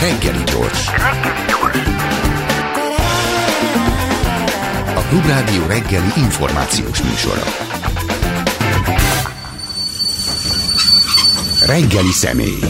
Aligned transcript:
Reggeli 0.00 0.42
gyors. 0.44 0.86
A 4.94 5.00
Klubrádió 5.08 5.66
reggeli 5.66 6.12
információs 6.16 7.02
műsora. 7.02 7.42
Reggeli 11.66 12.12
személy. 12.12 12.60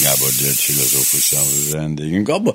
Gábor 0.00 0.28
György 0.38 0.58
filozófus 0.58 1.34
vendégünk. 1.70 2.28
Abba, 2.28 2.54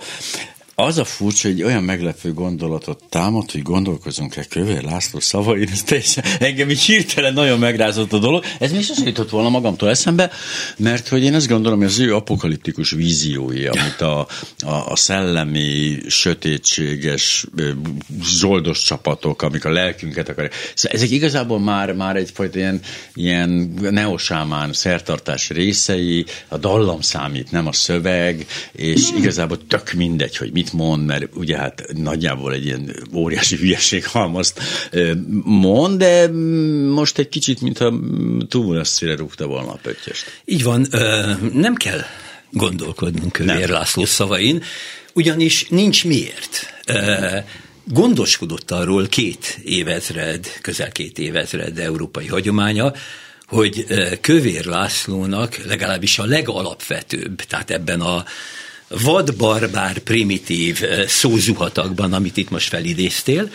az 0.82 0.98
a 0.98 1.06
furcsa, 1.06 1.48
hogy 1.48 1.64
olyan 1.64 1.84
meglepő 1.84 2.34
gondolatot 2.34 3.04
támad, 3.10 3.52
hogy 3.52 3.62
gondolkozunk-e 3.62 4.46
Kövér 4.50 4.84
László 4.84 5.20
szavain, 5.20 5.70
ez 5.72 5.84
teljesen, 5.84 6.24
engem 6.40 6.70
így 6.70 6.82
hirtelen 6.82 7.34
nagyon 7.34 7.60
megrázott 7.60 8.14
a 8.14 8.20
dolog. 8.20 8.44
Ez 8.60 8.72
még 8.72 8.84
sosem 8.84 9.06
jutott 9.06 9.30
volna 9.30 9.50
magamtól 9.50 9.90
eszembe, 9.90 10.32
mert 10.78 11.08
hogy 11.08 11.24
én 11.24 11.34
azt 11.34 11.48
gondolom, 11.48 11.78
hogy 11.78 11.88
az 11.88 12.00
ő 12.00 12.16
apokaliptikus 12.16 12.92
víziói, 12.92 13.66
amit 13.66 14.02
a, 14.02 14.20
a, 14.60 14.92
a 14.92 14.96
szellemi, 14.96 15.98
sötétséges, 16.08 17.46
zoldos 18.24 18.82
csapatok, 18.82 19.42
amik 19.42 19.66
a 19.66 19.72
lelkünket 19.72 20.30
akarják. 20.30 20.54
Szóval 20.74 20.98
ezek 20.98 21.12
igazából 21.12 21.60
már, 21.60 21.94
már 21.94 22.16
egyfajta 22.16 22.58
ilyen, 22.58 22.80
ilyen 23.14 23.50
neosámán 23.80 24.74
szertartás 24.74 25.50
részei, 25.50 26.26
a 26.48 26.58
dallam 26.58 27.02
számít, 27.02 27.52
nem 27.52 27.68
a 27.68 27.74
szöveg, 27.74 28.46
és 28.72 29.02
igazából 29.18 29.68
tök 29.68 29.92
mindegy, 29.92 30.38
hogy 30.38 30.52
mit 30.52 30.66
mit 30.72 30.86
mond, 30.86 31.06
mert 31.06 31.36
ugye 31.36 31.58
hát 31.58 31.86
nagyjából 31.94 32.54
egy 32.54 32.66
ilyen 32.66 32.96
óriási 33.14 33.56
hülyeség 33.56 34.06
halmazt 34.06 34.62
mond, 35.44 35.98
de 35.98 36.28
most 36.92 37.18
egy 37.18 37.30
kicsit, 37.30 37.62
mintha 37.62 37.94
túl 38.48 38.76
messzire 38.76 39.16
rúgta 39.16 39.46
volna 39.46 39.72
a 39.72 39.80
pöttyest. 39.82 40.42
Így 40.46 40.64
van, 40.64 40.88
nem 41.54 41.76
kell 41.76 42.02
gondolkodnunk 42.52 43.32
Kövér 43.32 43.70
László 43.70 44.06
szavain, 44.06 44.64
ugyanis 45.14 45.68
nincs 45.70 46.06
miért. 46.06 46.74
Gondoskodott 47.84 48.72
arról 48.72 49.08
két 49.08 49.60
évezred, 49.64 50.48
közel 50.62 50.92
két 50.92 51.20
évezred 51.20 51.80
európai 51.80 52.28
hagyománya, 52.28 52.94
hogy 53.48 53.86
Kövér 54.22 54.66
Lászlónak 54.66 55.58
legalábbis 55.66 56.20
a 56.20 56.26
legalapvetőbb, 56.26 57.36
tehát 57.36 57.72
ebben 57.72 58.02
a 58.02 58.26
vad-barbár, 58.88 60.00
primitív 60.00 60.84
eh, 60.84 61.08
szózuhatakban, 61.08 62.14
amit 62.14 62.38
itt 62.38 62.50
most 62.50 62.68
felidéztél, 62.68 63.50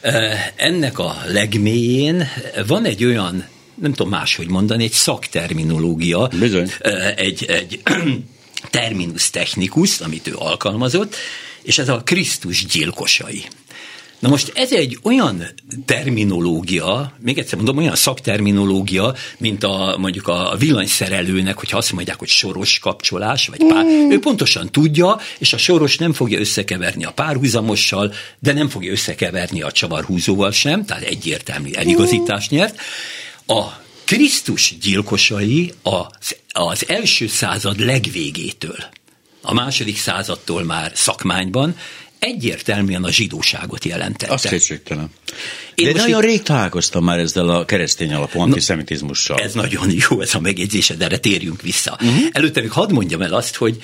eh, 0.00 0.46
ennek 0.56 0.98
a 0.98 1.16
legmélyén 1.26 2.28
van 2.66 2.84
egy 2.84 3.04
olyan, 3.04 3.48
nem 3.74 3.92
tudom 3.92 4.12
máshogy 4.12 4.48
mondani, 4.48 4.84
egy 4.84 4.92
szakterminológia, 4.92 6.28
Bizony. 6.38 6.72
Eh, 6.80 7.14
egy, 7.16 7.44
egy 7.44 7.80
terminus 8.70 9.30
technicus, 9.30 10.00
amit 10.00 10.26
ő 10.26 10.34
alkalmazott, 10.36 11.16
és 11.62 11.78
ez 11.78 11.88
a 11.88 12.02
Krisztus 12.04 12.66
gyilkosai. 12.66 13.44
Na 14.18 14.28
most 14.28 14.52
ez 14.54 14.72
egy 14.72 14.98
olyan 15.02 15.44
terminológia, 15.84 17.12
még 17.18 17.38
egyszer 17.38 17.56
mondom, 17.56 17.76
olyan 17.76 17.96
szakterminológia, 17.96 19.14
mint 19.38 19.64
a 19.64 19.96
mondjuk 19.98 20.28
a 20.28 20.54
villanyszerelőnek, 20.58 21.58
hogyha 21.58 21.76
azt 21.76 21.92
mondják, 21.92 22.18
hogy 22.18 22.28
soros 22.28 22.78
kapcsolás, 22.78 23.48
vagy 23.48 23.64
pár, 23.68 23.84
mm. 23.84 24.10
ő 24.10 24.18
pontosan 24.18 24.70
tudja, 24.70 25.18
és 25.38 25.52
a 25.52 25.58
soros 25.58 25.96
nem 25.96 26.12
fogja 26.12 26.38
összekeverni 26.38 27.04
a 27.04 27.12
párhuzamossal, 27.12 28.14
de 28.38 28.52
nem 28.52 28.68
fogja 28.68 28.92
összekeverni 28.92 29.62
a 29.62 29.72
csavarhúzóval 29.72 30.50
sem, 30.50 30.84
tehát 30.84 31.02
egyértelmű 31.02 31.70
eligazítást 31.72 32.50
nyert. 32.50 32.80
A 33.46 33.62
Krisztus 34.04 34.74
gyilkosai 34.80 35.72
az, 35.82 36.36
az 36.52 36.88
első 36.88 37.26
század 37.26 37.80
legvégétől, 37.80 38.76
a 39.42 39.54
második 39.54 39.96
századtól 39.96 40.64
már 40.64 40.92
szakmányban 40.94 41.76
egyértelműen 42.18 43.04
a 43.04 43.10
zsidóságot 43.10 43.84
jelentette. 43.84 44.32
Az 44.32 44.42
kétségtelen. 44.42 45.10
Én 45.74 45.92
De 45.92 46.00
nagyon 46.00 46.22
itt... 46.22 46.28
rég 46.28 46.42
találkoztam 46.42 47.04
már 47.04 47.18
ezzel 47.18 47.48
a 47.48 47.64
keresztény 47.64 48.12
alapú 48.12 48.40
antiszemitizmussal. 48.40 49.38
Ez 49.38 49.52
nagyon 49.52 49.90
jó, 50.08 50.20
ez 50.20 50.34
a 50.34 50.40
megjegyzés, 50.40 50.88
de 50.88 51.04
erre 51.04 51.18
térjünk 51.18 51.62
vissza. 51.62 51.98
Uh-huh. 52.00 52.24
Előtte 52.32 52.60
még 52.60 52.70
hadd 52.70 52.92
mondjam 52.92 53.22
el 53.22 53.34
azt, 53.34 53.56
hogy 53.56 53.82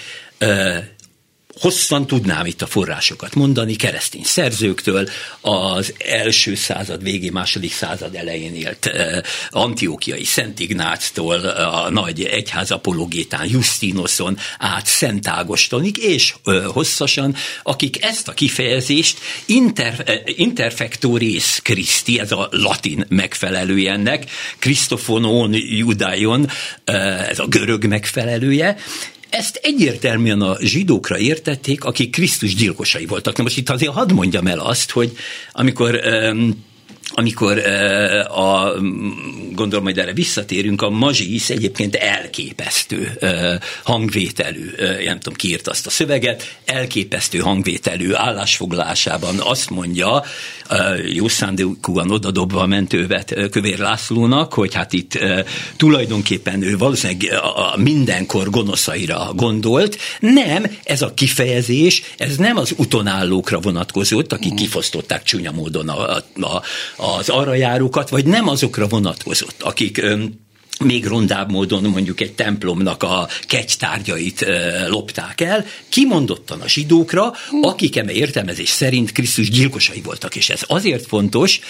hosszan 1.61 2.07
tudnám 2.07 2.47
itt 2.47 2.63
a 2.63 2.67
forrásokat 2.67 3.35
mondani, 3.35 3.77
keresztény 3.77 4.25
szerzőktől, 4.25 5.09
az 5.41 5.95
első 5.99 6.55
század 6.55 7.03
végén, 7.03 7.33
második 7.33 7.73
század 7.73 8.15
elején 8.15 8.55
élt 8.55 8.87
uh, 8.87 9.17
antiókiai 9.51 10.25
Szent 10.25 10.61
Ignáctól, 10.61 11.39
a 11.45 11.91
nagy 11.91 12.23
egyház 12.23 12.71
apologétán 12.71 13.49
Justinoson 13.49 14.39
át 14.59 14.87
Szent 14.87 15.29
Ágostonig, 15.29 15.97
és 15.99 16.35
uh, 16.45 16.65
hosszasan, 16.65 17.37
akik 17.62 18.05
ezt 18.05 18.29
a 18.29 18.33
kifejezést 18.33 19.19
inter, 19.47 20.23
interfectoris 20.25 21.61
Christi, 21.62 22.19
ez 22.19 22.33
a 22.33 22.49
latin 22.51 23.05
megfelelője 23.09 23.93
ennek, 23.93 24.31
Christofonon 24.59 25.55
Judaion, 25.55 26.49
ez 27.29 27.39
a 27.39 27.47
görög 27.47 27.87
megfelelője, 27.87 28.77
ezt 29.32 29.60
egyértelműen 29.62 30.41
a 30.41 30.56
zsidókra 30.60 31.19
értették, 31.19 31.84
akik 31.84 32.10
Krisztus 32.10 32.54
gyilkosai 32.54 33.06
voltak. 33.06 33.37
Na 33.37 33.43
most 33.43 33.56
itt 33.56 33.70
azért 33.70 33.93
hadd 33.93 34.12
mondjam 34.12 34.47
el 34.47 34.59
azt, 34.59 34.91
hogy 34.91 35.12
amikor 35.53 36.00
um, 36.04 36.65
amikor 37.15 37.59
a, 38.28 38.73
gondolom, 39.53 39.84
hogy 39.84 39.99
erre 39.99 40.12
visszatérünk, 40.12 40.83
a 40.83 40.91
mazsisz 40.91 41.50
egyébként 41.50 41.95
elképesztő 41.95 43.19
hangvételű, 43.83 44.71
nem 45.05 45.21
tudom, 45.21 45.39
ki 45.39 45.49
írt 45.49 45.69
azt 45.69 45.87
a 45.87 45.91
szöveget, 45.91 46.59
elképesztő 46.65 47.39
hangvételű 47.39 48.12
állásfoglalásában 48.12 49.39
azt 49.39 49.71
mondja, 49.71 50.25
jó 51.12 51.28
szándékúan 51.28 52.11
odadobva 52.11 52.61
a 52.61 52.67
mentővet 52.67 53.49
Kövér 53.50 53.79
Lászlónak, 53.79 54.53
hogy 54.53 54.75
hát 54.75 54.93
itt 54.93 55.19
tulajdonképpen 55.77 56.62
ő 56.62 56.77
valószínűleg 56.77 57.41
a 57.55 57.77
mindenkor 57.77 58.50
gonoszaira 58.50 59.33
gondolt. 59.34 59.99
Nem, 60.21 60.65
ez 60.84 61.03
a 61.03 61.15
kifejezés, 61.15 62.03
ez 62.19 62.37
nem 62.37 62.56
az 62.56 62.75
utonállókra 62.77 63.61
vonatkozott, 63.61 64.33
akik 64.33 64.55
kifosztották 64.55 65.23
csúnya 65.23 65.50
módon 65.50 65.89
a, 65.89 66.17
a, 66.17 66.62
az 67.03 67.29
arra 67.29 67.55
járókat, 67.55 68.09
vagy 68.09 68.25
nem 68.25 68.49
azokra 68.49 68.87
vonatkozott, 68.87 69.63
akik 69.63 70.03
még 70.83 71.07
rondább 71.07 71.51
módon 71.51 71.83
mondjuk 71.83 72.21
egy 72.21 72.33
templomnak 72.33 73.03
a 73.03 73.29
kegytárgyait 73.47 74.43
e, 74.43 74.87
lopták 74.89 75.41
el, 75.41 75.67
kimondottan 75.89 76.61
a 76.61 76.69
zsidókra, 76.69 77.33
akik 77.62 77.97
eme 77.97 78.12
értelmezés 78.12 78.69
szerint 78.69 79.12
Krisztus 79.12 79.51
gyilkosai 79.51 80.01
voltak, 80.01 80.37
és 80.37 80.51
ez 80.51 80.61
azért 80.67 81.07
fontos, 81.07 81.61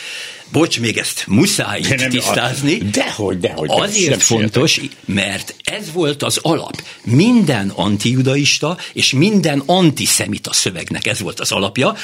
bocs, 0.52 0.80
még 0.80 0.96
ezt 0.96 1.24
muszáj 1.26 1.80
nem, 1.96 2.10
tisztázni. 2.10 2.80
A, 2.80 2.84
dehogy, 2.84 3.38
dehogy. 3.38 3.68
Azért 3.70 4.16
de 4.16 4.22
fontos, 4.24 4.80
mert 5.04 5.54
ez 5.64 5.92
volt 5.92 6.22
az 6.22 6.38
alap. 6.42 6.82
Minden 7.04 7.68
antijudaista 7.68 8.78
és 8.92 9.12
minden 9.12 9.62
antiszemita 9.66 10.52
szövegnek 10.52 11.06
ez 11.06 11.20
volt 11.20 11.40
az 11.40 11.52
alapja, 11.52 11.96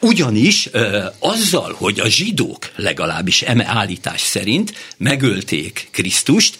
ugyanis 0.00 0.68
ö, 0.72 1.04
azzal, 1.18 1.74
hogy 1.78 2.00
a 2.00 2.08
zsidók 2.08 2.70
legalábbis 2.76 3.42
eme 3.42 3.64
állítás 3.66 4.20
szerint 4.20 4.74
megölték 4.96 5.88
Krisztust, 5.90 6.58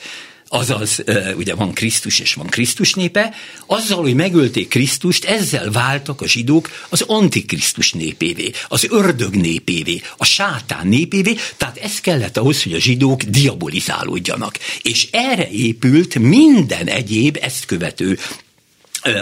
azaz 0.49 1.05
ugye 1.37 1.55
van 1.55 1.73
Krisztus 1.73 2.19
és 2.19 2.35
van 2.35 2.47
Krisztus 2.47 2.95
népe, 2.95 3.35
azzal, 3.67 4.03
hogy 4.03 4.15
megölték 4.15 4.69
Krisztust, 4.69 5.25
ezzel 5.25 5.71
váltak 5.71 6.21
a 6.21 6.27
zsidók 6.27 6.71
az 6.89 7.01
antikrisztus 7.01 7.93
népévé, 7.93 8.51
az 8.69 8.87
ördög 8.91 9.35
népévé, 9.35 10.01
a 10.17 10.25
sátán 10.25 10.87
népévé, 10.87 11.35
tehát 11.57 11.77
ez 11.77 12.01
kellett 12.01 12.37
ahhoz, 12.37 12.63
hogy 12.63 12.73
a 12.73 12.81
zsidók 12.81 13.23
diabolizálódjanak. 13.23 14.59
És 14.83 15.09
erre 15.11 15.51
épült 15.51 16.19
minden 16.19 16.87
egyéb 16.87 17.39
ezt 17.41 17.65
követő 17.65 18.19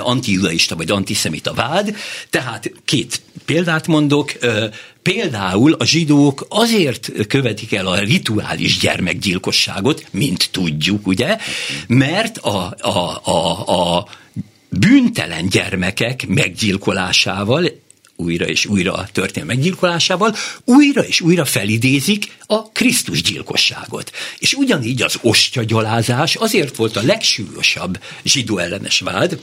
antijudaista 0.03 0.77
vagy 0.77 0.91
antiszemita 0.91 1.55
vád, 1.55 1.97
tehát 2.31 2.73
két 2.85 3.23
példát 3.45 3.87
mondok, 3.87 4.33
például 5.03 5.73
a 5.73 5.85
zsidók 5.85 6.47
azért 6.49 7.11
követik 7.29 7.75
el 7.75 7.87
a 7.87 7.99
rituális 7.99 8.79
gyermekgyilkosságot, 8.79 10.05
mint 10.11 10.49
tudjuk, 10.51 11.07
ugye, 11.07 11.37
mert 11.87 12.39
a, 12.39 12.75
a, 12.81 13.21
a, 13.25 13.97
a 13.97 14.09
bűntelen 14.69 15.49
gyermekek 15.49 16.27
meggyilkolásával 16.27 17.83
újra 18.17 18.47
és 18.47 18.67
újra 18.67 19.09
történő 19.13 19.47
meggyilkolásával, 19.47 20.35
újra 20.65 21.05
és 21.05 21.21
újra 21.21 21.45
felidézik 21.45 22.33
a 22.47 22.71
Krisztus 22.73 23.23
gyilkosságot. 23.23 24.11
És 24.39 24.55
ugyanígy 24.55 25.03
az 25.03 25.19
ostyagyalázás 25.23 26.35
azért 26.35 26.77
volt 26.77 26.97
a 26.97 27.03
legsúlyosabb 27.03 27.99
zsidó 28.25 28.59
ellenes 28.59 29.01
vád, 29.01 29.39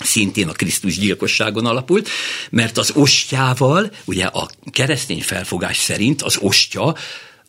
szintén 0.00 0.48
a 0.48 0.52
Krisztus 0.52 0.98
gyilkosságon 0.98 1.66
alapult, 1.66 2.08
mert 2.50 2.78
az 2.78 2.90
ostjával, 2.94 3.90
ugye 4.04 4.24
a 4.24 4.48
keresztény 4.70 5.22
felfogás 5.22 5.76
szerint 5.76 6.22
az 6.22 6.36
ostya 6.40 6.96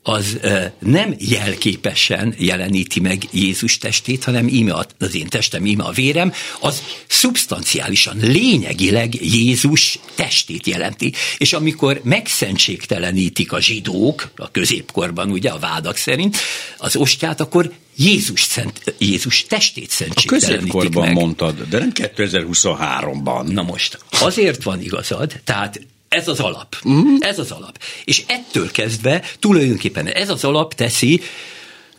az 0.04 0.40
nem 0.80 1.16
jelképesen 1.18 2.36
jeleníti 2.38 3.00
meg 3.00 3.28
Jézus 3.32 3.78
testét, 3.78 4.24
hanem 4.24 4.48
íme 4.48 4.86
az 5.00 5.16
én 5.16 5.28
testem, 5.28 5.66
íme 5.66 5.84
a 5.84 5.92
vérem, 5.92 6.34
az 6.60 6.84
szubstanciálisan, 7.08 8.18
lényegileg 8.22 9.22
Jézus 9.22 10.00
testét 10.16 10.68
jelenti. 10.68 11.14
És 11.38 11.54
amikor 11.54 12.02
megszentségtelenítik 12.04 13.52
a 13.52 13.62
zsidók, 13.62 14.32
a 14.36 14.52
középkorban 14.52 15.32
ugye 15.32 15.50
a 15.50 15.60
vádak 15.60 15.98
szerint, 15.98 16.38
az 16.78 16.96
ostját, 16.96 17.40
akkor 17.40 17.72
Jézus, 17.96 18.42
szent, 18.42 18.96
Jézus 18.98 19.46
testét 19.46 19.90
szentségtelenítik 19.90 20.52
A 20.52 20.58
középkorban 20.58 21.04
meg. 21.04 21.14
mondtad, 21.14 21.62
de 21.70 21.80
nem 21.80 21.92
2023-ban. 21.94 23.44
Na 23.44 23.64
most, 23.64 24.00
azért 24.10 24.64
van 24.64 24.82
igazad, 24.82 25.42
tehát 25.44 25.80
ez 26.14 26.28
az 26.28 26.40
alap. 26.40 26.76
Mm. 26.90 27.16
Ez 27.20 27.40
az 27.40 27.52
alap. 27.52 27.80
És 28.06 28.24
ettől 28.28 28.72
kezdve 28.72 29.22
tulajdonképpen 29.40 30.08
ez 30.08 30.30
az 30.30 30.44
alap 30.44 30.74
teszi 30.74 31.22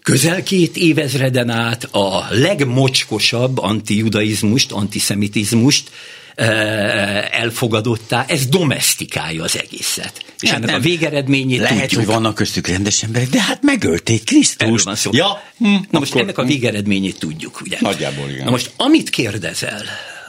közel 0.03 0.43
két 0.43 0.77
évezreden 0.77 1.51
át 1.51 1.85
a 1.85 2.27
legmocskosabb 2.31 3.59
antijudaizmust, 3.59 4.73
antiszemitizmust 4.73 5.91
elfogadottá, 7.31 8.25
ez 8.29 8.47
domestikálja 8.47 9.43
az 9.43 9.59
egészet. 9.59 10.25
És 10.41 10.49
Ja, 10.49 10.55
ennek 10.55 10.69
nem. 10.71 10.79
a 10.79 10.83
végeredményét 10.83 11.59
Lehet, 11.61 11.81
tudjuk. 11.81 12.05
hogy 12.05 12.15
vannak 12.15 12.35
köztük 12.35 12.67
rendes 12.67 13.03
emberek, 13.03 13.29
de 13.29 13.43
hát 13.43 13.63
megölték 13.63 14.25
Krisztust. 14.25 15.09
Ja, 15.11 15.43
hm, 15.59 15.75
Na 15.91 15.99
most 15.99 16.15
ennek 16.15 16.39
a 16.39 16.45
végeredményét 16.45 17.19
tudjuk, 17.19 17.61
ugye? 17.61 17.77
Nagyjából 17.81 18.29
igen. 18.29 18.45
Na 18.45 18.51
most, 18.51 18.71
amit 18.77 19.11
kérdezel, 19.11 19.83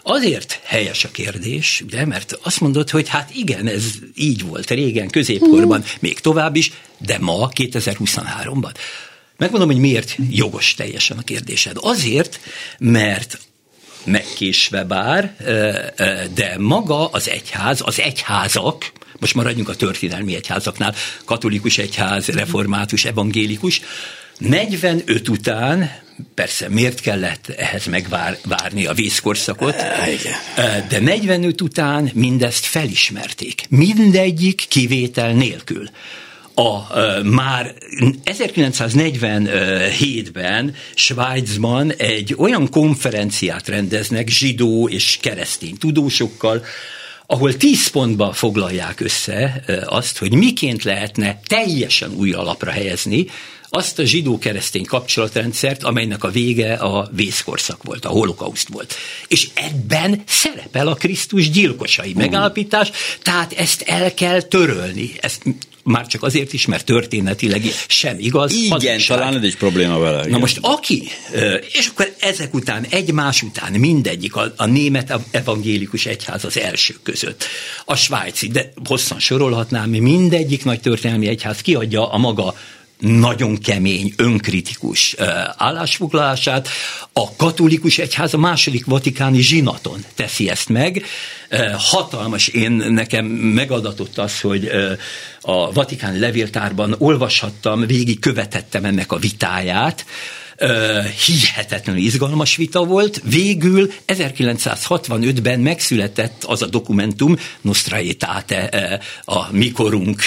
azért 0.07 0.59
helyes 0.63 1.03
a 1.03 1.11
kérdés, 1.11 1.81
ugye, 1.85 2.05
mert 2.05 2.39
azt 2.43 2.59
mondod, 2.59 2.89
hogy 2.89 3.09
hát 3.09 3.29
igen, 3.33 3.67
ez 3.67 3.83
így 4.15 4.41
volt 4.41 4.69
régen, 4.69 5.09
középkorban, 5.09 5.83
még 5.99 6.19
tovább 6.19 6.55
is, 6.55 6.71
de 6.97 7.17
ma, 7.19 7.49
2023-ban. 7.55 8.73
Megmondom, 9.37 9.69
hogy 9.69 9.79
miért 9.79 10.15
jogos 10.29 10.73
teljesen 10.73 11.17
a 11.17 11.21
kérdésed. 11.21 11.77
Azért, 11.79 12.39
mert 12.79 13.39
megkésve 14.03 14.83
bár, 14.83 15.35
de 16.33 16.55
maga 16.57 17.07
az 17.07 17.29
egyház, 17.29 17.81
az 17.83 17.99
egyházak, 17.99 18.91
most 19.19 19.35
maradjunk 19.35 19.69
a 19.69 19.75
történelmi 19.75 20.35
egyházaknál, 20.35 20.95
katolikus 21.25 21.77
egyház, 21.77 22.27
református, 22.27 23.05
evangélikus, 23.05 23.81
45 24.37 25.29
után, 25.29 26.03
persze 26.33 26.69
miért 26.69 26.99
kellett 26.99 27.47
ehhez 27.47 27.85
megvárni 27.85 28.85
a 28.85 28.93
vészkorszakot, 28.93 29.75
de 30.89 30.99
45 30.99 31.61
után 31.61 32.11
mindezt 32.13 32.65
felismerték. 32.65 33.65
Mindegyik 33.69 34.65
kivétel 34.67 35.33
nélkül. 35.33 35.89
A 36.57 36.77
uh, 36.77 37.23
már 37.23 37.73
1947-ben 38.25 40.75
Svájcban 40.93 41.91
egy 41.91 42.35
olyan 42.37 42.69
konferenciát 42.69 43.67
rendeznek 43.67 44.29
zsidó 44.29 44.89
és 44.89 45.17
keresztény 45.21 45.77
tudósokkal, 45.77 46.63
ahol 47.27 47.57
tíz 47.57 47.87
pontban 47.87 48.33
foglalják 48.33 48.99
össze 48.99 49.63
uh, 49.67 49.77
azt, 49.85 50.17
hogy 50.17 50.33
miként 50.33 50.83
lehetne 50.83 51.39
teljesen 51.47 52.11
új 52.15 52.31
alapra 52.31 52.71
helyezni 52.71 53.27
azt 53.69 53.99
a 53.99 54.05
zsidó-keresztény 54.05 54.85
kapcsolatrendszert, 54.85 55.83
amelynek 55.83 56.23
a 56.23 56.29
vége 56.29 56.73
a 56.73 57.09
vészkorszak 57.11 57.83
volt, 57.83 58.05
a 58.05 58.09
holokauszt 58.09 58.67
volt. 58.67 58.93
És 59.27 59.49
ebben 59.53 60.23
szerepel 60.27 60.87
a 60.87 60.93
Krisztus 60.93 61.49
gyilkosai 61.49 62.13
megállapítás, 62.13 62.91
tehát 63.21 63.53
ezt 63.53 63.81
el 63.81 64.13
kell 64.13 64.41
törölni. 64.41 65.11
Ezt 65.19 65.43
már 65.85 66.07
csak 66.07 66.23
azért 66.23 66.53
is, 66.53 66.65
mert 66.65 66.85
történetileg 66.85 67.61
sem 67.87 68.15
igaz. 68.19 68.53
Igen, 68.53 68.69
hazugság. 68.69 69.17
talán 69.17 69.35
ez 69.35 69.43
is 69.43 69.55
probléma 69.55 69.97
vele. 69.97 70.17
Na 70.17 70.27
igen. 70.27 70.39
most 70.39 70.57
aki, 70.61 71.03
és 71.71 71.87
akkor 71.87 72.13
ezek 72.19 72.53
után, 72.53 72.85
egymás 72.89 73.41
után 73.41 73.71
mindegyik, 73.71 74.35
a, 74.35 74.53
a 74.55 74.65
német 74.65 75.19
evangélikus 75.31 76.05
egyház 76.05 76.45
az 76.45 76.59
első 76.59 76.95
között, 77.03 77.43
a 77.85 77.95
svájci, 77.95 78.47
de 78.47 78.73
hosszan 78.85 79.19
sorolhatnám, 79.19 79.89
mindegyik 79.89 80.63
nagy 80.63 80.79
történelmi 80.79 81.27
egyház 81.27 81.61
kiadja 81.61 82.11
a 82.11 82.17
maga 82.17 82.55
nagyon 82.99 83.57
kemény, 83.57 84.13
önkritikus 84.17 85.15
állásfoglalását. 85.57 86.67
A 87.13 87.35
katolikus 87.35 87.97
egyház 87.97 88.33
a 88.33 88.37
második 88.37 88.85
vatikáni 88.85 89.41
zsinaton 89.41 90.05
teszi 90.15 90.49
ezt 90.49 90.69
meg. 90.69 91.03
Hatalmas, 91.77 92.47
én 92.47 92.71
nekem 92.71 93.25
megadatott 93.25 94.17
az, 94.17 94.39
hogy 94.39 94.69
a 95.41 95.71
vatikáni 95.71 96.19
levéltárban 96.19 96.95
olvashattam, 96.97 97.85
végig 97.85 98.19
követettem 98.19 98.85
ennek 98.85 99.11
a 99.11 99.17
vitáját, 99.17 100.05
hihetetlenül 101.25 102.01
izgalmas 102.01 102.55
vita 102.55 102.83
volt. 102.83 103.21
Végül 103.23 103.91
1965-ben 104.07 105.59
megszületett 105.59 106.43
az 106.43 106.61
a 106.61 106.65
dokumentum, 106.65 107.37
Nostra 107.61 107.95
Aetate, 107.95 108.99
a 109.25 109.51
mikorunk 109.51 110.25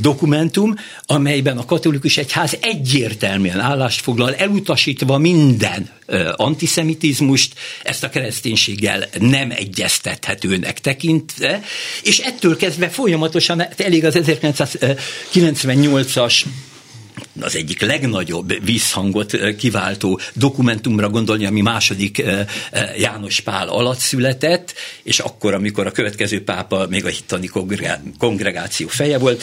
dokumentum, 0.00 0.74
amelyben 1.06 1.58
a 1.58 1.64
katolikus 1.64 2.16
egyház 2.16 2.56
egyértelműen 2.60 3.60
állást 3.60 4.00
foglal, 4.00 4.34
elutasítva 4.34 5.18
minden 5.18 5.90
antiszemitizmust, 6.36 7.54
ezt 7.82 8.04
a 8.04 8.08
kereszténységgel 8.08 9.04
nem 9.18 9.50
egyeztethetőnek 9.50 10.80
tekintve, 10.80 11.62
és 12.02 12.18
ettől 12.18 12.56
kezdve 12.56 12.88
folyamatosan, 12.88 13.58
hát 13.58 13.80
elég 13.80 14.04
az 14.04 14.18
1998-as 14.18 16.44
az 17.40 17.56
egyik 17.56 17.80
legnagyobb 17.80 18.64
visszhangot 18.64 19.56
kiváltó 19.56 20.20
dokumentumra 20.34 21.08
gondolni, 21.08 21.46
ami 21.46 21.60
második 21.60 22.22
János 22.98 23.40
Pál 23.40 23.68
alatt 23.68 23.98
született, 23.98 24.74
és 25.02 25.18
akkor, 25.18 25.54
amikor 25.54 25.86
a 25.86 25.90
következő 25.90 26.44
pápa 26.44 26.86
még 26.88 27.04
a 27.04 27.08
hittani 27.08 27.50
kongregáció 28.18 28.88
feje 28.88 29.18
volt, 29.18 29.42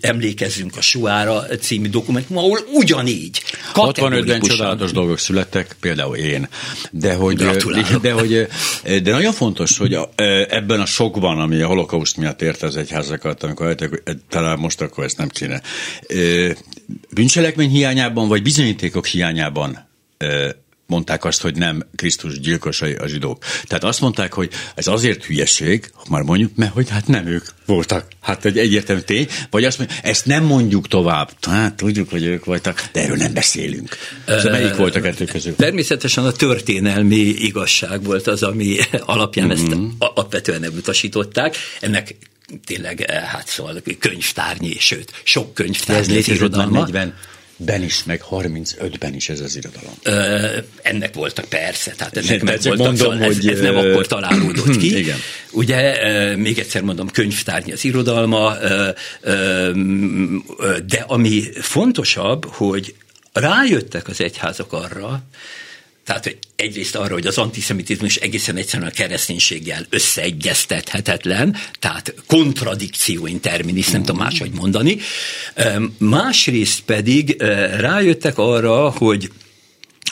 emlékezzünk 0.00 0.76
a 0.76 0.80
Suára 0.80 1.46
című 1.60 1.88
dokumentum, 1.88 2.36
ahol 2.36 2.58
ugyanígy 2.72 3.42
65-ben 3.74 3.92
kategorikusan- 3.92 4.56
csodálatos 4.56 4.92
dolgok 4.92 5.18
születtek, 5.18 5.76
például 5.80 6.16
én. 6.16 6.48
De 6.90 7.14
hogy, 7.14 7.36
Gratulálok. 7.36 8.00
de, 8.06 8.12
hogy 8.12 8.48
de 9.02 9.10
nagyon 9.10 9.32
fontos, 9.32 9.78
hogy 9.78 9.94
a, 9.94 10.10
ebben 10.48 10.80
a 10.80 10.86
sokban, 10.86 11.40
ami 11.40 11.60
a 11.60 11.66
holokauszt 11.66 12.16
miatt 12.16 12.42
érte 12.42 12.66
az 12.66 12.76
egyházakat, 12.76 13.42
amikor 13.42 13.66
hogy 13.66 14.18
talán 14.28 14.58
most 14.58 14.80
akkor 14.80 15.04
ezt 15.04 15.16
nem 15.16 15.28
kéne. 15.28 15.62
Bűncselekmény 17.10 17.70
hiányában, 17.70 18.28
vagy 18.28 18.42
bizonyítékok 18.42 19.06
hiányában 19.06 19.88
mondták 20.86 21.24
azt, 21.24 21.40
hogy 21.42 21.56
nem 21.56 21.86
Krisztus 21.96 22.40
gyilkosai 22.40 22.92
a 22.94 23.06
zsidók. 23.06 23.44
Tehát 23.64 23.84
azt 23.84 24.00
mondták, 24.00 24.32
hogy 24.32 24.50
ez 24.74 24.86
azért 24.86 25.24
hülyeség, 25.24 25.90
már 26.08 26.22
mondjuk, 26.22 26.56
mert 26.56 26.72
hogy 26.72 26.88
hát 26.88 27.06
nem 27.06 27.26
ők 27.26 27.44
voltak. 27.66 28.06
Hát 28.20 28.44
egy 28.44 28.58
egyértelmű 28.58 29.02
tény. 29.02 29.28
Vagy 29.50 29.64
azt 29.64 29.78
mondjuk, 29.78 29.98
ezt 30.02 30.26
nem 30.26 30.44
mondjuk 30.44 30.88
tovább. 30.88 31.30
Hát 31.40 31.74
tudjuk, 31.74 32.10
hogy 32.10 32.24
ők 32.24 32.44
voltak, 32.44 32.88
de 32.92 33.02
erről 33.02 33.16
nem 33.16 33.32
beszélünk. 33.32 33.96
Ez 34.24 34.44
melyik 34.44 34.76
volt 34.76 34.94
a 34.96 35.00
kettő 35.00 35.24
közül? 35.24 35.56
Természetesen 35.56 36.24
a 36.24 36.32
történelmi 36.32 37.16
igazság 37.16 38.02
volt 38.02 38.26
az, 38.26 38.42
ami 38.42 38.76
alapján 39.00 39.50
ezt 39.50 39.68
Mhm. 39.68 39.84
alapvetően 39.98 40.64
elutasították. 40.64 41.56
Ennek 41.80 42.16
tényleg, 42.64 43.00
eh, 43.00 43.22
hát 43.22 43.48
szóval 43.48 43.82
könyvtárnyi, 43.98 44.76
sőt, 44.78 45.12
sok 45.22 45.54
De 45.54 45.62
könyvtárnyi 45.62 46.00
ez 46.00 46.06
az 46.08 46.12
létezett 46.14 46.56
már 46.56 46.66
irodalma. 46.66 46.86
40-ben 47.56 47.82
is, 47.82 48.04
meg 48.04 48.22
35-ben 48.30 49.14
is 49.14 49.28
ez 49.28 49.40
az 49.40 49.56
irodalom. 49.56 49.94
Ö, 50.02 50.58
ennek 50.82 51.14
voltak 51.14 51.44
persze, 51.44 51.90
tehát 51.90 52.16
ennek 52.16 52.42
meg 52.42 52.60
voltak, 52.62 52.76
mondom, 52.76 52.96
szóval 52.96 53.22
ez, 53.22 53.36
hogy, 53.36 53.48
ez 53.48 53.60
nem 53.60 53.76
ö, 53.76 53.90
akkor 53.90 54.06
találódott 54.06 54.76
ki. 54.76 54.96
Igen. 55.02 55.18
Ugye, 55.50 56.36
még 56.36 56.58
egyszer 56.58 56.82
mondom, 56.82 57.08
könyvtárnyi 57.08 57.72
az 57.72 57.84
irodalma, 57.84 58.54
de 60.86 61.04
ami 61.06 61.42
fontosabb, 61.60 62.44
hogy 62.44 62.94
rájöttek 63.32 64.08
az 64.08 64.20
egyházak 64.20 64.72
arra, 64.72 65.22
tehát 66.10 66.24
hogy 66.24 66.38
egyrészt 66.56 66.94
arra, 66.94 67.12
hogy 67.12 67.26
az 67.26 67.38
antiszemitizmus 67.38 68.16
egészen 68.16 68.56
egyszerűen 68.56 68.88
a 68.88 68.92
kereszténységgel 68.92 69.86
összeegyeztethetetlen, 69.90 71.56
tehát 71.78 72.14
kontradikció 72.26 73.26
in 73.26 73.40
terminis, 73.40 73.88
nem 73.88 74.02
tudom 74.02 74.20
máshogy 74.20 74.50
mondani. 74.50 74.98
Másrészt 75.98 76.80
pedig 76.80 77.42
rájöttek 77.76 78.38
arra, 78.38 78.90
hogy 78.90 79.30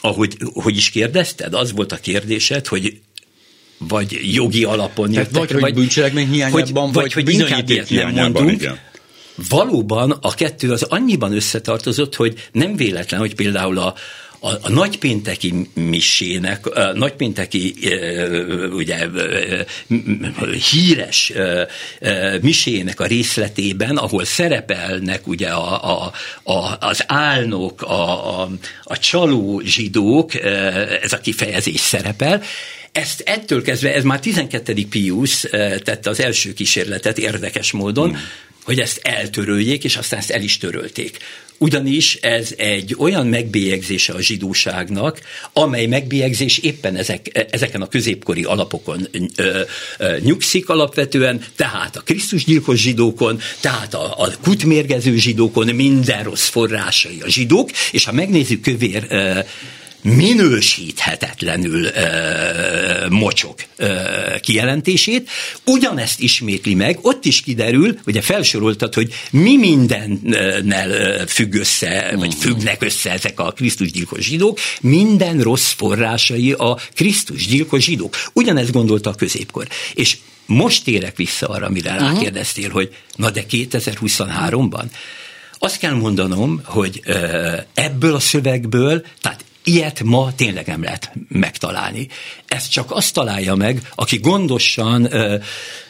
ahogy 0.01 0.37
hogy 0.53 0.77
is 0.77 0.91
kérdezted, 0.91 1.55
az 1.55 1.73
volt 1.73 1.93
a 1.93 1.97
kérdésed, 1.97 2.67
hogy 2.67 3.01
vagy 3.79 4.19
jogi 4.35 4.65
alapon 4.65 5.13
jöttek, 5.13 5.33
vagy, 5.33 5.51
hogy 5.51 5.75
bűncselekmény 5.75 6.31
hiányában, 6.31 6.93
vagy 6.93 7.13
hogy 7.13 7.29
inkább 7.29 7.49
bizonyíték 7.49 7.91
ilyet 7.91 8.13
nem 8.13 8.33
mondunk. 8.33 8.51
igen. 8.51 8.79
Valóban 9.49 10.11
a 10.11 10.35
kettő 10.35 10.73
az 10.73 10.83
annyiban 10.83 11.33
összetartozott, 11.33 12.15
hogy 12.15 12.49
nem 12.53 12.77
véletlen, 12.77 13.21
hogy 13.21 13.35
például 13.35 13.79
a, 13.79 13.95
a, 14.41 14.51
a 14.63 14.71
nagypénteki 14.71 15.55
misének, 15.75 16.67
a 16.67 16.93
nagypénteki 16.93 17.75
ugye 18.71 19.09
híres 20.71 21.33
misének 22.41 23.01
a 23.01 23.07
részletében, 23.07 23.97
ahol 23.97 24.25
szerepelnek 24.25 25.27
ugye 25.27 25.49
a, 25.49 26.03
a, 26.03 26.13
a, 26.43 26.77
az 26.81 27.05
álnok, 27.07 27.83
a, 27.83 28.41
a, 28.41 28.51
a 28.83 28.99
csaló 28.99 29.61
zsidók, 29.65 30.35
ez 31.03 31.13
a 31.13 31.21
kifejezés 31.21 31.81
szerepel, 31.81 32.43
ezt 32.93 33.23
ettől 33.27 33.63
kezdve, 33.63 33.95
ez 33.95 34.05
már 34.05 34.21
12. 34.21 34.87
Pius 34.91 35.41
tette 35.85 36.11
az 36.11 36.21
első 36.21 36.53
kísérletet 36.53 37.19
érdekes 37.19 37.73
módon, 37.73 38.09
hmm 38.09 38.19
hogy 38.69 38.81
ezt 38.81 39.01
eltöröljék, 39.03 39.85
és 39.85 39.97
aztán 39.97 40.19
ezt 40.19 40.31
el 40.31 40.43
is 40.43 40.59
törölték. 40.59 41.19
Ugyanis 41.59 42.15
ez 42.15 42.55
egy 42.57 42.95
olyan 42.99 43.27
megbélyegzése 43.27 44.13
a 44.13 44.21
zsidóságnak, 44.21 45.21
amely 45.53 45.87
megbélyegzés 45.87 46.59
éppen 46.59 46.97
ezek, 46.97 47.49
ezeken 47.51 47.83
a 47.83 47.89
középkori 47.89 48.45
alapokon 48.45 49.09
ö, 49.37 49.61
ö, 49.99 50.17
nyugszik 50.21 50.69
alapvetően, 50.69 51.45
tehát 51.57 51.97
a 51.97 52.01
Krisztusgyilkos 52.01 52.81
zsidókon, 52.81 53.41
tehát 53.61 53.95
a, 53.95 54.15
a 54.19 54.31
kutmérgező 54.43 55.17
zsidókon, 55.17 55.67
minden 55.67 56.23
rossz 56.23 56.49
forrásai 56.49 57.21
a 57.21 57.29
zsidók, 57.29 57.71
és 57.93 58.05
ha 58.05 58.13
megnézzük 58.13 58.61
kövér 58.61 59.07
ö, 59.09 59.39
minősíthetetlenül 60.03 61.85
ö, 61.85 63.09
mocsok 63.09 63.59
ö, 63.77 63.95
kijelentését. 64.41 65.31
Ugyanezt 65.65 66.21
ismétli 66.21 66.75
meg, 66.75 66.99
ott 67.03 67.25
is 67.25 67.41
kiderül, 67.41 67.99
ugye 68.07 68.21
felsoroltad, 68.21 68.95
hogy 68.95 69.15
mi 69.31 69.57
mindennel 69.57 71.27
függ 71.27 71.55
össze, 71.55 72.13
vagy 72.17 72.35
mm. 72.35 72.39
függnek 72.39 72.83
össze 72.83 73.11
ezek 73.11 73.41
a 73.41 73.53
Krisztusgyilkos 73.53 74.25
zsidók, 74.25 74.59
minden 74.81 75.41
rossz 75.41 75.73
forrásai 75.73 76.53
a 76.53 76.79
Krisztusgyilkos 76.95 77.85
zsidók. 77.85 78.17
Ugyanezt 78.33 78.73
gondolta 78.73 79.11
a 79.11 79.15
középkor. 79.15 79.69
És 79.95 80.17
most 80.47 80.85
térek 80.85 81.17
vissza 81.17 81.47
arra, 81.47 81.67
amire 81.67 81.93
uh-huh. 81.93 82.09
rákérdeztél, 82.09 82.71
hogy 82.71 82.95
na 83.17 83.31
de 83.31 83.45
2023-ban, 83.51 84.85
azt 85.59 85.79
kell 85.79 85.95
mondanom, 85.95 86.61
hogy 86.65 87.03
ebből 87.75 88.15
a 88.15 88.21
szövegből, 88.21 89.05
tehát 89.21 89.45
Ilyet 89.69 90.03
ma 90.03 90.33
tényleg 90.37 90.67
nem 90.67 90.83
lehet 90.83 91.13
megtalálni. 91.29 92.09
Ezt 92.47 92.71
csak 92.71 92.91
azt 92.91 93.15
találja 93.15 93.55
meg, 93.55 93.89
aki 93.95 94.19
gondosan 94.19 95.09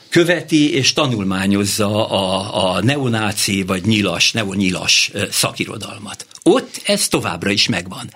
követi 0.09 0.75
és 0.75 0.93
tanulmányozza 0.93 2.09
a, 2.09 2.77
a 2.77 2.83
neonáci 2.83 3.63
vagy 3.63 3.85
nyilas, 3.85 4.33
neonyilas 4.33 5.11
szakirodalmat. 5.31 6.27
Ott 6.43 6.81
ez 6.85 7.09
továbbra 7.09 7.51
is 7.51 7.69
megvan. 7.69 8.11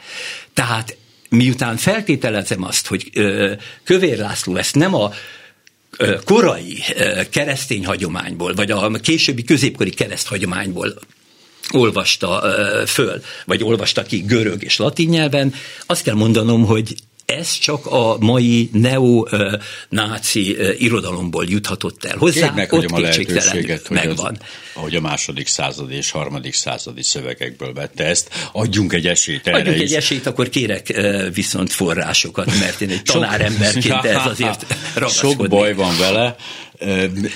Tehát 0.55 0.97
miután 1.29 1.77
feltételezem 1.77 2.65
azt, 2.65 2.87
hogy 2.87 3.11
Kövér 3.85 4.19
László 4.19 4.57
ezt 4.57 4.75
nem 4.75 4.95
a 4.95 5.13
korai 6.25 6.83
keresztény 7.31 7.87
hagyományból, 7.87 8.55
vagy 8.55 8.71
a 8.71 8.91
későbbi 8.91 9.45
középkori 9.45 9.91
kereszt 9.91 10.27
hagyományból 10.27 10.95
olvasta 11.75 12.43
föl, 12.87 13.23
vagy 13.45 13.63
olvasta 13.63 14.03
ki 14.03 14.19
görög 14.19 14.63
és 14.63 14.77
latin 14.77 15.09
nyelven, 15.09 15.55
azt 15.87 16.03
kell 16.03 16.15
mondanom, 16.15 16.65
hogy 16.65 16.95
ez 17.39 17.59
csak 17.59 17.87
a 17.87 18.17
mai 18.21 18.71
neo-náci 18.73 20.57
irodalomból 20.79 21.45
juthatott 21.49 22.05
el 22.05 22.17
hozzá, 22.17 22.55
Én 22.57 22.67
ott 22.71 22.85
a 22.85 23.01
lehetőséget, 23.01 23.87
hogy 23.87 23.97
megvan. 23.97 24.39
Az, 24.41 24.47
ahogy 24.75 24.95
a 24.95 25.01
második 25.01 25.47
századi 25.47 25.95
és 25.95 26.11
harmadik 26.11 26.55
századi 26.55 27.03
szövegekből 27.03 27.73
vette 27.73 28.05
ezt, 28.05 28.29
adjunk 28.53 28.93
egy 28.93 29.07
esélyt 29.07 29.47
erre 29.47 29.59
Adjunk 29.59 29.77
is. 29.77 29.91
egy 29.91 29.97
esélyt, 29.97 30.27
akkor 30.27 30.49
kérek 30.49 31.01
viszont 31.35 31.73
forrásokat, 31.73 32.47
mert 32.59 32.81
én 32.81 32.91
egy 32.91 33.03
tanáremberként 33.03 34.05
ez 34.17 34.27
azért 34.27 34.67
ragaszkodnék. 34.95 35.39
Sok 35.39 35.49
baj 35.49 35.75
van 35.75 35.99
vele, 35.99 36.37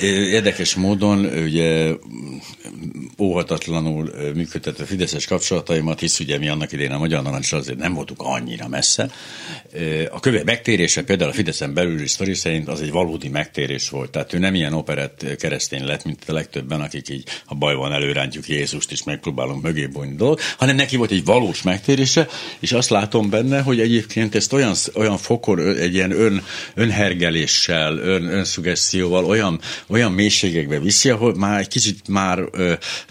Érdekes 0.00 0.74
módon 0.74 1.24
ugye 1.24 1.92
óhatatlanul 3.18 4.12
működtetve 4.34 4.84
Fideszes 4.84 5.26
kapcsolataimat, 5.26 6.00
hisz 6.00 6.20
ugye 6.20 6.38
mi 6.38 6.48
annak 6.48 6.72
idején 6.72 6.92
a 6.92 6.98
Magyar 6.98 7.22
Narancsal 7.22 7.58
azért 7.58 7.78
nem 7.78 7.94
voltunk 7.94 8.20
annyira 8.22 8.68
messze. 8.68 9.10
A 10.10 10.20
kövé 10.20 10.42
megtérése 10.44 11.02
például 11.02 11.30
a 11.30 11.34
Fideszen 11.34 11.74
belüli 11.74 12.08
sztori 12.08 12.34
szerint 12.34 12.68
az 12.68 12.80
egy 12.80 12.90
valódi 12.90 13.28
megtérés 13.28 13.88
volt. 13.88 14.10
Tehát 14.10 14.32
ő 14.32 14.38
nem 14.38 14.54
ilyen 14.54 14.72
operett 14.72 15.36
keresztény 15.38 15.84
lett, 15.84 16.04
mint 16.04 16.24
a 16.26 16.32
legtöbben, 16.32 16.80
akik 16.80 17.08
így, 17.08 17.28
ha 17.44 17.54
baj 17.54 17.74
van, 17.74 17.92
előrántjuk 17.92 18.48
Jézust, 18.48 18.92
és 18.92 19.02
megpróbálunk 19.02 19.62
mögé 19.62 19.86
bonyni 19.86 20.16
dolog, 20.16 20.40
hanem 20.58 20.76
neki 20.76 20.96
volt 20.96 21.10
egy 21.10 21.24
valós 21.24 21.62
megtérése, 21.62 22.28
és 22.58 22.72
azt 22.72 22.90
látom 22.90 23.30
benne, 23.30 23.60
hogy 23.60 23.80
egyébként 23.80 24.34
ezt 24.34 24.52
olyan, 24.52 24.74
olyan 24.94 25.18
fokor, 25.18 25.58
egy 25.60 25.94
ilyen 25.94 26.10
ön, 26.10 26.42
önhergeléssel, 26.74 27.98
ön, 27.98 28.24
önszugesszióval, 28.24 29.24
olyan, 29.36 29.60
olyan 29.86 30.12
mélységekbe 30.12 30.78
viszi, 30.78 31.10
ahol 31.10 31.34
már 31.34 31.60
egy 31.60 31.68
kicsit 31.68 32.08
már, 32.08 32.38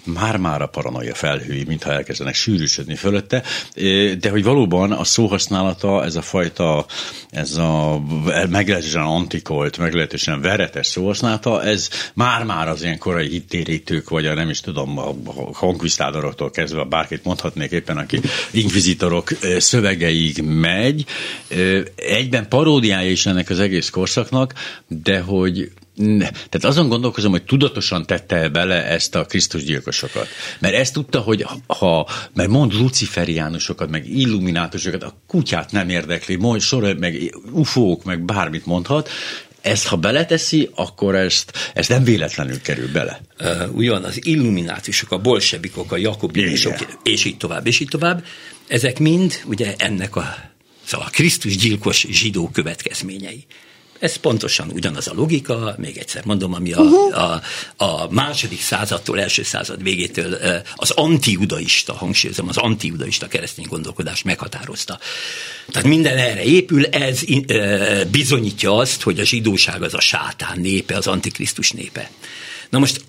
már-már 0.03 0.61
a 0.61 0.67
paranoia 0.67 1.13
felhői, 1.13 1.63
mintha 1.63 1.91
elkezdenek 1.91 2.35
sűrűsödni 2.35 2.95
fölötte, 2.95 3.43
de 4.19 4.29
hogy 4.29 4.43
valóban 4.43 4.91
a 4.91 5.03
szóhasználata, 5.03 6.03
ez 6.03 6.15
a 6.15 6.21
fajta, 6.21 6.85
ez 7.29 7.57
a 7.57 8.01
meglehetősen 8.49 9.01
antikolt, 9.01 9.77
meglehetősen 9.77 10.41
veretes 10.41 10.87
szóhasználata, 10.87 11.63
ez 11.63 11.89
már-már 12.13 12.67
az 12.67 12.83
ilyen 12.83 12.97
korai 12.97 13.27
hittérítők, 13.27 14.09
vagy 14.09 14.25
a 14.25 14.33
nem 14.33 14.49
is 14.49 14.59
tudom, 14.59 14.97
a 14.97 15.13
konkvisztádoroktól 15.51 16.51
kezdve, 16.51 16.83
bárkit 16.83 17.23
mondhatnék 17.23 17.71
éppen, 17.71 17.97
aki 17.97 18.19
inkvizitorok 18.51 19.29
szövegeig 19.57 20.41
megy. 20.41 21.05
Egyben 21.95 22.47
paródiája 22.47 23.09
is 23.11 23.25
ennek 23.25 23.49
az 23.49 23.59
egész 23.59 23.89
korszaknak, 23.89 24.53
de 24.87 25.19
hogy 25.19 25.71
tehát 26.25 26.63
azon 26.63 26.87
gondolkozom, 26.87 27.31
hogy 27.31 27.43
tudatosan 27.43 28.05
tette 28.05 28.49
bele 28.49 28.85
ezt 28.85 29.15
a 29.15 29.25
Krisztus 29.25 29.63
gyilkosokat. 29.63 30.27
Mert 30.59 30.73
ezt 30.73 30.93
tudta, 30.93 31.19
hogy 31.19 31.45
ha, 31.67 32.09
mert 32.33 32.49
mond 32.49 32.73
luciferiánusokat, 32.73 33.89
meg 33.89 34.09
illuminátusokat, 34.09 35.03
a 35.03 35.13
kutyát 35.27 35.71
nem 35.71 35.89
érdekli, 35.89 36.35
mond 36.35 36.61
sor, 36.61 36.95
meg 36.97 37.35
ufók, 37.51 38.03
meg 38.03 38.25
bármit 38.25 38.65
mondhat, 38.65 39.09
ezt 39.61 39.87
ha 39.87 39.95
beleteszi, 39.95 40.69
akkor 40.75 41.15
ezt, 41.15 41.51
ezt 41.73 41.89
nem 41.89 42.03
véletlenül 42.03 42.61
kerül 42.61 42.91
bele. 42.91 43.21
Uh, 43.39 43.75
ugyan 43.75 44.03
az 44.03 44.25
illuminátusok, 44.25 45.11
a 45.11 45.17
bolsebikok, 45.17 45.91
a 45.91 45.97
jakobinusok, 45.97 46.97
és 47.03 47.25
így 47.25 47.37
tovább, 47.37 47.67
és 47.67 47.79
így 47.79 47.87
tovább, 47.87 48.25
ezek 48.67 48.99
mind 48.99 49.33
ugye 49.45 49.73
ennek 49.77 50.15
a, 50.15 50.35
szóval 50.83 51.07
a 51.07 51.09
Krisztus 51.09 51.57
gyilkos 51.57 52.05
zsidó 52.09 52.49
következményei. 52.49 53.45
Ez 54.05 54.15
pontosan 54.15 54.69
ugyanaz 54.69 55.07
a 55.07 55.13
logika, 55.13 55.75
még 55.77 55.97
egyszer 55.97 56.25
mondom, 56.25 56.53
ami 56.53 56.71
a, 56.71 56.81
uh-huh. 56.81 57.17
a, 57.17 57.41
a 57.85 58.07
második 58.11 58.61
századtól, 58.61 59.19
első 59.19 59.43
század 59.43 59.83
végétől 59.83 60.37
az 60.75 60.91
antiudaista, 60.91 61.93
hangsúlyozom, 61.93 62.47
az 62.47 62.57
antiudaista 62.57 63.27
keresztény 63.27 63.65
gondolkodás 63.69 64.21
meghatározta. 64.21 64.99
Tehát 65.71 65.87
minden 65.87 66.17
erre 66.17 66.43
épül, 66.43 66.85
ez 66.85 67.21
bizonyítja 68.11 68.77
azt, 68.77 69.01
hogy 69.01 69.19
a 69.19 69.23
zsidóság 69.23 69.81
az 69.81 69.93
a 69.93 70.01
sátán 70.01 70.59
népe, 70.59 70.95
az 70.95 71.07
antikrisztus 71.07 71.71
népe. 71.71 72.09
Na 72.69 72.79
most 72.79 73.01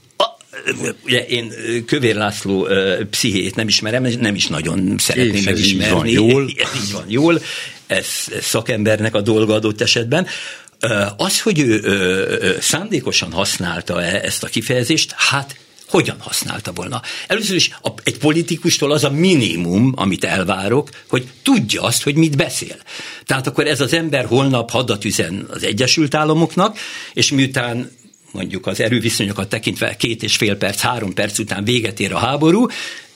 ugye 1.05 1.27
én 1.27 1.53
Kövér 1.87 2.15
László 2.15 2.69
pszichét 3.11 3.55
nem 3.55 3.69
ismerem, 3.69 4.03
nem 4.03 4.35
is 4.35 4.47
nagyon 4.47 4.95
szeretném 4.99 5.43
megismerni. 5.45 6.11
Így 6.11 6.17
van 6.17 6.31
jól. 6.31 6.51
Ez 6.57 6.85
így 6.85 6.93
van 6.93 7.05
jól, 7.09 7.41
ez, 7.87 8.07
ez 8.37 8.45
szakembernek 8.45 9.15
a 9.15 9.21
dolga 9.21 9.55
adott 9.55 9.81
esetben. 9.81 10.27
Az, 11.17 11.41
hogy 11.41 11.59
ő 11.59 12.59
szándékosan 12.61 13.33
használta 13.33 14.03
-e 14.03 14.21
ezt 14.25 14.43
a 14.43 14.47
kifejezést, 14.47 15.15
hát 15.17 15.57
hogyan 15.89 16.17
használta 16.21 16.73
volna? 16.73 17.03
Először 17.27 17.57
is 17.57 17.71
a, 17.83 17.89
egy 18.03 18.19
politikustól 18.19 18.93
az 18.93 19.05
a 19.05 19.11
minimum, 19.11 19.93
amit 19.97 20.25
elvárok, 20.25 20.89
hogy 21.09 21.27
tudja 21.43 21.83
azt, 21.83 22.03
hogy 22.03 22.15
mit 22.15 22.37
beszél. 22.37 22.77
Tehát 23.25 23.47
akkor 23.47 23.67
ez 23.67 23.81
az 23.81 23.93
ember 23.93 24.25
holnap 24.25 24.71
hadat 24.71 25.05
üzen 25.05 25.47
az 25.51 25.63
Egyesült 25.63 26.15
Államoknak, 26.15 26.79
és 27.13 27.31
miután 27.31 27.91
mondjuk 28.31 28.67
az 28.67 28.81
erőviszonyokat 28.81 29.49
tekintve 29.49 29.97
két 29.97 30.23
és 30.23 30.37
fél 30.37 30.57
perc, 30.57 30.81
három 30.81 31.15
perc 31.15 31.39
után 31.39 31.65
véget 31.65 32.01
ér 32.01 32.13
a 32.13 32.19
háború, 32.19 32.67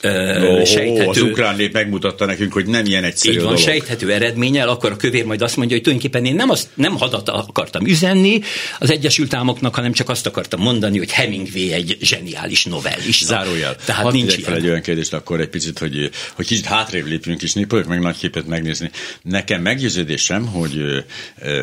oh, 0.03 0.65
sejthető... 0.65 1.09
Az 1.09 1.21
ukrán 1.21 1.55
nép 1.55 1.73
megmutatta 1.73 2.25
nekünk, 2.25 2.53
hogy 2.53 2.65
nem 2.65 2.85
ilyen 2.85 3.03
egyszerű 3.03 3.33
Így 3.33 3.39
van, 3.39 3.47
dolog. 3.47 3.61
sejthető 3.61 4.11
eredménnyel, 4.11 4.69
akkor 4.69 4.91
a 4.91 4.95
kövér 4.95 5.25
majd 5.25 5.41
azt 5.41 5.57
mondja, 5.57 5.75
hogy 5.75 5.85
tulajdonképpen 5.85 6.25
én 6.25 6.35
nem, 6.35 6.49
azt, 6.49 6.69
nem 6.73 6.97
hadat 6.97 7.29
akartam 7.29 7.85
üzenni 7.85 8.41
az 8.79 8.91
Egyesült 8.91 9.33
Államoknak, 9.33 9.75
hanem 9.75 9.91
csak 9.91 10.09
azt 10.09 10.25
akartam 10.25 10.59
mondani, 10.59 10.97
hogy 10.97 11.11
Hemingway 11.11 11.71
egy 11.71 11.97
zseniális 12.01 12.65
novellista. 12.65 13.25
Zárójel. 13.25 13.75
Tehát 13.85 14.03
Hadd 14.03 14.13
nincs 14.13 14.39
fel 14.39 14.55
egy 14.55 14.67
olyan 14.67 14.81
kérdést 14.81 15.13
akkor 15.13 15.39
egy 15.39 15.49
picit, 15.49 15.79
hogy, 15.79 16.09
hogy 16.33 16.45
kicsit 16.45 16.65
hátrébb 16.65 17.05
lépjünk, 17.05 17.41
és 17.41 17.51
próbáljuk 17.51 17.87
meg 17.87 17.99
nagy 17.99 18.17
képet 18.17 18.47
megnézni. 18.47 18.91
Nekem 19.21 19.61
meggyőződésem, 19.61 20.45
hogy 20.45 21.05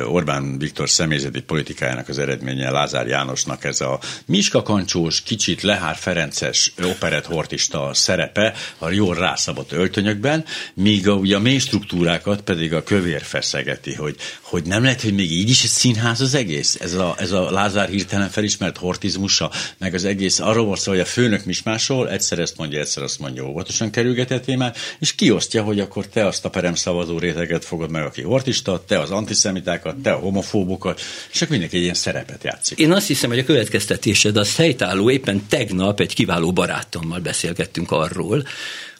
Orbán 0.04 0.59
Viktor 0.59 0.90
személyzeti 0.90 1.40
politikájának 1.40 2.09
az 2.09 2.18
eredménye 2.18 2.71
Lázár 2.71 3.07
Jánosnak 3.07 3.64
ez 3.64 3.80
a 3.80 4.00
Miska 4.26 4.62
Kancsós, 4.62 5.23
kicsit 5.23 5.62
Lehár 5.62 5.97
Ferences 5.97 6.73
operett 6.83 7.25
hortista 7.25 7.90
szerep 7.95 8.27
szerepe 8.35 8.54
a 8.78 8.90
jól 8.90 9.14
rászabott 9.14 9.73
öltönyökben, 9.73 10.44
míg 10.75 11.08
a, 11.08 11.12
ugye 11.12 11.37
a 11.37 11.40
mély 11.40 11.58
struktúrákat 11.58 12.40
pedig 12.40 12.75
a 12.75 12.82
kövér 12.82 13.23
feszegeti, 13.23 13.94
hogy, 13.94 14.16
hogy 14.40 14.62
nem 14.64 14.82
lehet, 14.82 15.02
hogy 15.02 15.14
még 15.14 15.32
így 15.32 15.49
is 15.49 15.62
egy 15.62 15.70
színház 15.70 16.20
az 16.20 16.35
egész, 16.35 16.76
ez 16.80 16.94
a, 16.94 17.14
ez 17.18 17.32
a 17.32 17.50
Lázár 17.50 17.88
hirtelen 17.88 18.28
felismert 18.28 18.76
hortizmusa, 18.76 19.50
meg 19.78 19.94
az 19.94 20.04
egész 20.04 20.38
arról 20.38 20.66
van 20.66 20.76
szó, 20.76 20.90
hogy 20.90 21.00
a 21.00 21.04
főnök 21.04 21.44
mismásol, 21.44 22.11
egyszer 22.11 22.38
ezt 22.38 22.56
mondja, 22.56 22.80
egyszer 22.80 23.02
azt 23.02 23.18
mondja, 23.18 23.49
óvatosan 23.49 23.90
kerülgetett 23.90 24.44
témát, 24.44 24.76
és 24.99 25.14
kiosztja, 25.14 25.62
hogy 25.62 25.80
akkor 25.80 26.06
te 26.06 26.26
azt 26.26 26.44
a 26.44 26.50
perem 26.50 26.75
szavazó 26.75 27.18
réteget 27.18 27.64
fogod 27.64 27.90
meg, 27.90 28.02
aki 28.02 28.23
hortista, 28.23 28.85
te 28.87 29.00
az 29.00 29.11
antiszemitákat, 29.11 29.97
te 29.97 30.12
a 30.12 30.18
homofóbokat, 30.18 31.00
és 31.30 31.37
akkor 31.37 31.50
mindenki 31.50 31.76
egy 31.76 31.82
ilyen 31.82 31.94
szerepet 31.94 32.44
játszik. 32.44 32.78
Én 32.78 32.92
azt 32.92 33.06
hiszem, 33.06 33.30
hogy 33.30 33.38
a 33.38 33.44
következtetésed 33.44 34.37
az 34.37 34.56
helytálló. 34.56 35.11
Éppen 35.11 35.47
tegnap 35.49 36.00
egy 36.00 36.14
kiváló 36.14 36.52
barátommal 36.52 37.18
beszélgettünk 37.18 37.90
arról, 37.90 38.18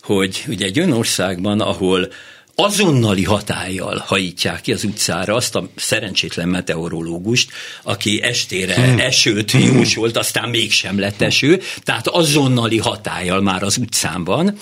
hogy 0.03 0.45
ugye 0.49 0.67
egy 0.67 0.79
olyan 0.79 0.93
országban, 0.93 1.61
ahol 1.61 2.09
azonnali 2.61 3.25
hatállyal 3.25 4.05
hajítják 4.07 4.61
ki 4.61 4.73
az 4.73 4.85
utcára 4.85 5.35
azt 5.35 5.55
a 5.55 5.69
szerencsétlen 5.77 6.49
meteorológust, 6.49 7.51
aki 7.83 8.23
estére 8.23 8.75
hmm. 8.75 8.99
esőt 8.99 9.53
jósolt, 9.53 10.17
aztán 10.17 10.49
mégsem 10.49 10.99
lett 10.99 11.21
eső, 11.21 11.61
tehát 11.83 12.07
azonnali 12.07 12.79
hatállyal 12.79 13.41
már 13.41 13.63
az 13.63 13.77
utcán 13.77 14.25
van. 14.25 14.59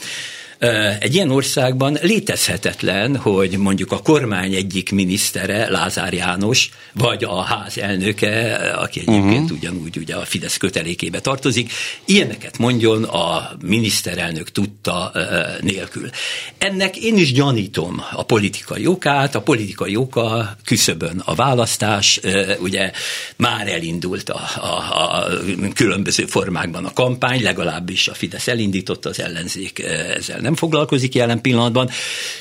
Egy 0.98 1.14
ilyen 1.14 1.30
országban 1.30 1.98
létezhetetlen, 2.02 3.16
hogy 3.16 3.56
mondjuk 3.58 3.92
a 3.92 4.02
kormány 4.02 4.54
egyik 4.54 4.92
minisztere, 4.92 5.70
Lázár 5.70 6.12
János, 6.12 6.70
vagy 6.92 7.24
a 7.24 7.42
ház 7.42 7.78
elnöke, 7.78 8.54
aki 8.56 9.00
egyébként 9.00 9.42
uh-huh. 9.42 9.58
ugyanúgy 9.58 9.96
ugye 9.96 10.14
a 10.14 10.24
Fidesz 10.24 10.56
kötelékébe 10.56 11.20
tartozik, 11.20 11.72
ilyeneket 12.04 12.58
mondjon 12.58 13.04
a 13.04 13.50
miniszterelnök 13.62 14.50
tudta 14.50 15.12
nélkül. 15.60 16.10
Ennek 16.58 16.96
én 16.96 17.16
is 17.16 17.32
gyanítom 17.32 18.02
a 18.12 18.22
politikai 18.22 18.86
okát, 18.86 19.34
a 19.34 19.40
politikai 19.40 19.96
oka 19.96 20.56
küszöbön 20.64 21.22
a 21.24 21.34
választás, 21.34 22.20
ugye 22.58 22.90
már 23.36 23.68
elindult 23.68 24.30
a, 24.30 24.40
a, 24.60 24.66
a 24.66 25.26
különböző 25.74 26.24
formákban 26.24 26.84
a 26.84 26.92
kampány, 26.92 27.42
legalábbis 27.42 28.08
a 28.08 28.14
Fidesz 28.14 28.48
elindította, 28.48 29.08
az 29.08 29.20
ellenzék 29.20 29.78
ezzel 30.16 30.40
nem 30.46 30.54
foglalkozik 30.54 31.14
jelen 31.14 31.40
pillanatban. 31.40 31.90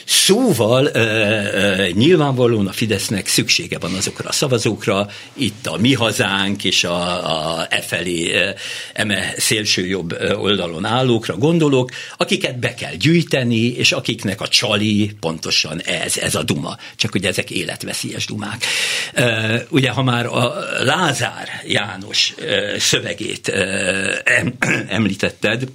Szóval 0.06 0.90
e, 0.90 1.00
e, 1.00 1.90
nyilvánvalóan 1.92 2.68
a 2.68 2.72
Fidesznek 2.72 3.28
szüksége 3.28 3.80
van 3.80 3.94
azokra 3.94 4.30
a 4.30 4.32
szavazókra, 4.32 5.08
itt 5.34 5.68
a 5.68 5.78
mi 5.78 5.94
hazánk 5.94 6.64
és 6.64 6.84
a, 6.84 7.60
a 7.60 7.68
e 7.70 7.82
felé, 7.82 8.32
eme 8.94 9.34
szélső 9.38 9.86
jobb 9.86 10.18
oldalon 10.38 10.86
állókra 10.86 11.38
gondolok, 11.38 11.90
akiket 12.18 12.60
be 12.60 12.74
kell 12.74 12.94
gyűjteni, 12.94 13.66
és 13.66 13.92
akiknek 13.92 14.42
a 14.42 14.48
csali 14.48 15.12
pontosan 15.20 15.82
ez, 15.82 16.18
ez 16.18 16.36
a 16.36 16.44
duma. 16.44 16.78
Csak 16.96 17.16
ugye 17.16 17.28
ezek 17.28 17.52
életveszélyes 17.52 18.26
dumák. 18.26 18.66
E, 19.14 19.66
ugye, 19.70 19.90
ha 19.90 20.04
már 20.04 20.26
a 20.26 20.54
Lázár 20.84 21.48
János 21.68 22.34
szövegét 22.78 23.52
említetted, 24.88 25.68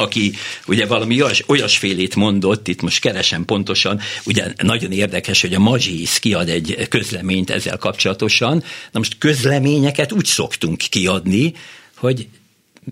aki 0.00 0.32
ugye 0.66 0.86
valami 0.86 1.22
olyas, 1.22 1.42
olyasfélét 1.46 2.14
mondott, 2.14 2.68
itt 2.68 2.82
most 2.82 3.00
keresem 3.00 3.44
pontosan, 3.44 4.00
ugye 4.24 4.52
nagyon 4.62 4.92
érdekes, 4.92 5.40
hogy 5.40 5.54
a 5.54 5.58
Mazsis 5.58 6.18
kiad 6.18 6.48
egy 6.48 6.86
közleményt 6.88 7.50
ezzel 7.50 7.76
kapcsolatosan. 7.76 8.62
Na 8.92 8.98
most 8.98 9.18
közleményeket 9.18 10.12
úgy 10.12 10.24
szoktunk 10.24 10.76
kiadni, 10.76 11.52
hogy 11.96 12.28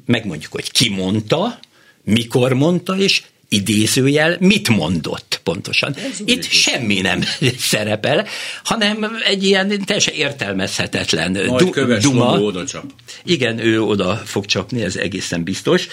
megmondjuk, 0.06 0.52
hogy 0.52 0.70
ki 0.70 0.88
mondta, 0.88 1.58
mikor 2.04 2.52
mondta, 2.52 2.96
és 2.96 3.22
idézőjel 3.48 4.36
mit 4.40 4.68
mondott 4.68 5.40
pontosan. 5.42 5.94
Itt 6.24 6.50
semmi 6.50 7.00
nem 7.00 7.22
szerepel, 7.58 8.26
hanem 8.64 9.16
egy 9.24 9.44
ilyen 9.44 9.84
teljesen 9.84 10.14
értelmezhetetlen 10.14 11.32
du- 11.32 12.00
duma. 12.00 12.40
Oda 12.40 12.66
csap. 12.66 12.84
Igen, 13.24 13.58
ő 13.58 13.82
oda 13.82 14.16
fog 14.16 14.44
csapni, 14.44 14.82
ez 14.82 14.96
egészen 14.96 15.42
biztos. 15.42 15.86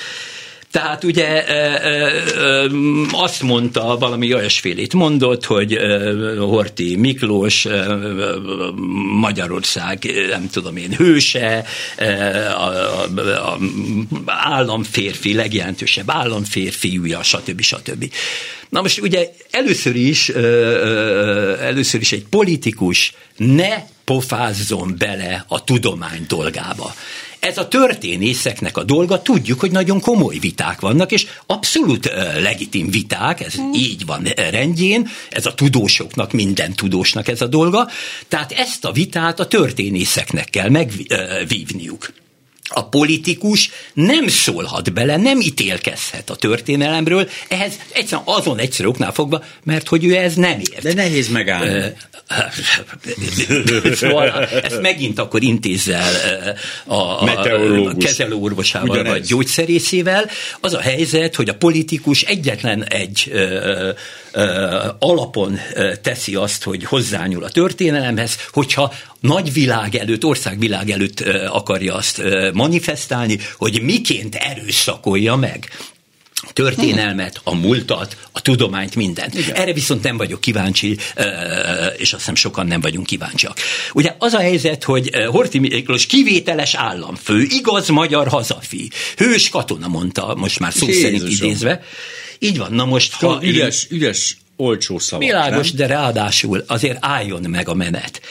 Tehát 0.76 1.04
ugye 1.04 1.44
azt 3.12 3.42
mondta, 3.42 3.98
valami 4.00 4.34
olyasfélét 4.34 4.94
mondott, 4.94 5.46
hogy 5.46 5.78
Horti 6.38 6.96
Miklós 6.96 7.68
Magyarország, 9.20 10.12
nem 10.30 10.50
tudom 10.50 10.78
én, 10.78 10.92
hőse, 10.92 11.66
a, 11.98 12.64
a, 12.64 13.04
a 13.52 13.58
államférfi, 14.26 15.34
legjelentősebb 15.34 16.10
államférfiúja, 16.10 17.24
stb. 17.24 17.62
stb. 17.62 18.14
Na 18.70 18.82
most 18.82 19.02
ugye 19.02 19.30
először 19.52 19.96
is, 19.96 20.30
először 21.60 22.02
is 22.02 22.12
egy 22.12 22.26
politikus 22.30 23.14
ne 23.38 23.84
pofázzon 24.04 24.96
bele 24.98 25.46
a 25.48 25.64
tudomány 25.64 26.26
dolgába 26.28 26.94
ez 27.46 27.58
a 27.58 27.68
történészeknek 27.68 28.78
a 28.78 28.84
dolga, 28.84 29.22
tudjuk, 29.22 29.60
hogy 29.60 29.72
nagyon 29.72 30.00
komoly 30.00 30.38
viták 30.38 30.80
vannak, 30.80 31.12
és 31.12 31.28
abszolút 31.46 32.10
legitim 32.42 32.90
viták, 32.92 33.42
ez 33.42 33.54
hmm. 33.54 33.74
így 33.74 34.06
van 34.06 34.24
rendjén, 34.36 35.08
ez 35.30 35.46
a 35.46 35.54
tudósoknak, 35.54 36.32
minden 36.32 36.74
tudósnak 36.74 37.28
ez 37.28 37.42
a 37.42 37.48
dolga, 37.48 37.90
tehát 38.28 38.52
ezt 38.52 38.86
a 38.86 38.92
vitát 38.92 39.40
a 39.40 39.48
történészeknek 39.48 40.50
kell 40.50 40.70
megvívniuk 40.70 42.14
a 42.70 42.90
politikus 42.90 43.70
nem 43.94 44.28
szólhat 44.28 44.94
bele, 44.94 45.18
nem 45.18 45.40
ítélkezhet 45.40 46.30
a 46.30 46.36
történelemről, 46.36 47.30
ehhez 47.48 47.80
egyszerűen 47.94 48.28
azon 48.28 48.60
egyszerű 48.60 48.88
oknál 48.88 49.14
fogva, 49.14 49.44
mert 49.64 49.88
hogy 49.88 50.06
ő 50.06 50.16
ez 50.16 50.36
nem 50.36 50.60
ért. 50.60 50.82
De 50.82 50.94
nehéz 50.94 51.30
megállni. 51.30 51.94
szóval 53.94 54.30
ezt 54.46 54.82
megint 54.82 55.20
akkor 55.20 55.44
intézzel 55.44 56.14
a, 56.86 56.94
a, 56.94 57.90
a 57.90 57.96
kezelőorvosával 58.00 58.90
Ugyanez. 58.90 59.12
vagy 59.12 59.26
gyógyszerészével. 59.26 60.30
Az 60.60 60.74
a 60.74 60.80
helyzet, 60.80 61.36
hogy 61.36 61.50
a 61.50 61.56
politikus 61.56 62.22
egyetlen 62.22 62.84
egy 62.84 63.30
ö, 63.32 63.90
ö, 64.32 64.88
alapon 65.00 65.60
teszi 66.02 66.36
azt, 66.36 66.64
hogy 66.64 66.84
hozzányúl 66.84 67.44
a 67.44 67.50
történelemhez, 67.50 68.38
hogyha 68.52 68.94
nagyvilág 69.26 69.96
előtt, 69.96 70.26
országvilág 70.26 70.90
előtt 70.90 71.20
akarja 71.50 71.94
azt 71.94 72.22
manifestálni, 72.54 73.40
hogy 73.58 73.82
miként 73.82 74.36
erőszakolja 74.36 75.36
meg 75.36 75.70
történelmet, 76.54 77.42
a 77.44 77.56
múltat, 77.56 78.18
a 78.32 78.42
tudományt, 78.42 78.96
mindent. 78.96 79.34
Igen. 79.34 79.56
Erre 79.56 79.74
viszont 79.74 80.04
nem 80.04 80.18
vagyok 80.18 80.42
kíváncsi, 80.42 80.98
és 81.98 82.14
azt 82.14 82.22
hiszem 82.22 82.36
sokan 82.36 82.68
nem 82.68 82.82
vagyunk 82.82 83.06
kíváncsiak. 83.06 83.58
Ugye 83.94 84.16
az 84.18 84.34
a 84.34 84.40
helyzet, 84.40 84.84
hogy 84.84 85.10
Horti 85.26 85.60
Miklós 85.60 86.06
kivételes 86.06 86.74
államfő, 86.74 87.42
igaz 87.42 87.88
magyar 87.90 88.28
hazafi, 88.28 88.90
hős 89.18 89.50
katona 89.50 89.88
mondta, 89.88 90.36
most 90.38 90.60
már 90.60 90.74
szó 90.74 90.86
Jézusom. 90.86 91.12
szerint 91.12 91.32
idézve. 91.32 91.82
Így 92.40 92.58
van, 92.58 92.74
na 92.74 92.86
most... 92.86 93.14
Ha 93.14 93.40
üres, 93.42 93.88
üres, 93.90 94.38
olcsó 94.56 95.00
szavak, 95.00 95.26
Világos, 95.26 95.72
nem? 95.72 95.78
de 95.78 95.94
ráadásul 95.94 96.64
azért 96.68 96.98
álljon 97.00 97.42
meg 97.50 97.70
a 97.70 97.74
menet. 97.74 98.22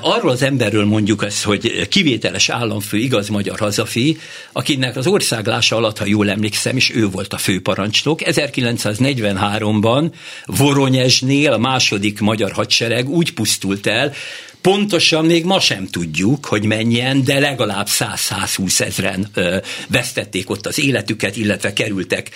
Arról 0.00 0.30
az 0.30 0.42
emberről 0.42 0.84
mondjuk 0.84 1.24
ezt, 1.24 1.42
hogy 1.42 1.88
kivételes 1.88 2.48
államfő, 2.48 2.96
igaz 2.96 3.28
magyar 3.28 3.58
hazafi, 3.58 4.18
akinek 4.52 4.96
az 4.96 5.06
országlása 5.06 5.76
alatt, 5.76 5.98
ha 5.98 6.06
jól 6.06 6.30
emlékszem, 6.30 6.76
és 6.76 6.94
ő 6.94 7.08
volt 7.08 7.32
a 7.32 7.38
főparancsnok. 7.38 8.20
1943-ban 8.24 10.10
Voronyezsnél 10.46 11.52
a 11.52 11.58
második 11.58 12.20
magyar 12.20 12.52
hadsereg 12.52 13.08
úgy 13.08 13.32
pusztult 13.34 13.86
el, 13.86 14.12
Pontosan 14.60 15.24
még 15.24 15.44
ma 15.44 15.60
sem 15.60 15.86
tudjuk, 15.86 16.46
hogy 16.46 16.64
mennyien, 16.64 17.24
de 17.24 17.38
legalább 17.38 17.86
100-120 17.88 18.80
ezeren 18.80 19.28
ö, 19.34 19.56
vesztették 19.88 20.50
ott 20.50 20.66
az 20.66 20.78
életüket, 20.78 21.36
illetve 21.36 21.72
kerültek 21.72 22.30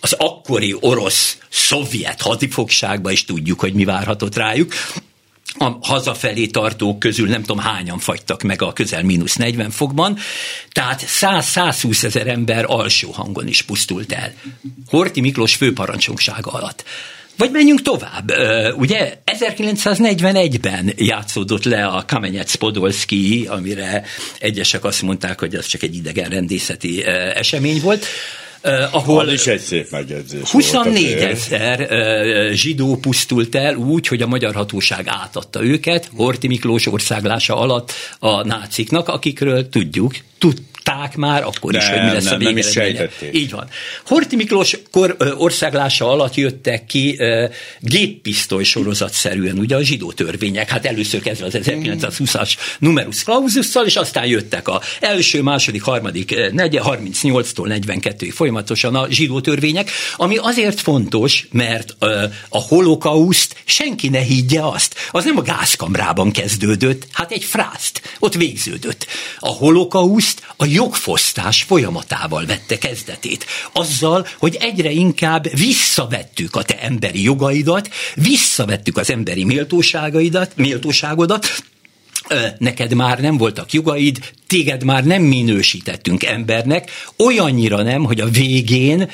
az 0.00 0.12
akkori 0.18 0.76
orosz-szovjet 0.80 2.20
hadifogságba, 2.20 3.10
és 3.10 3.24
tudjuk, 3.24 3.60
hogy 3.60 3.72
mi 3.72 3.84
várhatott 3.84 4.36
rájuk 4.36 4.72
a 5.58 5.78
hazafelé 5.82 6.46
tartók 6.46 6.98
közül 6.98 7.28
nem 7.28 7.40
tudom 7.40 7.58
hányan 7.58 7.98
fagytak 7.98 8.42
meg 8.42 8.62
a 8.62 8.72
közel 8.72 9.02
mínusz 9.02 9.36
40 9.36 9.70
fokban, 9.70 10.18
tehát 10.72 11.04
100-120 11.20 12.04
ezer 12.04 12.26
ember 12.26 12.64
alsó 12.68 13.10
hangon 13.10 13.48
is 13.48 13.62
pusztult 13.62 14.12
el. 14.12 14.32
Horti 14.86 15.20
Miklós 15.20 15.54
főparancsnoksága 15.54 16.50
alatt. 16.50 16.84
Vagy 17.36 17.50
menjünk 17.50 17.82
tovább. 17.82 18.32
Ugye 18.76 19.18
1941-ben 19.26 20.92
játszódott 20.96 21.64
le 21.64 21.86
a 21.86 22.04
Kamenec 22.06 22.54
Podolski, 22.54 23.46
amire 23.50 24.04
egyesek 24.38 24.84
azt 24.84 25.02
mondták, 25.02 25.40
hogy 25.40 25.54
az 25.54 25.66
csak 25.66 25.82
egy 25.82 25.94
idegen 25.94 26.30
rendészeti 26.30 27.04
esemény 27.34 27.80
volt. 27.80 28.06
Uh, 28.64 28.94
ahol 28.94 29.28
is 29.28 29.46
egy 29.46 29.60
szép 29.60 29.90
megjegyzés 29.90 30.50
24 30.50 31.12
ezer 31.12 31.80
uh, 31.80 32.52
zsidó 32.52 32.96
pusztult 32.96 33.54
el 33.54 33.74
úgy, 33.74 34.06
hogy 34.06 34.22
a 34.22 34.26
magyar 34.26 34.54
hatóság 34.54 35.06
átadta 35.06 35.64
őket 35.64 36.10
Horti 36.16 36.46
Miklós 36.46 36.86
országlása 36.86 37.56
alatt 37.56 37.92
a 38.18 38.46
náciknak, 38.46 39.08
akikről 39.08 39.68
tudjuk, 39.68 40.14
tud, 40.38 40.62
tudták 40.82 41.16
már 41.16 41.42
akkor 41.42 41.74
is, 41.74 41.84
De 41.84 41.92
hogy 41.92 42.08
mi 42.08 42.12
lesz 42.12 42.24
nem, 42.24 42.34
a 42.34 42.42
nem 42.42 42.54
végeredménye. 42.54 43.08
Így 43.32 43.50
van. 43.50 43.68
Horti 44.06 44.36
Miklós 44.36 44.76
kor, 44.90 45.16
országlása 45.36 46.10
alatt 46.10 46.34
jöttek 46.34 46.86
ki 46.86 47.18
géppisztoly 47.80 48.64
sorozatszerűen, 48.64 49.58
ugye 49.58 49.76
a 49.76 49.82
zsidó 49.82 50.12
törvények, 50.12 50.70
hát 50.70 50.86
először 50.86 51.20
kezdve 51.20 51.46
az 51.46 51.58
1920-as 51.62 52.52
numerus 52.78 53.22
claususszal, 53.22 53.86
és 53.86 53.96
aztán 53.96 54.26
jöttek 54.26 54.68
a 54.68 54.80
első, 55.00 55.42
második, 55.42 55.82
harmadik, 55.82 56.36
ö, 56.36 56.48
negye, 56.52 56.80
38-tól 56.84 57.80
42-ig 57.86 58.32
folyamatosan 58.34 58.94
a 58.94 59.06
zsidó 59.10 59.40
törvények, 59.40 59.90
ami 60.16 60.36
azért 60.36 60.80
fontos, 60.80 61.46
mert 61.50 61.96
a 62.48 62.58
holokauszt 62.58 63.56
senki 63.64 64.08
ne 64.08 64.20
higgye 64.20 64.60
azt. 64.60 64.94
Az 65.10 65.24
nem 65.24 65.36
a 65.36 65.42
gázkamrában 65.42 66.30
kezdődött, 66.30 67.06
hát 67.12 67.32
egy 67.32 67.44
frászt, 67.44 68.02
ott 68.18 68.34
végződött. 68.34 69.06
A 69.38 69.48
holokauszt 69.48 70.42
a 70.56 70.64
jogfosztás 70.72 71.62
folyamatával 71.62 72.46
vette 72.46 72.78
kezdetét. 72.78 73.46
Azzal, 73.72 74.26
hogy 74.38 74.56
egyre 74.60 74.90
inkább 74.90 75.56
visszavettük 75.56 76.56
a 76.56 76.62
te 76.62 76.78
emberi 76.80 77.22
jogaidat, 77.22 77.88
visszavettük 78.14 78.96
az 78.96 79.10
emberi 79.10 79.44
méltóságaidat, 79.44 80.52
méltóságodat, 80.56 81.46
neked 82.58 82.94
már 82.94 83.20
nem 83.20 83.36
voltak 83.36 83.72
jogaid, 83.72 84.18
téged 84.46 84.84
már 84.84 85.04
nem 85.04 85.22
minősítettünk 85.22 86.24
embernek, 86.24 86.90
olyannyira 87.16 87.82
nem, 87.82 88.04
hogy 88.04 88.20
a 88.20 88.28
végén 88.28 89.10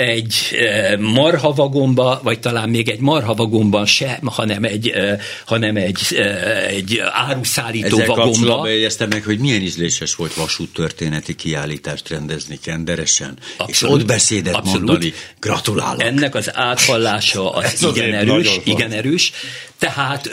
egy 0.00 0.34
eh, 0.52 0.98
marhavagomba, 0.98 2.20
vagy 2.22 2.40
talán 2.40 2.68
még 2.68 2.88
egy 2.88 3.00
marhavagomban 3.00 3.86
sem, 3.86 4.18
hanem 4.24 4.64
egy, 4.64 4.88
eh, 4.88 5.20
hanem 5.44 5.76
egy, 5.76 6.00
eh, 6.10 6.66
egy 6.66 7.00
áruszállító 7.12 8.00
Ezzel 8.00 8.06
vagomba. 8.06 8.68
jegyeztem 8.68 9.08
meg, 9.08 9.24
hogy 9.24 9.38
milyen 9.38 9.62
ízléses 9.62 10.14
volt 10.14 10.34
vasúttörténeti 10.34 11.34
kiállítást 11.34 12.08
rendezni 12.08 12.58
Kenderesen, 12.62 13.38
Abszolút. 13.56 13.70
és 13.70 13.82
ott 13.82 14.06
beszédet 14.06 14.54
Abszolút. 14.54 14.88
mondani. 14.88 15.12
Gratulálok. 15.40 16.02
Ennek 16.02 16.34
az 16.34 16.50
áthallása 16.54 17.50
az 17.50 17.86
igen 17.94 18.14
erős, 18.14 18.58
igen 18.64 18.90
erős. 18.90 19.32
Tehát, 19.78 20.28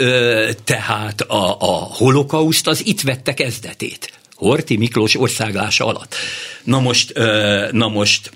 tehát 0.63 1.21
a, 1.21 1.55
a 1.59 1.73
holokauszt 1.73 2.67
az 2.67 2.85
itt 2.85 3.01
vette 3.01 3.33
kezdetét. 3.33 4.11
Horti 4.35 4.77
Miklós 4.77 5.15
országlása 5.15 5.85
alatt. 5.85 6.15
Na 6.63 6.79
most, 6.79 7.13
na 7.71 7.87
most 7.87 8.31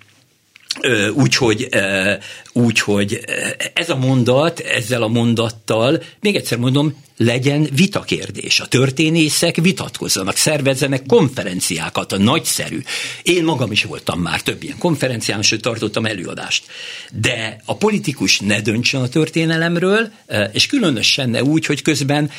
Úgyhogy 1.14 1.68
ö, 1.72 2.14
úgyhogy 2.54 3.20
ö, 3.28 3.32
ez 3.74 3.90
a 3.90 3.96
mondat, 3.96 4.60
ezzel 4.60 5.04
a 5.04 5.08
mondattal, 5.08 6.04
még 6.20 6.36
egyszer 6.36 6.58
mondom, 6.58 7.04
legyen 7.18 7.68
vitakérdés. 7.76 8.60
A 8.60 8.68
történészek 8.68 9.56
vitatkozzanak, 9.56 10.36
szervezzenek 10.36 11.06
konferenciákat, 11.06 12.12
a 12.12 12.18
nagyszerű. 12.18 12.80
Én 13.24 13.44
magam 13.44 13.72
is 13.72 13.84
voltam 13.84 14.20
már 14.20 14.42
több 14.42 14.64
ilyen 14.64 14.78
konferencián, 14.78 15.42
sőt 15.42 15.62
tartottam 15.62 16.06
előadást. 16.06 16.66
De 17.12 17.62
a 17.66 17.76
politikus 17.76 18.40
ne 18.40 18.62
döntsön 18.62 19.02
a 19.02 19.10
történelemről, 19.10 20.12
és 20.52 20.68
különösen 20.68 21.30
ne 21.30 21.44
úgy, 21.44 21.66
hogy 21.66 21.82
közben, 21.82 22.32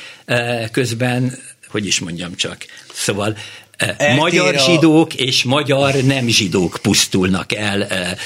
közben, 0.70 1.38
hogy 1.68 1.86
is 1.86 2.00
mondjam 2.00 2.34
csak, 2.36 2.66
szóval 2.92 3.36
Eltér 3.76 4.16
magyar 4.16 4.54
a- 4.54 4.58
zsidók 4.58 5.14
és 5.14 5.42
magyar 5.42 5.94
nem 5.94 6.28
zsidók 6.28 6.78
pusztulnak 6.82 7.54
el 7.54 7.82
e, 7.82 8.16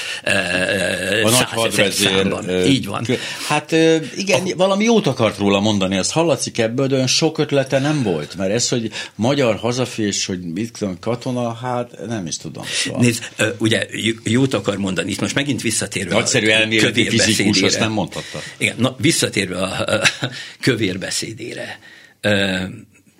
a 1.23 1.29
százezer 1.29 1.91
számban. 1.91 2.65
Így 2.65 2.85
van. 2.85 3.05
Hát 3.47 3.75
igen, 4.15 4.47
valami 4.57 4.83
jót 4.83 5.07
akart 5.07 5.37
róla 5.37 5.59
mondani, 5.59 5.97
ezt 5.97 6.11
hallatszik 6.11 6.57
ebből, 6.57 6.87
de 6.87 6.95
olyan 6.95 7.07
sok 7.07 7.37
ötlete 7.37 7.79
nem 7.79 8.03
volt, 8.03 8.35
mert 8.35 8.51
ez, 8.51 8.69
hogy 8.69 8.91
magyar 9.15 9.55
hazafés, 9.55 10.25
hogy 10.25 10.39
mit 10.39 10.71
tudom, 10.77 10.99
katona, 10.99 11.53
hát 11.53 12.07
nem 12.07 12.25
is 12.25 12.37
tudom. 12.37 12.63
Szóval. 12.83 13.01
Nézd, 13.01 13.29
ugye 13.57 13.85
jót 14.23 14.53
akar 14.53 14.77
mondani, 14.77 15.11
itt 15.11 15.21
most 15.21 15.35
megint 15.35 15.61
visszatérve 15.61 16.13
Nagyszerű 16.13 16.47
a 16.47 16.51
elméleti 16.51 17.03
kövér 17.05 17.21
fizikus, 17.21 17.61
azt 17.61 17.79
nem 17.79 17.91
mondhatta. 17.91 18.41
Igen, 18.57 18.75
na, 18.77 18.95
visszatérve 18.99 19.57
a, 19.57 19.93
a 19.93 20.29
kövér 20.59 20.99
beszédére. 20.99 21.79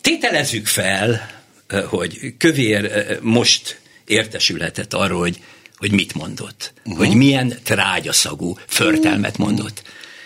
Tételezzük 0.02 0.68
fel, 0.68 1.37
hogy 1.86 2.34
kövér 2.38 2.84
ö, 2.84 3.14
most 3.22 3.80
értesülhetett 4.06 4.94
arról, 4.94 5.20
hogy, 5.20 5.42
hogy 5.78 5.92
mit 5.92 6.14
mondott, 6.14 6.74
uh-huh. 6.86 7.06
hogy 7.06 7.16
milyen 7.16 7.54
trágyaszagú 7.64 8.58
förtelmet 8.68 9.38
mondott. 9.38 9.82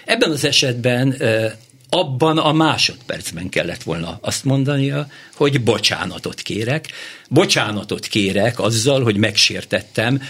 Ebben 0.06 0.32
az 0.32 0.46
esetben 0.46 1.16
ö, 1.20 1.48
abban 1.90 2.38
a 2.38 2.52
másodpercben 2.52 3.50
kellett 3.50 3.84
volna 3.84 4.20
azt 4.22 4.44
mondania, 4.44 5.08
hogy 5.36 5.64
bocsánatot 5.64 6.42
kérek. 6.42 6.88
Bocsánatot 7.30 8.08
kérek 8.08 8.60
azzal, 8.60 9.04
hogy 9.04 9.18
megsértettem 9.18 10.22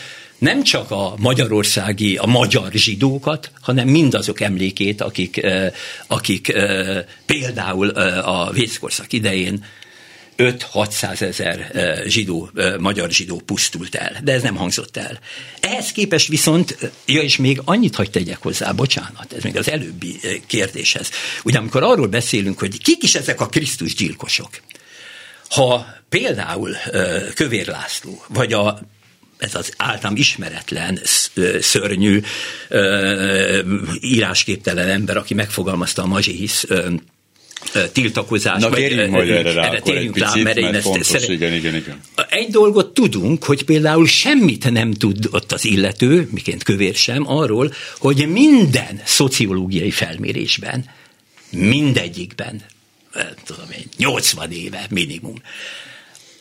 nem 0.42 0.64
csak 0.64 0.92
a 0.92 1.14
magyarországi, 1.18 2.18
a 2.18 2.26
magyar 2.26 2.72
zsidókat, 2.72 3.52
hanem 3.62 3.88
mindazok 3.88 4.42
emlékét, 4.42 5.02
akik, 5.02 5.44
eh, 5.44 5.72
akik 6.08 6.50
eh, 6.50 7.04
például 7.26 7.92
eh, 7.92 8.28
a 8.28 8.52
vészkorszak 8.52 9.14
idején 9.14 9.66
5-600 10.42 11.22
ezer 11.22 11.72
zsidó, 12.08 12.50
magyar 12.80 13.12
zsidó 13.12 13.42
pusztult 13.46 13.96
el, 13.96 14.18
de 14.24 14.32
ez 14.32 14.42
nem 14.42 14.56
hangzott 14.56 14.98
el. 14.98 15.20
Ehhez 15.60 15.92
képest 15.92 16.28
viszont, 16.28 16.92
ja 17.06 17.22
és 17.22 17.38
még 17.38 17.62
annyit 17.66 17.96
hagy 17.96 18.10
tegyek 18.10 18.42
hozzá, 18.42 18.72
bocsánat, 18.72 19.34
ez 19.34 19.44
még 19.44 19.58
az 19.58 19.70
előbbi 19.70 20.20
kérdéshez. 20.48 21.10
Ugye 21.44 21.58
amikor 21.58 21.84
arról 21.84 22.08
beszélünk, 22.08 22.60
hogy 22.60 22.82
kik 22.82 23.04
is 23.04 23.16
ezek 23.16 23.42
a 23.42 23.48
Krisztus 23.48 23.96
gyilkosok, 23.96 24.50
ha 25.50 25.86
például 26.10 26.76
Kövér 27.36 27.68
László, 27.68 28.26
vagy 28.28 28.54
a 28.54 28.80
ez 29.38 29.56
az 29.56 29.74
általam 29.78 30.16
ismeretlen, 30.16 31.00
szörnyű, 31.60 32.22
írásképtelen 34.02 34.90
ember, 34.90 35.18
aki 35.18 35.34
megfogalmazta 35.34 36.02
a 36.02 36.08
mazsihisz 36.08 36.66
tiltakozást. 37.92 38.60
Na 38.60 38.70
vagy, 38.70 39.10
majd 39.10 39.30
erre 39.30 39.54
rá 39.54 39.64
erre 39.64 39.80
térjünk 39.80 40.18
rá, 40.18 40.34
mert 40.36 40.58
én 40.58 40.66
ezt 40.66 40.84
fontos, 40.84 41.06
szeret- 41.06 41.30
igen, 41.30 41.54
igen, 41.54 41.76
igen. 41.76 42.02
egy 42.30 42.50
dolgot 42.50 42.94
tudunk, 42.94 43.44
hogy 43.44 43.64
például 43.64 44.08
semmit 44.08 44.72
nem 44.72 44.94
tudott 44.94 45.52
az 45.52 45.66
illető, 45.66 46.28
miként 46.32 46.64
kövér 46.64 46.96
sem, 46.96 47.28
arról, 47.28 47.74
hogy 47.98 48.28
minden 48.28 49.02
szociológiai 49.06 49.92
felmérésben, 49.92 50.86
mindegyikben, 51.50 52.62
tudom 53.46 53.72
én, 53.72 53.86
80 53.98 54.52
éve 54.52 54.86
minimum, 54.90 55.42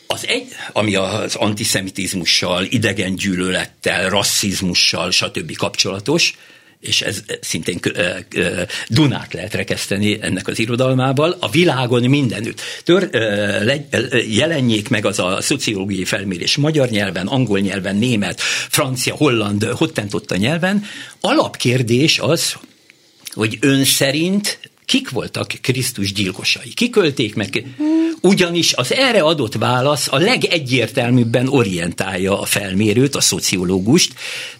az 0.07 0.27
egy, 0.27 0.47
ami 0.71 0.95
az 0.95 1.35
antiszemitizmussal, 1.35 2.65
idegen 2.69 3.15
gyűlölettel, 3.15 4.09
rasszizmussal, 4.09 5.11
stb. 5.11 5.55
kapcsolatos, 5.55 6.37
és 6.81 7.01
ez 7.01 7.23
szintén 7.41 7.79
kö- 7.79 7.97
ö, 7.97 8.09
ö, 8.35 8.61
Dunát 8.87 9.33
lehet 9.33 9.53
rekeszteni 9.53 10.17
ennek 10.21 10.47
az 10.47 10.59
irodalmával, 10.59 11.37
a 11.39 11.49
világon 11.49 12.09
mindenütt. 12.09 12.61
Tör, 12.83 13.09
jelenjék 14.29 14.89
meg 14.89 15.05
az 15.05 15.19
a 15.19 15.41
szociológiai 15.41 16.05
felmérés 16.05 16.57
magyar 16.57 16.89
nyelven, 16.89 17.27
angol 17.27 17.59
nyelven, 17.59 17.95
német, 17.95 18.41
francia, 18.69 19.15
holland, 19.15 19.63
hottentotta 19.63 20.35
nyelven. 20.35 20.83
Alapkérdés 21.21 22.19
az, 22.19 22.55
hogy 23.33 23.57
ön 23.59 23.85
szerint 23.85 24.59
kik 24.91 25.09
voltak 25.09 25.47
Krisztus 25.61 26.13
gyilkosai? 26.13 26.73
Kikölték 26.73 27.35
meg? 27.35 27.65
Ugyanis 28.21 28.73
az 28.73 28.93
erre 28.93 29.21
adott 29.21 29.53
válasz 29.53 30.07
a 30.11 30.17
legegyértelműbben 30.17 31.47
orientálja 31.47 32.39
a 32.41 32.45
felmérőt, 32.45 33.15
a 33.15 33.21
szociológust, 33.21 34.13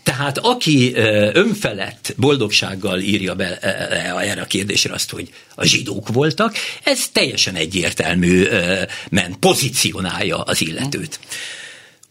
tehát 0.03 0.37
aki 0.37 0.93
önfelett 1.33 2.13
boldogsággal 2.17 2.99
írja 2.99 3.35
be 3.35 3.57
erre 3.57 4.41
a 4.41 4.45
kérdésre 4.45 4.93
azt, 4.93 5.09
hogy 5.11 5.29
a 5.55 5.65
zsidók 5.65 6.07
voltak, 6.07 6.55
ez 6.83 7.09
teljesen 7.09 7.55
egyértelműen 7.55 9.39
pozícionálja 9.39 10.37
az 10.37 10.61
illetőt. 10.61 11.19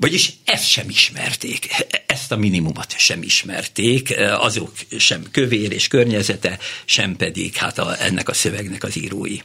Vagyis 0.01 0.33
ezt 0.45 0.69
sem 0.69 0.89
ismerték, 0.89 1.69
ezt 2.07 2.33
a 2.33 2.37
minimumot 2.37 2.95
sem 2.97 3.23
ismerték, 3.23 4.15
azok 4.39 4.73
sem 4.99 5.23
kövér 5.31 5.73
és 5.73 5.89
környezete, 5.89 6.59
sem 6.85 7.17
pedig 7.17 7.55
hát 7.55 7.79
a, 7.79 8.03
ennek 8.03 8.29
a 8.29 8.33
szövegnek 8.33 8.85
az 8.85 8.97
írói. 8.97 9.37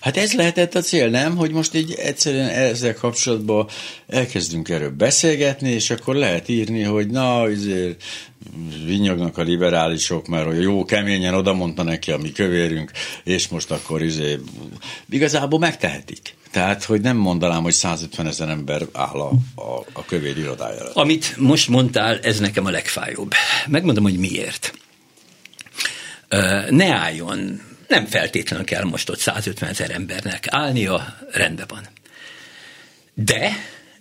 Hát 0.00 0.16
ez 0.16 0.32
lehetett 0.32 0.74
a 0.74 0.80
cél, 0.80 1.08
nem? 1.08 1.36
Hogy 1.36 1.50
most 1.50 1.74
így 1.74 1.92
egyszerűen 1.92 2.48
ezzel 2.48 2.94
kapcsolatban 2.94 3.68
elkezdünk 4.06 4.68
erről 4.68 4.90
beszélgetni, 4.90 5.70
és 5.70 5.90
akkor 5.90 6.14
lehet 6.14 6.48
írni, 6.48 6.82
hogy 6.82 7.06
na, 7.06 7.40
azért 7.40 8.02
vinyognak 8.84 9.38
a 9.38 9.42
liberálisok, 9.42 10.26
mert 10.26 10.46
hogy 10.46 10.62
jó, 10.62 10.84
keményen 10.84 11.34
oda 11.34 11.52
mondta 11.52 11.82
neki 11.82 12.10
a 12.10 12.18
mi 12.18 12.32
kövérünk, 12.32 12.90
és 13.24 13.48
most 13.48 13.70
akkor 13.70 14.02
izé, 14.02 14.38
igazából 15.10 15.58
megtehetik. 15.58 16.34
Tehát, 16.56 16.84
hogy 16.84 17.00
nem 17.00 17.16
mondanám, 17.16 17.62
hogy 17.62 17.72
150 17.72 18.26
ezer 18.26 18.48
ember 18.48 18.82
áll 18.92 19.20
a, 19.20 19.30
a, 19.54 19.84
a 19.92 20.04
kövér 20.04 20.38
irodájára. 20.38 20.92
Amit 20.92 21.36
most 21.36 21.68
mondtál, 21.68 22.18
ez 22.18 22.38
nekem 22.38 22.66
a 22.66 22.70
legfájóbb. 22.70 23.32
Megmondom, 23.66 24.04
hogy 24.04 24.18
miért. 24.18 24.72
Ne 26.68 26.94
álljon, 26.94 27.60
nem 27.88 28.06
feltétlenül 28.06 28.64
kell 28.64 28.84
most 28.84 29.10
ott 29.10 29.18
150 29.18 29.68
ezer 29.68 29.90
embernek 29.90 30.46
állnia, 30.50 31.18
rendben 31.32 31.66
van. 31.68 31.86
De 33.14 33.52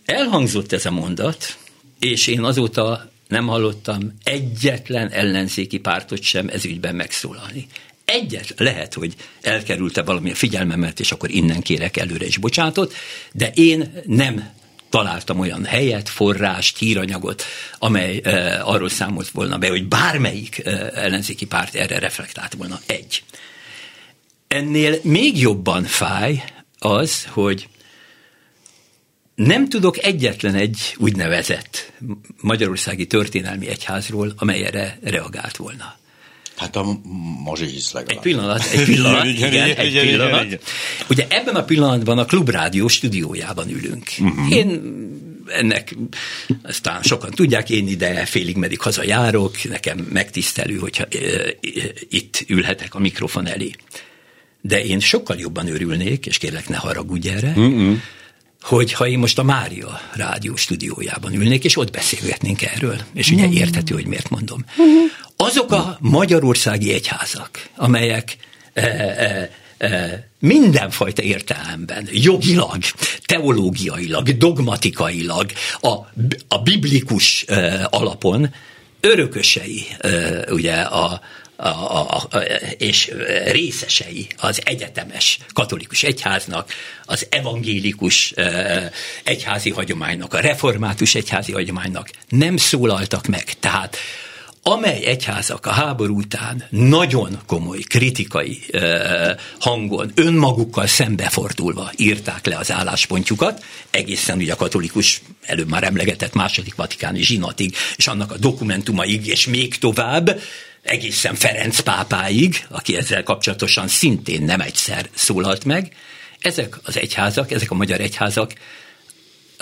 elhangzott 0.05 0.71
ez 0.71 0.85
a 0.85 0.91
mondat, 0.91 1.57
és 1.99 2.27
én 2.27 2.43
azóta 2.43 3.09
nem 3.27 3.47
hallottam 3.47 4.13
egyetlen 4.23 5.09
ellenzéki 5.09 5.77
pártot 5.79 6.21
sem 6.21 6.47
ez 6.47 6.65
ügyben 6.65 6.95
megszólalni. 6.95 7.67
Egyet 8.05 8.53
lehet, 8.57 8.93
hogy 8.93 9.15
elkerülte 9.41 10.01
valami 10.01 10.31
a 10.31 10.35
figyelmemet, 10.35 10.99
és 10.99 11.11
akkor 11.11 11.31
innen 11.31 11.61
kérek 11.61 11.97
előre 11.97 12.25
is 12.25 12.37
bocsánatot, 12.37 12.93
de 13.31 13.51
én 13.53 14.01
nem 14.05 14.53
találtam 14.89 15.39
olyan 15.39 15.65
helyet, 15.65 16.09
forrást, 16.09 16.77
híranyagot, 16.77 17.43
amely 17.79 18.21
e, 18.23 18.61
arról 18.63 18.89
számolt 18.89 19.29
volna 19.29 19.57
be, 19.57 19.69
hogy 19.69 19.87
bármelyik 19.87 20.65
e, 20.65 20.91
ellenzéki 20.93 21.45
párt 21.45 21.75
erre 21.75 21.99
reflektált 21.99 22.53
volna. 22.53 22.79
Egy. 22.85 23.23
Ennél 24.47 24.99
még 25.03 25.39
jobban 25.39 25.83
fáj 25.83 26.43
az, 26.79 27.25
hogy 27.25 27.67
nem 29.35 29.69
tudok 29.69 30.03
egyetlen 30.03 30.55
egy 30.55 30.95
úgynevezett 30.97 31.91
magyarországi 32.41 33.07
történelmi 33.07 33.67
egyházról, 33.67 34.33
amely 34.35 34.65
erre 34.65 34.99
reagált 35.03 35.57
volna. 35.57 35.95
Hát 36.55 36.75
a 36.75 36.99
mazsihisz 37.43 37.91
legalább. 37.91 38.17
Egy 38.17 38.31
pillanat, 38.31 38.63
egy 38.73 38.85
pillanat, 38.85 39.25
igen, 39.35 39.53
igen, 39.53 39.75
egy 39.75 39.87
igen, 39.87 40.05
pillanat. 40.05 40.29
Igen, 40.29 40.45
igen. 40.45 40.59
Ugye 41.09 41.25
ebben 41.29 41.55
a 41.55 41.63
pillanatban 41.63 42.17
a 42.17 42.25
Klubrádió 42.25 42.87
stúdiójában 42.87 43.69
ülünk. 43.69 44.03
Uh-huh. 44.19 44.51
Én 44.51 44.81
ennek, 45.47 45.95
aztán 46.63 47.01
sokan 47.03 47.31
tudják, 47.31 47.69
én 47.69 47.87
ide 47.87 48.25
félig 48.25 48.55
meddig 48.55 48.79
hazajárok, 48.79 49.63
nekem 49.63 49.97
megtisztelő, 49.97 50.77
hogyha 50.77 51.03
e, 51.03 51.17
itt 52.09 52.43
ülhetek 52.47 52.95
a 52.95 52.99
mikrofon 52.99 53.47
elé. 53.47 53.71
De 54.61 54.83
én 54.83 54.99
sokkal 54.99 55.37
jobban 55.37 55.67
örülnék, 55.67 56.25
és 56.25 56.37
kérlek 56.37 56.69
ne 56.69 56.75
haragudj 56.75 57.29
erre, 57.29 57.53
uh-uh 57.55 57.97
hogy 58.65 58.93
ha 58.93 59.07
én 59.07 59.19
most 59.19 59.39
a 59.39 59.43
Mária 59.43 59.99
rádió 60.13 60.55
stúdiójában 60.55 61.33
ülnék, 61.33 61.63
és 61.63 61.77
ott 61.77 61.91
beszélgetnénk 61.91 62.61
erről, 62.61 62.97
és 63.13 63.31
ugye 63.31 63.49
érthető, 63.49 63.93
hogy 63.93 64.07
miért 64.07 64.29
mondom. 64.29 64.65
Azok 65.45 65.71
a 65.71 65.97
magyarországi 65.99 66.93
egyházak, 66.93 67.69
amelyek 67.75 68.37
e, 68.73 68.81
e, 68.81 69.49
e, 69.77 70.27
mindenfajta 70.39 71.21
értelemben, 71.21 72.07
jogilag, 72.11 72.83
teológiailag, 73.25 74.37
dogmatikailag, 74.37 75.51
a, 75.81 75.89
a 76.47 76.61
biblikus 76.63 77.43
e, 77.47 77.87
alapon 77.89 78.53
örökösei 78.99 79.87
e, 79.97 80.39
ugye 80.51 80.73
a, 80.73 81.21
a, 81.55 81.67
a, 81.67 82.27
a, 82.29 82.37
és 82.77 83.11
részesei 83.45 84.27
az 84.37 84.61
egyetemes 84.63 85.39
katolikus 85.53 86.03
egyháznak, 86.03 86.73
az 87.05 87.27
evangélikus 87.29 88.33
egyházi 89.23 89.69
hagyománynak, 89.69 90.33
a 90.33 90.39
református 90.39 91.15
egyházi 91.15 91.51
hagyománynak 91.51 92.09
nem 92.29 92.57
szólaltak 92.57 93.27
meg. 93.27 93.53
Tehát 93.59 93.97
amely 94.67 95.05
egyházak 95.05 95.65
a 95.65 95.71
háború 95.71 96.17
után 96.17 96.63
nagyon 96.69 97.39
komoly 97.45 97.79
kritikai 97.79 98.65
hangon, 99.59 100.11
önmagukkal 100.15 100.87
szembefordulva 100.87 101.91
írták 101.95 102.45
le 102.45 102.57
az 102.57 102.71
álláspontjukat, 102.71 103.63
egészen 103.89 104.37
ugye 104.37 104.53
a 104.53 104.55
katolikus, 104.55 105.21
előbb 105.41 105.69
már 105.69 105.83
emlegetett 105.83 106.33
második 106.33 106.75
vatikáni 106.75 107.21
zsinatig, 107.21 107.75
és 107.95 108.07
annak 108.07 108.31
a 108.31 108.37
dokumentumaig, 108.37 109.27
és 109.27 109.47
még 109.47 109.77
tovább, 109.77 110.39
egészen 110.81 111.35
Ferenc 111.35 111.79
pápáig, 111.79 112.65
aki 112.69 112.95
ezzel 112.95 113.23
kapcsolatosan 113.23 113.87
szintén 113.87 114.43
nem 114.43 114.61
egyszer 114.61 115.09
szólalt 115.13 115.65
meg, 115.65 115.95
ezek 116.39 116.79
az 116.83 116.97
egyházak, 116.97 117.51
ezek 117.51 117.71
a 117.71 117.75
magyar 117.75 117.99
egyházak, 117.99 118.53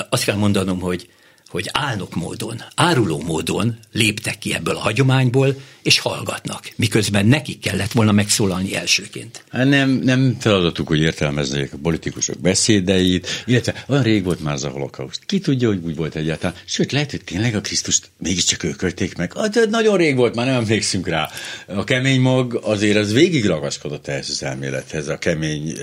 azt 0.09 0.23
kell 0.23 0.35
mondanom, 0.35 0.79
hogy 0.79 1.07
hogy 1.53 1.69
álnok 1.71 2.15
módon, 2.15 2.63
áruló 2.75 3.21
módon 3.25 3.77
léptek 3.91 4.37
ki 4.37 4.53
ebből 4.53 4.75
a 4.75 4.79
hagyományból, 4.79 5.55
és 5.83 5.99
hallgatnak, 5.99 6.71
miközben 6.75 7.25
nekik 7.25 7.59
kellett 7.59 7.91
volna 7.91 8.11
megszólalni 8.11 8.75
elsőként. 8.75 9.43
Hát 9.51 9.69
nem, 9.69 9.89
nem 9.89 10.37
feladatuk, 10.39 10.87
hogy 10.87 10.99
értelmezzék 10.99 11.73
a 11.73 11.77
politikusok 11.81 12.39
beszédeit, 12.39 13.27
illetve 13.45 13.85
olyan 13.87 14.03
rég 14.03 14.23
volt 14.23 14.43
már 14.43 14.53
az 14.53 14.63
a 14.63 14.69
holokauszt. 14.69 15.25
Ki 15.25 15.39
tudja, 15.39 15.67
hogy 15.67 15.79
úgy 15.83 15.95
volt 15.95 16.15
egyáltalán. 16.15 16.55
Sőt, 16.65 16.91
lehet, 16.91 17.11
hogy 17.11 17.23
tényleg 17.23 17.55
a 17.55 17.61
Krisztust 17.61 18.09
mégiscsak 18.17 18.63
ők 18.63 18.81
ölték 18.81 19.17
meg. 19.17 19.33
Hát, 19.37 19.67
nagyon 19.69 19.97
rég 19.97 20.15
volt, 20.15 20.35
már 20.35 20.45
nem 20.45 20.55
emlékszünk 20.55 21.07
rá. 21.07 21.29
A 21.67 21.83
kemény 21.83 22.21
mag 22.21 22.59
azért 22.63 22.97
az 22.97 23.13
végig 23.13 23.45
ragaszkodott 23.45 24.07
ehhez 24.07 24.29
az 24.29 24.43
elmélethez. 24.43 25.07
A 25.07 25.17
kemény 25.17 25.77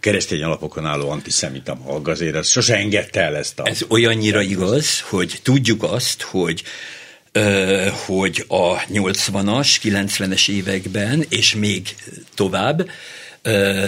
keresztény 0.00 0.42
alapokon 0.42 0.86
álló 0.86 1.10
antiszemita 1.10 1.78
mag 1.84 2.08
azért 2.08 2.36
az 2.36 2.48
sose 2.48 2.76
engedte 2.76 3.20
el 3.20 3.36
ezt 3.36 3.58
a... 3.58 3.68
Ez 3.68 3.80
olyannyira 3.88 4.40
igaz, 4.40 5.00
hogy 5.12 5.40
tudjuk 5.42 5.82
azt, 5.82 6.22
hogy 6.22 6.62
hogy 8.06 8.44
a 8.48 8.80
80-as, 8.80 9.76
90-es 9.82 10.48
években, 10.48 11.24
és 11.28 11.54
még 11.54 11.94
tovább, 12.34 12.88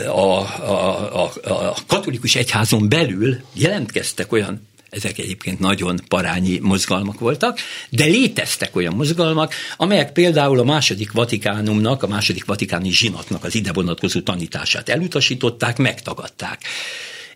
a, 0.07 0.11
a, 0.11 1.09
a, 1.13 1.51
a 1.51 1.77
katolikus 1.87 2.35
egyházon 2.35 2.89
belül 2.89 3.41
jelentkeztek 3.53 4.33
olyan 4.33 4.69
ezek 4.91 5.19
egyébként 5.19 5.59
nagyon 5.59 6.01
parányi 6.09 6.59
mozgalmak 6.59 7.19
voltak, 7.19 7.59
de 7.91 8.05
léteztek 8.05 8.77
olyan 8.77 8.95
mozgalmak, 8.95 9.55
amelyek 9.77 10.13
például 10.13 10.59
a 10.59 10.65
második 10.65 11.13
vatikánumnak, 11.13 12.03
a 12.03 12.07
második 12.07 12.45
vatikáni 12.45 12.91
zsinatnak 12.91 13.45
az 13.45 13.55
ide 13.55 13.73
vonatkozó 13.73 14.21
tanítását 14.21 14.89
elutasították, 14.89 15.77
megtagadták 15.77 16.63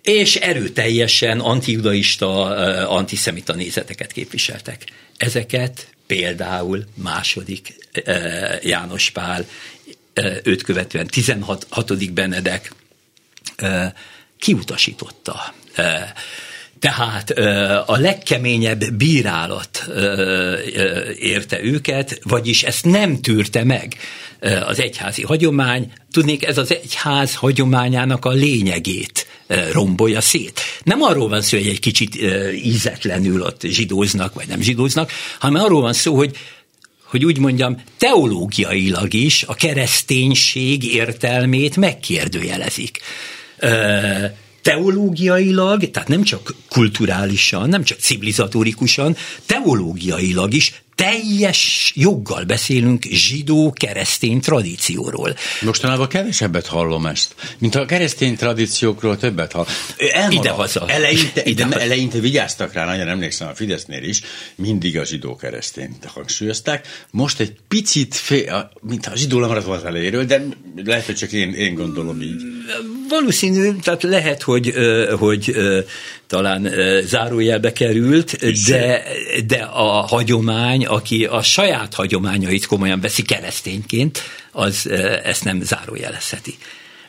és 0.02 0.36
erőteljesen 0.36 1.40
antijudaista, 1.40 2.42
antiszemita 2.88 3.54
nézeteket 3.54 4.12
képviseltek. 4.12 4.84
Ezeket 5.16 5.88
például 6.06 6.84
második 6.94 7.74
János 8.62 9.10
Pál, 9.10 9.46
őt 10.42 10.62
követően 10.62 11.06
16. 11.06 12.12
Benedek 12.12 12.72
kiutasította. 14.38 15.54
Tehát 16.80 17.30
a 17.86 17.96
legkeményebb 17.96 18.92
bírálat 18.92 19.88
érte 21.18 21.62
őket, 21.62 22.20
vagyis 22.22 22.62
ezt 22.62 22.84
nem 22.84 23.20
tűrte 23.20 23.64
meg 23.64 23.96
az 24.66 24.80
egyházi 24.80 25.22
hagyomány. 25.22 25.92
Tudnék, 26.12 26.44
ez 26.44 26.58
az 26.58 26.72
egyház 26.72 27.34
hagyományának 27.34 28.24
a 28.24 28.30
lényegét 28.30 29.26
rombolja 29.72 30.20
szét. 30.20 30.60
Nem 30.82 31.02
arról 31.02 31.28
van 31.28 31.42
szó, 31.42 31.56
hogy 31.56 31.66
egy 31.66 31.80
kicsit 31.80 32.18
ízetlenül 32.54 33.42
ott 33.42 33.60
zsidóznak, 33.62 34.34
vagy 34.34 34.46
nem 34.48 34.60
zsidóznak, 34.60 35.10
hanem 35.38 35.62
arról 35.62 35.80
van 35.80 35.92
szó, 35.92 36.16
hogy 36.16 36.36
hogy 37.02 37.24
úgy 37.24 37.38
mondjam, 37.38 37.82
teológiailag 37.96 39.14
is 39.14 39.42
a 39.42 39.54
kereszténység 39.54 40.84
értelmét 40.84 41.76
megkérdőjelezik 41.76 43.00
teológiailag, 44.68 45.90
tehát 45.90 46.08
nem 46.08 46.22
csak 46.22 46.54
kulturálisan, 46.68 47.68
nem 47.68 47.82
csak 47.82 47.98
civilizatorikusan, 47.98 49.16
teológiailag 49.46 50.54
is 50.54 50.82
teljes 50.98 51.92
joggal 51.96 52.44
beszélünk 52.44 53.02
zsidó-keresztény 53.04 54.40
tradícióról. 54.40 55.34
Mostanában 55.60 56.08
kevesebbet 56.08 56.66
hallom 56.66 57.06
ezt, 57.06 57.34
mint 57.58 57.74
a 57.74 57.84
keresztény 57.84 58.36
tradíciókról 58.36 59.16
többet 59.16 59.52
hall. 59.52 59.66
Ide-haza. 60.30 60.84
Eleinte, 60.88 61.42
ide, 61.44 61.64
ide 61.64 61.80
eleinte 61.80 62.18
vigyáztak 62.18 62.72
rá, 62.72 62.84
nagyon 62.84 63.08
emlékszem 63.08 63.48
a 63.48 63.54
Fidesznél 63.54 64.02
is, 64.02 64.20
mindig 64.54 64.98
a 64.98 65.04
zsidó-keresztényt 65.04 66.04
hangsúlyozták. 66.04 66.86
Most 67.10 67.40
egy 67.40 67.52
picit, 67.68 68.14
fél, 68.14 68.70
mint 68.80 69.06
a 69.06 69.16
zsidó 69.16 69.40
lemaradt 69.40 69.66
volt 69.66 69.84
elejéről, 69.84 70.24
de 70.24 70.42
lehet, 70.84 71.06
hogy 71.06 71.16
csak 71.16 71.32
én, 71.32 71.54
én 71.54 71.74
gondolom 71.74 72.20
így. 72.20 72.42
Valószínű, 73.08 73.72
tehát 73.82 74.02
lehet, 74.02 74.42
hogy, 74.42 74.74
hogy 75.18 75.54
talán 76.28 76.70
zárójelbe 77.04 77.72
került, 77.72 78.36
de, 78.66 79.02
de 79.46 79.56
a 79.56 80.06
hagyomány, 80.06 80.86
aki 80.86 81.24
a 81.24 81.42
saját 81.42 81.94
hagyományait 81.94 82.66
komolyan 82.66 83.00
veszi 83.00 83.22
keresztényként, 83.22 84.22
az 84.52 84.90
ezt 85.24 85.44
nem 85.44 85.62
zárójelezheti. 85.62 86.54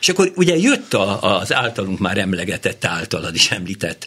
És 0.00 0.08
akkor 0.08 0.32
ugye 0.36 0.56
jött 0.56 0.94
a, 0.94 1.38
az 1.38 1.52
általunk 1.52 1.98
már 1.98 2.18
emlegetett, 2.18 2.84
általad 2.84 3.34
is 3.34 3.50
említett, 3.50 4.06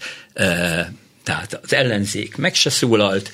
tehát 1.24 1.60
az 1.64 1.74
ellenzék 1.74 2.36
meg 2.36 2.56
se 2.56 2.70
szólalt, 2.70 3.32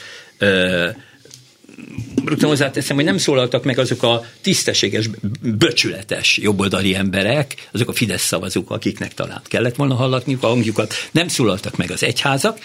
rögtön 2.26 2.50
hozzáteszem, 2.50 2.96
hogy 2.96 3.06
nem 3.06 3.18
szólaltak 3.18 3.64
meg 3.64 3.80
azok 3.80 4.04
a 4.04 4.26
tisztességes, 4.42 5.10
böcsületes 5.42 6.38
jobboldali 6.38 6.96
emberek, 6.96 7.70
azok 7.72 7.90
a 7.90 7.94
Fidesz 7.94 8.26
szavazók, 8.26 8.72
akiknek 8.72 9.14
talán 9.14 9.42
kellett 9.44 9.76
volna 9.76 9.96
hallatniuk 9.96 10.44
a 10.44 10.48
hangjukat, 10.48 10.94
nem 11.12 11.28
szólaltak 11.28 11.78
meg 11.78 11.92
az 11.92 12.04
egyházak, 12.04 12.60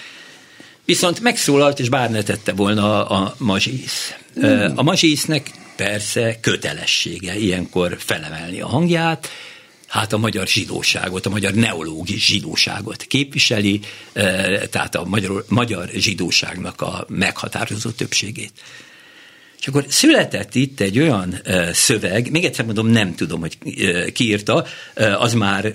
viszont 0.85 1.21
megszólalt, 1.21 1.79
és 1.79 1.89
bár 1.89 2.11
ne 2.11 2.23
tette 2.23 2.53
volna 2.53 3.07
a 3.07 3.35
mazsisz. 3.39 4.15
Mm. 4.47 4.67
A 4.75 4.83
mazsisznek 4.83 5.51
persze 5.77 6.39
kötelessége 6.41 7.37
ilyenkor 7.37 7.97
felemelni 7.99 8.61
a 8.61 8.67
hangját, 8.67 9.29
hát 9.87 10.13
a 10.13 10.19
magyar 10.19 10.47
zsidóságot, 10.47 11.27
a 11.27 11.31
magyar 11.31 11.53
neológis 11.53 12.27
zsidóságot 12.27 13.03
képviseli, 13.03 13.81
tehát 14.71 14.95
a 14.95 15.05
magyar, 15.05 15.45
magyar 15.49 15.89
zsidóságnak 15.95 16.81
a 16.81 17.07
meghatározó 17.09 17.91
többségét. 17.91 18.53
És 19.65 19.71
akkor 19.71 19.85
született 19.89 20.55
itt 20.55 20.81
egy 20.81 20.99
olyan 20.99 21.41
szöveg, 21.73 22.31
még 22.31 22.45
egyszer 22.45 22.65
mondom, 22.65 22.87
nem 22.87 23.15
tudom, 23.15 23.41
hogy 23.41 23.59
ki 24.13 24.25
írta, 24.25 24.67
az 25.19 25.35
már 25.35 25.73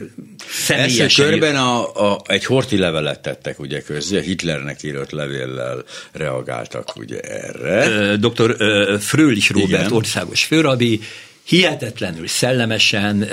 személyesen... 0.49 1.01
Első 1.01 1.23
körben 1.23 1.55
a, 1.55 2.11
a, 2.11 2.21
egy 2.25 2.45
horti 2.45 2.77
levelet 2.77 3.19
tettek 3.19 3.59
ugye 3.59 3.81
közé, 3.81 4.21
Hitlernek 4.21 4.83
írott 4.83 5.11
levéllel 5.11 5.83
reagáltak 6.11 6.95
ugye 6.95 7.19
erre. 7.19 8.15
Dr. 8.15 8.55
Frölich 8.99 9.51
Robert 9.51 9.81
Igen. 9.81 9.91
országos 9.91 10.43
főrabi 10.43 11.01
hihetetlenül 11.43 12.27
szellemesen 12.27 13.23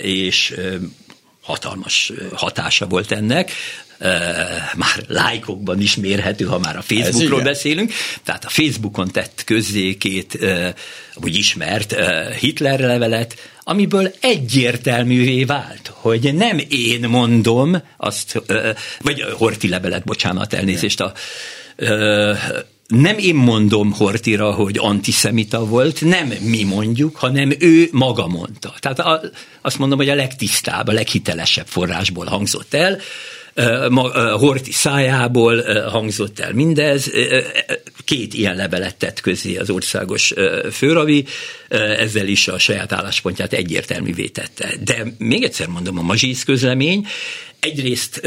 és 0.00 0.54
hatalmas 1.40 2.12
hatása 2.32 2.86
volt 2.86 3.12
ennek 3.12 3.50
már 4.76 5.04
lájkokban 5.08 5.80
is 5.80 5.96
mérhető, 5.96 6.44
ha 6.44 6.58
már 6.58 6.76
a 6.76 6.82
Facebookról 6.82 7.42
beszélünk. 7.42 7.92
Tehát 8.24 8.44
a 8.44 8.48
Facebookon 8.48 9.10
tett 9.10 9.42
közzé 9.44 9.94
két, 9.94 10.38
vagy 11.14 11.36
ismert 11.36 11.94
Hitler 12.40 12.80
levelet, 12.80 13.34
amiből 13.62 14.12
egyértelművé 14.20 15.44
vált, 15.44 15.92
hogy 15.94 16.34
nem 16.34 16.60
én 16.68 17.08
mondom 17.08 17.82
azt, 17.96 18.42
vagy 19.00 19.22
Horti 19.32 19.68
levelet, 19.68 20.04
bocsánat, 20.04 20.52
elnézést 20.52 21.00
a 21.00 21.12
nem 22.86 23.18
én 23.18 23.34
mondom 23.34 23.92
Hortira, 23.92 24.52
hogy 24.52 24.78
antiszemita 24.78 25.66
volt, 25.66 26.00
nem 26.00 26.32
mi 26.40 26.62
mondjuk, 26.62 27.16
hanem 27.16 27.52
ő 27.58 27.88
maga 27.92 28.26
mondta. 28.26 28.74
Tehát 28.80 28.98
a, 28.98 29.20
azt 29.60 29.78
mondom, 29.78 29.98
hogy 29.98 30.08
a 30.08 30.14
legtisztább, 30.14 30.88
a 30.88 30.92
leghitelesebb 30.92 31.66
forrásból 31.66 32.26
hangzott 32.26 32.74
el, 32.74 32.98
Horti 34.38 34.72
szájából 34.72 35.62
hangzott 35.88 36.38
el 36.38 36.52
mindez. 36.52 37.10
Két 38.04 38.34
ilyen 38.34 38.56
levelet 38.56 38.96
tett 38.96 39.20
közé 39.20 39.56
az 39.56 39.70
országos 39.70 40.34
főravi, 40.72 41.24
ezzel 41.98 42.26
is 42.26 42.48
a 42.48 42.58
saját 42.58 42.92
álláspontját 42.92 43.52
egyértelművé 43.52 44.26
tette. 44.26 44.74
De 44.84 45.04
még 45.18 45.42
egyszer 45.42 45.66
mondom, 45.66 45.98
a 45.98 46.02
mazsisz 46.02 46.44
közlemény 46.44 47.06
egyrészt 47.60 48.20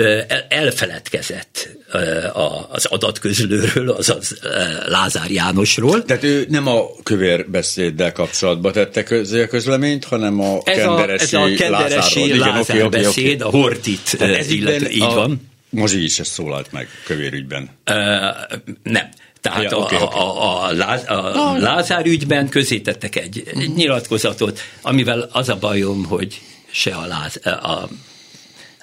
elfeledkezett 0.50 1.70
az 2.70 2.86
adatközlőről, 2.86 3.90
azaz 3.90 4.40
Lázár 4.86 5.32
Jánosról. 5.32 6.06
Tehát 6.06 6.24
ő 6.24 6.46
nem 6.50 6.68
a 6.68 6.86
kövér 7.04 7.50
beszéddel 7.50 8.12
kapcsolatban 8.12 8.72
tette 8.72 9.04
közé 9.04 9.42
a 9.42 9.48
közleményt, 9.48 10.06
hanem 10.06 10.40
a 10.40 10.58
ez 10.64 10.76
kenderesi, 10.78 11.36
a, 11.36 11.46
ez 11.46 11.52
a 11.52 11.56
kenderesi 11.56 12.20
Lázárról. 12.20 12.38
Lázár 12.38 12.76
Igen, 12.76 12.86
okay, 12.86 13.02
beszéd, 13.02 13.42
okay. 13.42 13.60
a 13.60 13.64
Hortit, 13.64 14.16
ez 14.20 14.52
illetve, 14.52 14.90
így 14.90 15.02
a, 15.02 15.14
van. 15.14 15.50
Mazsi 15.70 16.04
is 16.04 16.20
ezt 16.20 16.32
szólalt 16.32 16.72
meg 16.72 16.88
kövérügyben. 17.06 17.70
Uh, 17.90 17.96
nem. 18.84 19.10
Tehát 19.42 19.64
ja, 19.64 19.78
a, 19.78 19.82
okay, 19.82 19.98
okay. 20.02 20.20
a, 20.20 20.66
a, 20.66 20.72
Láz, 20.74 21.04
a. 21.08 21.58
Lázár 21.58 22.06
ügyben 22.06 22.50
közétettek 22.50 23.16
egy, 23.16 23.44
egy 23.46 23.74
nyilatkozatot, 23.76 24.60
amivel 24.82 25.30
az 25.32 25.50
a 25.50 25.56
bajom, 25.56 26.06
hogy 26.06 26.42
se 26.72 26.92
a, 26.92 27.06
Láz, 27.06 27.40
a 27.46 27.90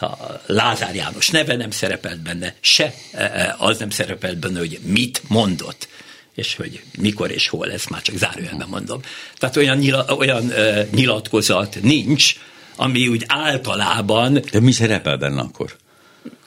a 0.01 0.41
Lázár 0.47 0.95
János 0.95 1.31
neve 1.31 1.57
nem 1.57 1.71
szerepelt 1.71 2.21
benne, 2.21 2.55
se 2.61 2.95
e, 3.13 3.23
e, 3.23 3.55
az 3.59 3.79
nem 3.79 3.91
szerepelt 3.91 4.39
benne, 4.39 4.59
hogy 4.59 4.81
mit 4.85 5.23
mondott 5.29 5.89
és 6.35 6.55
hogy 6.55 6.83
mikor 6.99 7.31
és 7.31 7.49
hol, 7.49 7.73
ezt 7.73 7.91
már 7.91 8.03
csak 8.03 8.17
zárójelben 8.17 8.69
mondom. 8.69 9.01
Tehát 9.37 9.57
olyan, 9.57 9.77
nyila, 9.77 10.05
olyan 10.17 10.45
uh, 10.45 10.91
nyilatkozat 10.91 11.79
nincs, 11.83 12.35
ami 12.77 13.09
úgy 13.09 13.25
általában... 13.27 14.33
De 14.51 14.61
mi 14.61 14.73
szerepel 14.73 15.17
benne 15.17 15.41
akkor? 15.41 15.77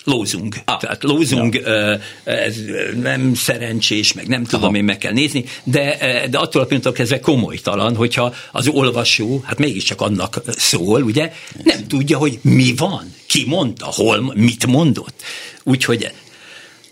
Lózunk. 0.10 0.56
Ah, 0.65 0.80
Tehát 0.80 1.04
lózunk, 1.04 1.56
ja. 1.56 2.00
ez 2.24 2.56
nem 3.02 3.34
szerencsés, 3.34 4.13
meg 4.13 4.28
nem 4.28 4.43
tudom, 4.43 4.69
Aha. 4.69 4.78
én 4.78 4.84
meg 4.84 4.98
kell 4.98 5.13
nézni, 5.13 5.43
de, 5.63 5.98
de 6.30 6.38
attól 6.38 6.62
a 6.62 6.65
pillanattól 6.65 6.93
kezdve 6.93 7.19
komolytalan, 7.19 7.95
hogyha 7.95 8.34
az 8.52 8.67
olvasó, 8.67 9.41
hát 9.45 9.58
mégiscsak 9.58 10.02
annak 10.02 10.41
szól, 10.48 11.02
ugye, 11.02 11.32
nem 11.63 11.88
tudja, 11.88 12.17
hogy 12.17 12.39
mi 12.41 12.74
van, 12.76 13.13
ki 13.26 13.43
mondta, 13.48 13.86
hol, 13.86 14.34
mit 14.36 14.65
mondott. 14.65 15.22
Úgyhogy 15.63 16.12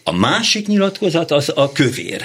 a 0.04 0.12
másik 0.12 0.68
nyilatkozat 0.68 1.32
az 1.32 1.52
a 1.56 1.72
kövér 1.72 2.22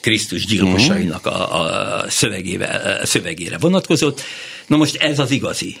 Krisztus 0.00 0.46
gyilkosainak 0.46 1.26
a, 1.26 1.62
a 1.62 2.04
szövegével, 2.08 3.04
szövegére 3.04 3.58
vonatkozott. 3.58 4.22
Na 4.68 4.76
most 4.76 4.96
ez 4.96 5.18
az 5.18 5.30
igazi 5.30 5.76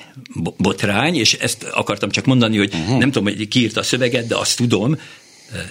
botrány, 0.56 1.16
és 1.16 1.32
ezt 1.32 1.62
akartam 1.62 2.10
csak 2.10 2.24
mondani, 2.24 2.56
hogy 2.56 2.74
uh-huh. 2.74 2.98
nem 2.98 3.10
tudom, 3.10 3.34
hogy 3.34 3.48
ki 3.48 3.60
írt 3.60 3.76
a 3.76 3.82
szöveget, 3.82 4.26
de 4.26 4.36
azt 4.36 4.56
tudom, 4.56 5.00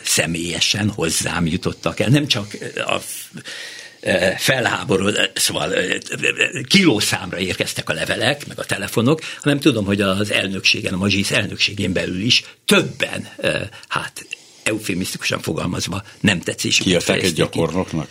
személyesen 0.04 0.90
hozzám 0.90 1.46
jutottak 1.46 2.00
el. 2.00 2.10
Nem 2.10 2.28
csak 2.28 2.58
a 2.76 3.02
felháborod, 4.38 5.32
szóval 5.34 5.74
kilószámra 6.68 7.40
érkeztek 7.40 7.90
a 7.90 7.94
levelek, 7.94 8.48
meg 8.48 8.60
a 8.60 8.64
telefonok, 8.64 9.22
hanem 9.42 9.60
tudom, 9.60 9.86
hogy 9.86 10.02
az 10.02 10.32
elnökségen, 10.32 10.94
a 10.94 10.98
Mazsisz 10.98 11.32
elnökségén 11.32 11.94
belül 11.94 12.22
is 12.22 12.44
többen, 12.66 13.28
hát 13.88 14.26
eufémisztikusan 14.64 15.42
fogalmazva 15.42 16.04
nem 16.20 16.40
tetszésük. 16.40 16.86
Kiadták 16.86 17.24
egy 17.24 17.34
gyakornoknak? 17.34 18.08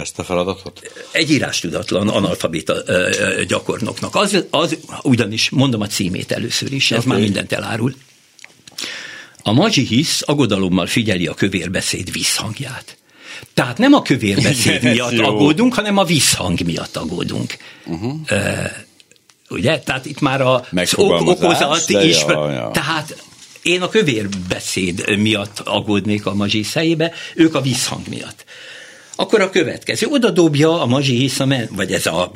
Ezt 0.00 0.18
a 0.18 0.24
feladatot? 0.24 0.92
Egy 1.10 1.30
írástudatlan 1.30 2.08
analfabéta 2.08 2.74
gyakornoknak. 3.48 4.14
Az, 4.14 4.44
az 4.50 4.76
ugyanis, 5.02 5.50
mondom 5.50 5.80
a 5.80 5.86
címét 5.86 6.32
először 6.32 6.72
is, 6.72 6.90
ez 6.90 6.98
okay. 6.98 7.10
már 7.10 7.20
mindent 7.20 7.52
elárul. 7.52 7.94
A 9.42 9.52
Mazsi 9.52 9.86
hisz 9.86 10.22
aggodalommal 10.26 10.86
figyeli 10.86 11.26
a 11.26 11.34
kövérbeszéd 11.34 12.12
visszhangját. 12.12 12.96
Tehát 13.54 13.78
nem 13.78 13.92
a 13.92 14.02
kövérbeszéd 14.02 14.82
miatt 14.92 15.18
aggódunk, 15.18 15.74
hanem 15.74 15.96
a 15.96 16.04
visszhang 16.04 16.60
miatt 16.60 16.96
aggódunk. 16.96 17.56
Uh-huh. 17.86 18.14
Uh, 18.30 18.70
ugye? 19.48 19.78
Tehát 19.78 20.06
itt 20.06 20.20
már 20.20 20.40
a 20.40 20.66
okozat 21.24 21.88
is. 21.88 22.22
Ja, 22.26 22.50
ja. 22.50 22.70
Tehát 22.72 23.22
én 23.62 23.82
a 23.82 23.88
kövérbeszéd 23.88 25.18
miatt 25.18 25.58
aggódnék 25.58 26.26
a 26.26 26.34
mazsi 26.34 26.64
helyébe, 26.74 27.12
ők 27.34 27.54
a 27.54 27.60
visszhang 27.60 28.08
miatt. 28.08 28.44
Akkor 29.20 29.40
a 29.40 29.50
következő, 29.50 30.06
oda 30.06 30.30
dobja 30.30 30.82
a 30.82 30.86
Mazsi 30.86 31.16
Hisza, 31.16 31.46
vagy 31.70 31.92
ez 31.92 32.06
a 32.06 32.32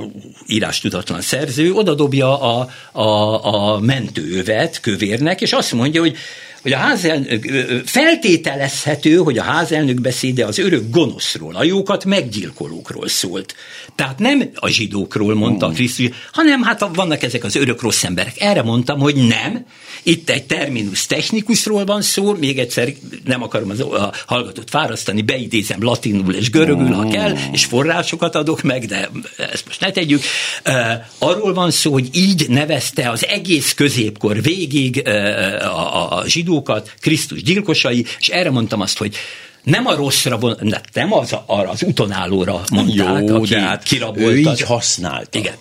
írás 0.47 0.81
tudatlan 0.81 1.21
szerző, 1.21 1.73
oda 1.73 1.95
dobja 1.95 2.41
a, 2.41 2.69
a, 2.93 3.45
a 3.45 3.79
mentővet 3.79 4.81
kövérnek, 4.81 5.41
és 5.41 5.53
azt 5.53 5.73
mondja, 5.73 6.01
hogy 6.01 6.17
hogy 6.65 6.73
a 6.73 6.77
házelnök, 6.77 7.45
feltételezhető, 7.85 9.17
hogy 9.17 9.39
a 9.39 9.43
házelnök 9.43 10.01
beszéde 10.01 10.45
az 10.45 10.59
örök 10.59 10.91
gonoszról, 10.91 11.55
a 11.55 11.65
jókat 11.65 12.05
meggyilkolókról 12.05 13.09
szólt. 13.09 13.55
Tehát 13.95 14.19
nem 14.19 14.51
a 14.55 14.69
zsidókról 14.69 15.35
mondta 15.35 15.69
mm. 15.69 15.73
Krisztus, 15.73 16.09
hanem 16.33 16.63
hát 16.63 16.89
vannak 16.95 17.23
ezek 17.23 17.45
az 17.45 17.57
örök 17.57 17.83
rossz 17.83 18.05
emberek. 18.05 18.41
Erre 18.41 18.63
mondtam, 18.63 18.99
hogy 18.99 19.15
nem, 19.15 19.67
itt 20.03 20.31
egy 20.31 20.45
terminus 20.45 21.07
technikusról 21.07 21.85
van 21.85 22.03
szó, 22.03 22.35
még 22.35 22.59
egyszer 22.59 22.89
nem 23.25 23.43
akarom 23.43 23.71
az, 23.71 23.81
a 23.81 24.13
hallgatót 24.27 24.71
fárasztani, 24.71 25.23
beidézem 25.23 25.83
latinul 25.83 26.35
és 26.35 26.51
görögül, 26.51 26.93
ha 26.93 27.09
kell, 27.09 27.37
és 27.53 27.65
forrásokat 27.65 28.35
adok 28.35 28.63
meg, 28.63 28.85
de 28.85 29.11
ezt 29.37 29.67
most 29.67 29.81
ne 29.81 29.91
tegyük. 29.91 30.23
Arról 31.19 31.55
van 31.55 31.71
szó, 31.71 31.93
hogy 31.93 32.09
így 32.13 32.49
nevezte 32.49 33.11
az 33.11 33.27
egész 33.27 33.75
középkor 33.75 34.43
végig 34.43 35.03
a, 35.07 35.97
a, 35.97 36.19
a 36.19 36.25
zsidókat, 36.55 36.95
Krisztus 37.01 37.43
gyilkosai, 37.43 38.07
és 38.19 38.29
erre 38.29 38.51
mondtam 38.51 38.81
azt, 38.81 38.99
hogy 38.99 39.17
nem 39.63 39.87
a 39.87 39.95
rosszra, 39.95 40.39
nem 40.93 41.13
az, 41.13 41.37
arra 41.47 41.71
az 41.71 41.83
utonállóra 41.83 42.63
mondták, 42.71 43.29
Jó, 43.29 43.37
aki 43.37 43.55
de 43.55 43.61
hát 43.61 43.83
kirabolta. 43.83 44.31
Ő 44.31 44.39
így 44.39 44.61
használta. 44.61 45.39
Igen. 45.39 45.55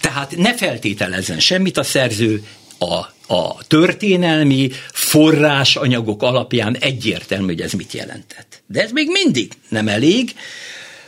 Tehát 0.00 0.36
ne 0.36 0.54
feltételezzen 0.54 1.38
semmit 1.38 1.78
a 1.78 1.82
szerző, 1.82 2.44
a 2.78 3.10
a 3.26 3.56
történelmi 3.66 4.70
forrásanyagok 4.92 6.22
alapján 6.22 6.76
egyértelmű, 6.80 7.46
hogy 7.46 7.60
ez 7.60 7.72
mit 7.72 7.92
jelentett. 7.92 8.62
De 8.66 8.82
ez 8.82 8.90
még 8.90 9.08
mindig 9.10 9.52
nem 9.68 9.88
elég, 9.88 10.32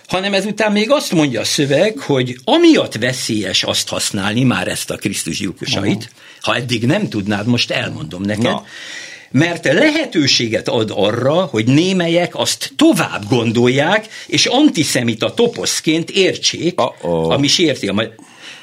hanem 0.07 0.35
ezután 0.35 0.73
még 0.73 0.91
azt 0.91 1.13
mondja 1.13 1.41
a 1.41 1.45
szöveg, 1.45 1.99
hogy 1.99 2.37
amiatt 2.45 2.95
veszélyes 2.95 3.63
azt 3.63 3.89
használni, 3.89 4.43
már 4.43 4.69
ezt 4.69 4.91
a 4.91 4.97
Krisztus 4.97 5.39
gyilkosait, 5.39 5.95
uh-huh. 5.95 6.24
Ha 6.45 6.55
eddig 6.55 6.87
nem 6.87 7.09
tudnád, 7.09 7.47
most 7.47 7.71
elmondom 7.71 8.23
neked, 8.23 8.43
Na. 8.43 8.65
mert 9.31 9.65
lehetőséget 9.65 10.69
ad 10.69 10.93
arra, 10.95 11.35
hogy 11.35 11.67
némelyek 11.67 12.37
azt 12.37 12.73
tovább 12.77 13.29
gondolják, 13.29 14.09
és 14.27 14.47
antiszemita 14.47 15.35
toposzként 15.35 16.11
értsék, 16.11 16.81
Uh-oh. 16.81 17.31
ami 17.31 17.47
sérti 17.47 17.89
a 17.89 18.15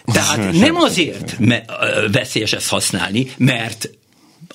tehát 0.05 0.51
nem 0.65 0.75
azért 0.75 1.37
veszélyes 2.11 2.53
ezt 2.53 2.69
használni, 2.69 3.31
mert 3.37 3.89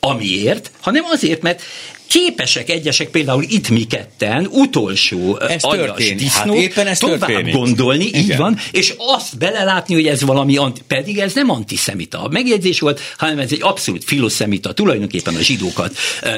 amiért, 0.01 0.71
hanem 0.81 1.05
azért, 1.05 1.43
mert 1.43 1.63
képesek 2.07 2.71
egyesek, 2.71 3.09
például 3.09 3.45
itt 3.49 3.69
mi 3.69 3.85
ketten, 3.85 4.47
utolsó 4.51 5.39
ez 5.41 5.63
aljas 5.63 6.15
disznó, 6.15 6.55
hát 6.55 6.63
éppen 6.63 6.87
ez 6.87 6.99
tovább 6.99 7.19
történik. 7.19 7.55
gondolni, 7.55 8.05
Igen. 8.05 8.21
így 8.21 8.37
van, 8.37 8.59
és 8.71 8.95
azt 8.97 9.39
belelátni, 9.39 9.95
hogy 9.95 10.07
ez 10.07 10.23
valami, 10.23 10.57
anti, 10.57 10.81
pedig 10.87 11.19
ez 11.19 11.35
nem 11.35 11.51
antiszemita 11.51 12.29
megjegyzés 12.31 12.81
volt, 12.81 13.01
hanem 13.17 13.39
ez 13.39 13.53
egy 13.53 13.63
abszolút 13.63 14.05
filoszemita, 14.05 14.73
tulajdonképpen 14.73 15.35
a 15.35 15.41
zsidókat, 15.41 15.97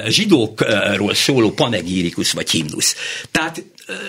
zsidókról 0.09 1.15
szóló 1.15 1.51
panegírikus 1.51 2.33
vagy 2.33 2.51
himnusz. 2.51 2.97
Tehát 3.31 3.63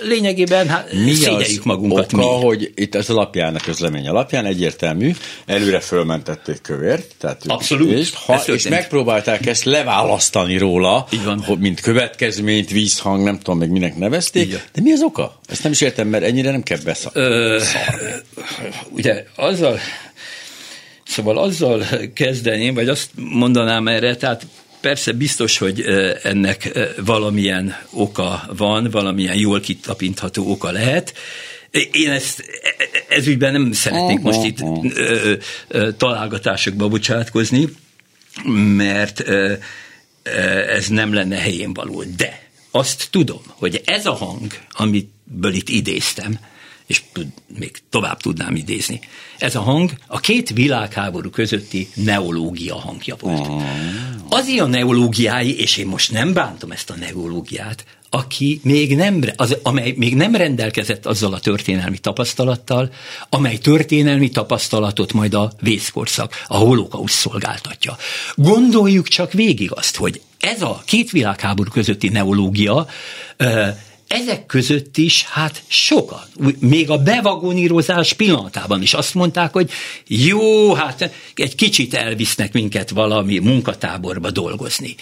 lényegében 0.03 0.67
hát 0.67 0.93
mi 0.93 1.13
szégyeljük 1.13 1.63
magunkat. 1.63 2.13
Oka, 2.13 2.37
mi? 2.37 2.45
hogy 2.45 2.71
itt 2.75 2.95
az 2.95 3.09
alapján, 3.09 3.55
a 3.55 3.59
közlemény 3.59 4.07
alapján 4.07 4.45
egyértelmű, 4.45 5.11
előre 5.45 5.79
fölmentették 5.79 6.61
kövért, 6.61 7.15
tehát 7.17 7.43
Abszolút. 7.47 7.91
És, 7.91 8.13
ha, 8.25 8.41
és 8.45 8.67
megpróbálták 8.67 9.45
ezt 9.45 9.63
leválasztani 9.63 10.57
róla. 10.57 11.07
Hogy, 11.45 11.59
mint 11.59 11.79
következményt, 11.79 12.69
vízhang, 12.69 13.23
nem 13.23 13.37
tudom 13.37 13.59
még 13.59 13.69
minek 13.69 13.97
nevezték, 13.97 14.49
de 14.73 14.81
mi 14.81 14.91
az 14.91 15.01
oka? 15.01 15.39
Ezt 15.47 15.63
nem 15.63 15.71
is 15.71 15.81
értem, 15.81 16.07
mert 16.07 16.23
ennyire 16.23 16.51
nem 16.51 16.63
kell 16.63 16.79
beszarni. 16.83 17.61
ugye 18.89 19.23
azzal, 19.35 19.79
Szóval 21.09 21.37
azzal 21.37 21.83
kezdeném, 22.13 22.73
vagy 22.73 22.89
azt 22.89 23.09
mondanám 23.15 23.87
erre, 23.87 24.15
tehát 24.15 24.45
Persze 24.81 25.11
biztos, 25.11 25.57
hogy 25.57 25.81
ennek 26.23 26.79
valamilyen 27.05 27.75
oka 27.91 28.49
van, 28.57 28.89
valamilyen 28.91 29.35
jól 29.35 29.59
kitapintható 29.59 30.51
oka 30.51 30.71
lehet. 30.71 31.13
Én 31.91 32.09
ezt 32.09 32.43
ezügyben 33.09 33.51
nem 33.51 33.71
szeretnék 33.71 34.19
most 34.19 34.43
itt 34.43 34.63
találgatásokba 35.97 36.87
bocsátkozni, 36.87 37.67
mert 38.75 39.23
ez 40.69 40.87
nem 40.87 41.13
lenne 41.13 41.37
helyén 41.37 41.73
való. 41.73 42.03
De 42.17 42.47
azt 42.71 43.07
tudom, 43.11 43.41
hogy 43.47 43.81
ez 43.85 44.05
a 44.05 44.13
hang, 44.13 44.51
amiből 44.69 45.53
itt 45.53 45.69
idéztem, 45.69 46.39
és 46.89 47.03
tud, 47.11 47.27
még 47.59 47.71
tovább 47.89 48.21
tudnám 48.21 48.55
idézni. 48.55 48.99
Ez 49.37 49.55
a 49.55 49.59
hang 49.59 49.91
a 50.07 50.19
két 50.19 50.49
világháború 50.49 51.29
közötti 51.29 51.89
neológia 51.93 52.75
hangja 52.75 53.15
volt. 53.19 53.47
Ah. 53.47 53.63
Az 54.29 54.47
ilyen 54.47 54.69
neológiái, 54.69 55.59
és 55.59 55.77
én 55.77 55.87
most 55.87 56.11
nem 56.11 56.33
bántom 56.33 56.71
ezt 56.71 56.89
a 56.89 56.95
neológiát, 56.95 57.85
aki 58.09 58.59
még 58.63 58.95
nem, 58.95 59.23
az, 59.35 59.57
amely 59.63 59.93
még 59.97 60.15
nem 60.15 60.35
rendelkezett 60.35 61.05
azzal 61.05 61.33
a 61.33 61.39
történelmi 61.39 61.97
tapasztalattal, 61.97 62.91
amely 63.29 63.57
történelmi 63.57 64.29
tapasztalatot 64.29 65.13
majd 65.13 65.33
a 65.33 65.51
vészkorszak, 65.59 66.43
a 66.47 66.57
holokausz 66.57 67.13
szolgáltatja. 67.13 67.97
Gondoljuk 68.35 69.07
csak 69.07 69.33
végig 69.33 69.71
azt, 69.71 69.95
hogy 69.95 70.21
ez 70.39 70.61
a 70.61 70.81
két 70.85 71.11
világháború 71.11 71.69
közötti 71.69 72.09
neológia 72.09 72.87
ezek 74.09 74.45
között 74.45 74.97
is, 74.97 75.23
hát 75.23 75.63
sokan, 75.67 76.23
még 76.59 76.89
a 76.89 76.97
bevagonírozás 76.97 78.13
pillanatában 78.13 78.81
is 78.81 78.93
azt 78.93 79.13
mondták, 79.13 79.53
hogy 79.53 79.69
jó, 80.07 80.73
hát 80.73 81.11
egy 81.35 81.55
kicsit 81.55 81.93
elvisznek 81.93 82.53
minket 82.53 82.89
valami 82.89 83.39
munkatáborba 83.39 84.31
dolgozni. 84.31 84.95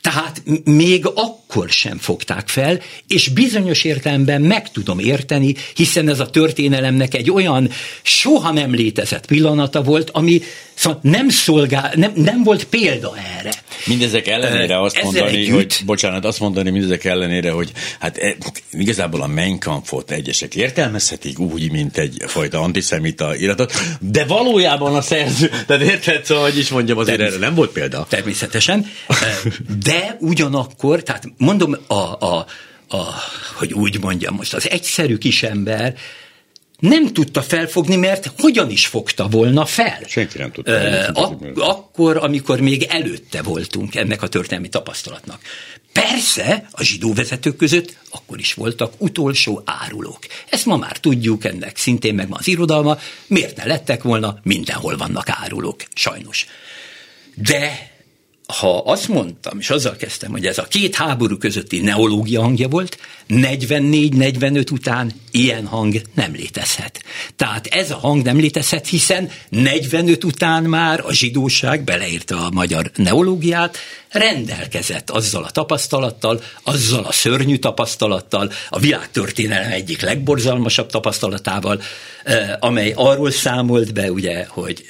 Tehát 0.00 0.42
még 0.64 1.06
akkor 1.14 1.68
sem 1.68 1.98
fogták 1.98 2.48
fel, 2.48 2.80
és 3.08 3.28
bizonyos 3.28 3.84
értelemben 3.84 4.42
meg 4.42 4.70
tudom 4.70 4.98
érteni, 4.98 5.54
hiszen 5.74 6.08
ez 6.08 6.20
a 6.20 6.30
történelemnek 6.30 7.14
egy 7.14 7.30
olyan 7.30 7.70
soha 8.02 8.52
nem 8.52 8.74
létezett 8.74 9.26
pillanata 9.26 9.82
volt, 9.82 10.10
ami 10.10 10.40
Szóval 10.78 10.98
nem 11.02 11.28
szolgál, 11.28 11.92
nem, 11.94 12.12
nem 12.14 12.42
volt 12.42 12.64
példa 12.64 13.14
erre. 13.38 13.50
Mindezek 13.86 14.26
ellenére 14.26 14.80
azt 14.80 14.96
Ezzel 14.96 15.10
mondani, 15.10 15.36
együtt, 15.36 15.54
hogy, 15.54 15.86
bocsánat, 15.86 16.24
azt 16.24 16.40
mondani 16.40 16.70
mindezek 16.70 17.04
ellenére, 17.04 17.50
hogy 17.50 17.72
hát 17.98 18.18
e, 18.18 18.36
igazából 18.72 19.22
a 19.22 19.26
Menkampfot 19.26 20.10
egyesek 20.10 20.54
értelmezhetik 20.54 21.38
úgy, 21.38 21.70
mint 21.70 21.98
egy 21.98 22.22
fajta 22.26 22.60
antiszemita 22.60 23.36
iratot, 23.36 23.72
de 24.00 24.24
valójában 24.24 24.94
a 24.94 25.00
szerző, 25.00 25.50
tehát 25.66 25.82
érted, 25.82 26.24
szóval, 26.24 26.44
hogy 26.44 26.58
is 26.58 26.68
mondjam, 26.68 26.98
azért 26.98 27.20
erre 27.20 27.38
nem 27.38 27.54
volt 27.54 27.70
példa. 27.70 28.06
Természetesen, 28.08 28.86
de 29.84 30.16
ugyanakkor, 30.20 31.02
tehát 31.02 31.24
mondom, 31.36 31.76
a, 31.86 31.94
a, 31.94 32.46
a, 32.88 33.02
hogy 33.54 33.72
úgy 33.72 34.00
mondjam 34.00 34.34
most, 34.34 34.54
az 34.54 34.70
egyszerű 34.70 35.16
kisember 35.16 35.94
nem 36.78 37.12
tudta 37.12 37.42
felfogni, 37.42 37.96
mert 37.96 38.32
hogyan 38.38 38.70
is 38.70 38.86
fogta 38.86 39.28
volna 39.28 39.64
fel? 39.64 39.98
Senki 40.06 40.38
nem 40.38 40.52
tudta. 40.52 40.72
Uh, 40.72 41.08
ak- 41.12 41.58
akkor, 41.58 42.16
amikor 42.16 42.60
még 42.60 42.82
előtte 42.82 43.42
voltunk 43.42 43.94
ennek 43.94 44.22
a 44.22 44.28
történelmi 44.28 44.68
tapasztalatnak. 44.68 45.40
Persze, 45.92 46.68
a 46.70 46.82
zsidó 46.82 47.12
vezetők 47.12 47.56
között 47.56 47.96
akkor 48.10 48.38
is 48.38 48.54
voltak 48.54 48.92
utolsó 48.98 49.62
árulók. 49.64 50.18
Ezt 50.50 50.66
ma 50.66 50.76
már 50.76 50.96
tudjuk, 50.98 51.44
ennek 51.44 51.76
szintén 51.76 52.14
meg 52.14 52.28
az 52.30 52.48
irodalma. 52.48 52.98
Miért 53.26 53.56
ne 53.56 53.64
lettek 53.64 54.02
volna? 54.02 54.38
Mindenhol 54.42 54.96
vannak 54.96 55.26
árulók, 55.28 55.82
sajnos. 55.94 56.46
De 57.34 57.90
ha 58.56 58.78
azt 58.78 59.08
mondtam, 59.08 59.58
és 59.58 59.70
azzal 59.70 59.96
kezdtem, 59.96 60.30
hogy 60.30 60.46
ez 60.46 60.58
a 60.58 60.62
két 60.62 60.94
háború 60.94 61.36
közötti 61.36 61.80
neológia 61.80 62.40
hangja 62.40 62.68
volt, 62.68 62.98
44-45 63.28 64.72
után 64.72 65.12
ilyen 65.30 65.66
hang 65.66 66.00
nem 66.14 66.32
létezhet. 66.32 67.02
Tehát 67.36 67.66
ez 67.66 67.90
a 67.90 67.96
hang 67.96 68.22
nem 68.22 68.38
létezhet, 68.38 68.86
hiszen 68.86 69.30
45 69.48 70.24
után 70.24 70.62
már 70.62 71.00
a 71.06 71.12
zsidóság, 71.12 71.84
beleírta 71.84 72.46
a 72.46 72.50
magyar 72.50 72.90
neológiát, 72.96 73.78
rendelkezett 74.08 75.10
azzal 75.10 75.44
a 75.44 75.50
tapasztalattal, 75.50 76.42
azzal 76.62 77.04
a 77.04 77.12
szörnyű 77.12 77.56
tapasztalattal, 77.56 78.52
a 78.68 78.78
világtörténelem 78.78 79.70
egyik 79.70 80.00
legborzalmasabb 80.00 80.90
tapasztalatával, 80.90 81.82
amely 82.60 82.92
arról 82.96 83.30
számolt 83.30 83.92
be, 83.92 84.12
ugye, 84.12 84.46
hogy, 84.48 84.86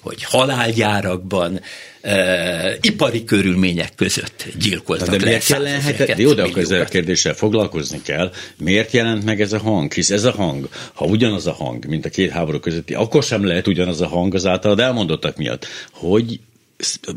hogy 0.00 0.24
halálgyárakban, 0.24 1.60
uh, 2.06 2.74
ipari 2.80 3.24
körülmények 3.24 3.94
között 3.94 4.46
gyilkoltak 4.58 5.08
de 5.08 5.16
le 5.16 5.24
miért 5.24 5.48
jelenhet, 5.48 6.18
Jó, 6.18 6.32
de 6.32 6.42
akkor 6.42 6.62
ezzel 6.62 6.80
a 6.80 6.84
kérdéssel 6.84 7.34
foglalkozni 7.34 8.00
kell. 8.02 8.32
Miért 8.58 8.92
jelent 8.92 9.24
meg 9.24 9.40
ez 9.40 9.52
a 9.52 9.58
hang? 9.58 9.92
Hisz 9.92 10.10
ez 10.10 10.24
a 10.24 10.30
hang, 10.30 10.68
ha 10.94 11.04
ugyanaz 11.04 11.46
a 11.46 11.52
hang, 11.52 11.86
mint 11.86 12.04
a 12.04 12.08
két 12.08 12.30
háború 12.30 12.58
közötti, 12.58 12.94
akkor 12.94 13.22
sem 13.22 13.44
lehet 13.44 13.66
ugyanaz 13.66 14.00
a 14.00 14.06
hang 14.06 14.34
az 14.34 14.46
általad 14.46 14.80
elmondottak 14.80 15.36
miatt. 15.36 15.66
Hogy 15.92 16.40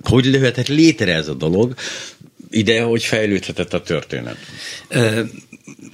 hogy 0.04 0.26
lehetett 0.26 0.68
létre 0.68 1.14
ez 1.14 1.28
a 1.28 1.34
dolog, 1.34 1.74
ide, 2.52 2.82
hogy 2.82 3.04
fejlődhetett 3.04 3.74
a 3.74 3.82
történet? 3.82 4.38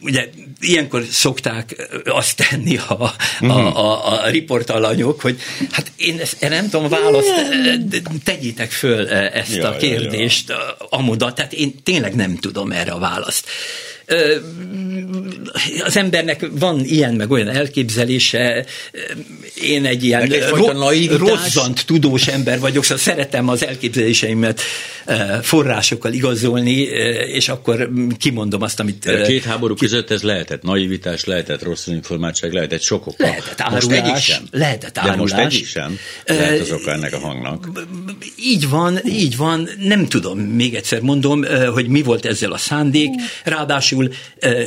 ugye 0.02 0.30
ilyenkor 0.60 1.06
szokták 1.12 1.90
azt 2.06 2.48
tenni 2.50 2.78
a, 2.78 3.04
a, 3.04 3.14
mhm. 3.40 3.52
a, 3.52 4.12
a 4.12 4.30
riportalanyok, 4.30 5.22
hogy 5.22 5.40
hát 5.72 5.92
én 5.96 6.20
ezt, 6.20 6.40
nem 6.40 6.70
tudom 6.70 6.90
választ, 6.90 7.34
tegyétek 8.24 8.72
föl 8.72 9.10
ezt 9.10 9.56
ja, 9.56 9.70
a 9.70 9.76
kérdést 9.76 10.50
ja, 10.50 10.56
ja. 10.56 10.88
amoda, 10.90 11.34
tehát 11.34 11.54
én 11.54 11.84
tényleg 11.84 12.16
nem 12.16 12.38
tudom 12.38 12.72
erre 12.72 12.92
a 12.92 13.00
választ 13.00 13.48
az 15.86 15.98
embernek 15.98 16.48
van 16.52 16.80
ilyen 16.86 17.14
meg 17.14 17.32
olyan 17.32 17.48
elképzelése, 17.48 18.66
én 19.62 19.86
egy 19.86 20.04
ilyen 20.04 20.22
egy 20.22 20.44
ro- 20.50 21.18
rozzant 21.18 21.86
tudós 21.86 22.28
ember 22.28 22.60
vagyok, 22.60 22.84
szóval 22.84 22.98
szeretem 22.98 23.50
az 23.50 23.66
elképzeléseimet 23.66 24.62
forrásokkal 25.42 26.14
igazolni, 26.14 26.76
és 27.28 27.50
akkor 27.50 27.90
kimondom 28.18 28.62
azt, 28.62 28.80
amit... 28.80 29.06
A 29.06 29.22
két 29.22 29.44
háború 29.44 29.74
ki... 29.74 29.86
között 29.86 30.12
ez 30.12 30.22
lehetett 30.22 30.62
naivitás, 30.62 31.26
lehetett 31.26 31.64
rossz 31.64 31.88
informátság, 31.88 32.54
lehetett 32.54 32.82
sok 32.82 33.08
oka. 33.08 33.24
Lehetett 33.24 33.62
árulás. 33.62 33.84
Most 33.84 33.96
egyik 33.96 34.16
sem. 34.16 34.44
Lehetett 34.52 34.98
árulás. 34.98 35.16
De 35.16 35.22
most 35.22 35.54
egyik 35.54 35.68
sem 35.68 36.00
lehet 36.26 36.60
az 36.60 36.72
oka 36.72 36.92
ennek 36.92 37.14
a 37.14 37.20
hangnak. 37.20 37.70
Így 38.40 38.70
van, 38.70 39.00
így 39.08 39.38
van. 39.38 39.70
Nem 39.80 40.06
tudom, 40.06 40.40
még 40.40 40.76
egyszer 40.76 41.02
mondom, 41.02 41.46
hogy 41.74 41.88
mi 41.88 42.02
volt 42.02 42.26
ezzel 42.26 42.52
a 42.52 42.58
szándék. 42.58 43.10
Ráadásul 43.44 43.95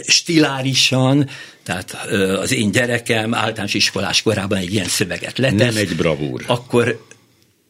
stilárisan, 0.07 1.29
tehát 1.62 2.07
az 2.41 2.53
én 2.53 2.70
gyerekem 2.70 3.35
általános 3.35 3.74
iskolás 3.74 4.22
korában 4.22 4.59
egy 4.59 4.72
ilyen 4.72 4.89
szöveget 4.89 5.39
letesz. 5.39 5.74
Nem 5.74 5.76
egy 5.76 5.97
bravúr. 5.97 6.45
Akkor 6.47 7.07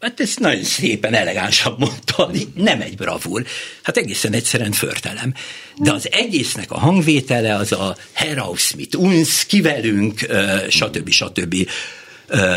Hát 0.01 0.21
ezt 0.21 0.41
nagyon 0.41 0.63
szépen, 0.63 1.15
elegánsan 1.15 1.75
mondta, 1.79 2.31
nem 2.55 2.81
egy 2.81 2.97
bravúr. 2.97 3.45
Hát 3.83 3.97
egészen 3.97 4.33
egyszerűen 4.33 4.73
förtelem. 4.73 5.35
De 5.77 5.93
az 5.93 6.09
egésznek 6.13 6.71
a 6.71 6.79
hangvétele 6.79 7.55
az 7.55 7.73
a 7.73 7.97
Heraus 8.13 8.75
mit 8.75 8.95
uns, 8.95 9.47
kivelünk, 9.47 10.27
stb. 10.69 11.11
stb. 11.11 11.69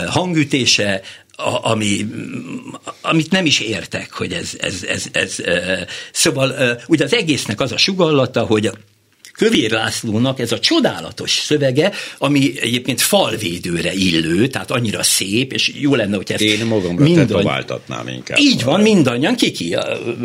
hangütése, 0.08 1.02
ami, 1.62 2.06
amit 3.02 3.32
nem 3.32 3.46
is 3.46 3.60
értek, 3.60 4.14
hogy 4.14 4.34
ez, 4.34 4.52
ez, 4.60 4.84
ez, 4.84 5.06
ez, 5.12 5.40
ez 5.40 5.86
szóval 6.12 6.80
ugye 6.88 7.04
az 7.04 7.14
egésznek 7.14 7.62
az 7.62 7.72
a 7.72 7.78
sugallata, 7.78 8.46
hogy 8.46 8.72
Kövér 9.42 9.72
Lászlónak 9.72 10.40
ez 10.40 10.52
a 10.52 10.60
csodálatos 10.60 11.32
szövege, 11.32 11.92
ami 12.18 12.54
egyébként 12.60 13.02
falvédőre 13.02 13.94
illő, 13.94 14.48
tehát 14.48 14.72
annyira 14.72 15.04
szép, 15.04 15.54
és 15.54 15.72
jó 15.80 15.96
lenne, 15.96 16.16
hogy 16.16 16.32
ezt 16.32 16.42
Én 16.42 16.66
magamra 16.66 17.04
mindanny- 17.04 17.28
tetováltatnám 17.28 18.08
inkább. 18.08 18.38
Így 18.40 18.64
van, 18.64 18.82
mindannyian, 18.82 19.36
ki 19.36 19.52
ki 19.52 19.78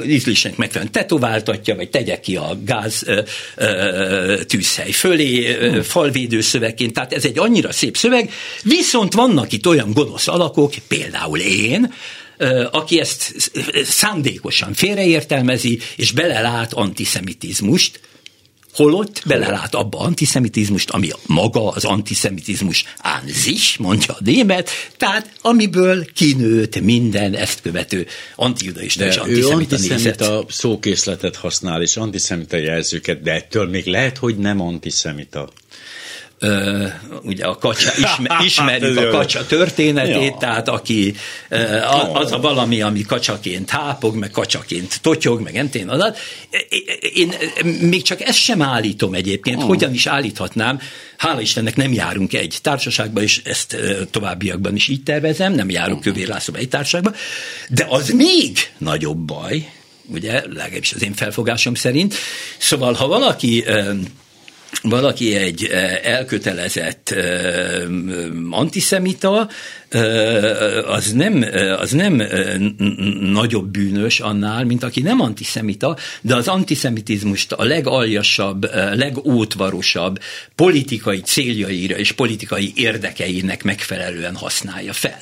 ízlésnek 0.07 0.57
megfelelően 0.57 0.93
tetováltatja, 0.93 1.75
vagy 1.75 1.91
tegye 1.91 2.21
ki 2.21 2.37
a 2.37 2.59
gáz 2.65 3.03
ö, 3.07 3.21
ö, 3.57 4.41
tűzhely 4.47 4.91
fölé, 4.91 5.57
ö, 5.57 5.83
falvédő 5.83 6.41
szövegként, 6.41 6.93
tehát 6.93 7.13
ez 7.13 7.25
egy 7.25 7.39
annyira 7.39 7.73
szép 7.73 7.97
szöveg, 7.97 8.31
viszont 8.63 9.13
vannak 9.13 9.53
itt 9.53 9.67
olyan 9.67 9.93
gonosz 9.93 10.29
alakok, 10.29 10.73
például 10.89 11.39
én, 11.39 11.95
aki 12.71 13.01
ezt 13.01 13.51
szándékosan 13.85 14.73
félreértelmezi, 14.73 15.79
és 15.97 16.13
belelát 16.13 16.73
antiszemitizmust, 16.73 18.01
holott 18.77 19.23
belelát 19.27 19.75
abba 19.75 19.99
antiszemitizmust, 19.99 20.91
ami 20.91 21.11
maga 21.27 21.69
az 21.69 21.85
antiszemitizmus 21.85 22.85
an 23.03 23.29
sich, 23.29 23.79
mondja 23.79 24.15
a 24.15 24.19
német, 24.25 24.71
tehát 24.97 25.33
amiből 25.43 26.13
kinőtt 26.13 26.81
minden 26.81 27.35
ezt 27.35 27.61
követő 27.61 28.07
antijudaista 28.37 29.07
és 29.07 29.17
antiszemita 29.17 29.75
antiszemita 29.77 30.45
szókészletet 30.49 31.37
használ, 31.37 31.83
és 31.83 31.97
antiszemita 31.97 32.57
jelzőket, 32.57 33.23
de 33.23 33.33
ettől 33.33 33.69
még 33.69 33.87
lehet, 33.87 34.19
hogy 34.19 34.37
nem 34.37 34.61
antiszemita. 34.61 35.49
Ö, 36.39 36.87
ugye 37.23 37.45
a 37.45 37.57
kacsa, 37.59 37.91
ismer, 37.97 38.41
ismerjük 38.45 38.99
a 38.99 39.09
kacsa 39.09 39.47
történetét, 39.47 40.15
Ja. 40.31 40.37
tehát 40.39 40.69
aki 40.69 41.15
ö, 41.49 41.79
az 42.13 42.33
a 42.33 42.39
valami, 42.41 42.81
ami 42.81 43.01
kacsaként 43.03 43.71
hápog, 43.71 44.15
meg 44.17 44.31
kacsaként 44.31 45.01
totyog, 45.03 45.41
meg 45.41 45.57
entén 45.57 45.89
adat. 45.89 46.19
Én 47.15 47.33
még 47.81 48.03
csak 48.03 48.21
ezt 48.21 48.39
sem 48.39 48.63
állítom 48.63 49.15
egyébként, 49.15 49.63
hogyan 49.63 49.93
is 49.95 50.07
állíthatnám, 50.07 50.81
hála 51.17 51.41
Istennek 51.41 51.77
nem 51.77 51.93
járunk 51.93 52.33
egy 52.35 52.59
társaságba, 52.63 53.23
és 53.23 53.41
ezt 53.45 53.77
továbbiakban 54.11 54.75
is 54.75 54.89
így 54.89 55.03
tervezem, 55.03 55.53
nem 55.53 55.71
járunk 55.71 56.01
Kövér 56.01 56.29
Lászlóba 56.29 56.59
egy 56.61 56.69
társaságba, 56.69 57.13
de 57.69 57.87
az 57.89 58.09
még 58.09 58.59
nagyobb 58.79 59.19
baj, 59.19 59.71
ugye, 60.09 60.33
legalábbis 60.33 60.93
az 60.93 61.03
én 61.03 61.15
felfogásom 61.15 61.75
szerint. 61.75 62.15
Szóval, 62.59 62.93
ha 62.93 63.07
valaki 63.07 63.65
valaki 64.83 65.35
egy 65.35 65.65
eh, 65.65 66.01
elkötelezett 66.03 67.11
eh, 67.11 67.83
antiszemita, 68.51 69.49
eh, 69.89 70.91
az 70.91 71.13
nem, 71.13 71.45
az 71.79 71.91
nem 71.91 72.23
nagyobb 73.21 73.69
bűnös 73.69 74.21
annál, 74.21 74.65
mint 74.65 74.83
aki 74.83 75.01
nem 75.01 75.21
antiszemita, 75.21 75.97
de 76.21 76.35
az 76.35 76.49
antiszemitizmust 76.49 77.53
a 77.53 77.65
legaljasabb, 77.65 78.65
legótvarosabb 78.95 80.19
politikai 80.55 81.21
céljaira 81.21 81.97
és 81.97 82.13
politikai 82.13 82.73
érdekeinek 82.75 83.63
megfelelően 83.63 84.37
használja 84.37 84.93
fel. 84.93 85.19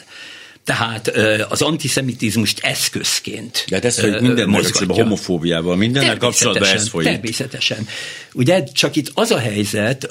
Tehát 0.65 1.09
az 1.49 1.63
antiszemitizmust 1.63 2.59
eszközként 2.59 3.65
De 3.69 3.75
hát 3.75 3.85
ez, 3.85 4.01
hogy 4.01 4.11
minden 4.11 4.25
mozgatja. 4.27 4.51
megakcióban 4.51 4.97
homofóbiával, 4.97 5.77
mindennel 5.77 6.17
kapcsolatban 6.17 6.69
ez 6.69 6.89
folyik. 6.89 7.09
Természetesen. 7.09 7.89
Ugye 8.33 8.65
csak 8.65 8.97
itt 8.97 9.11
az 9.15 9.31
a 9.31 9.39
helyzet, 9.39 10.07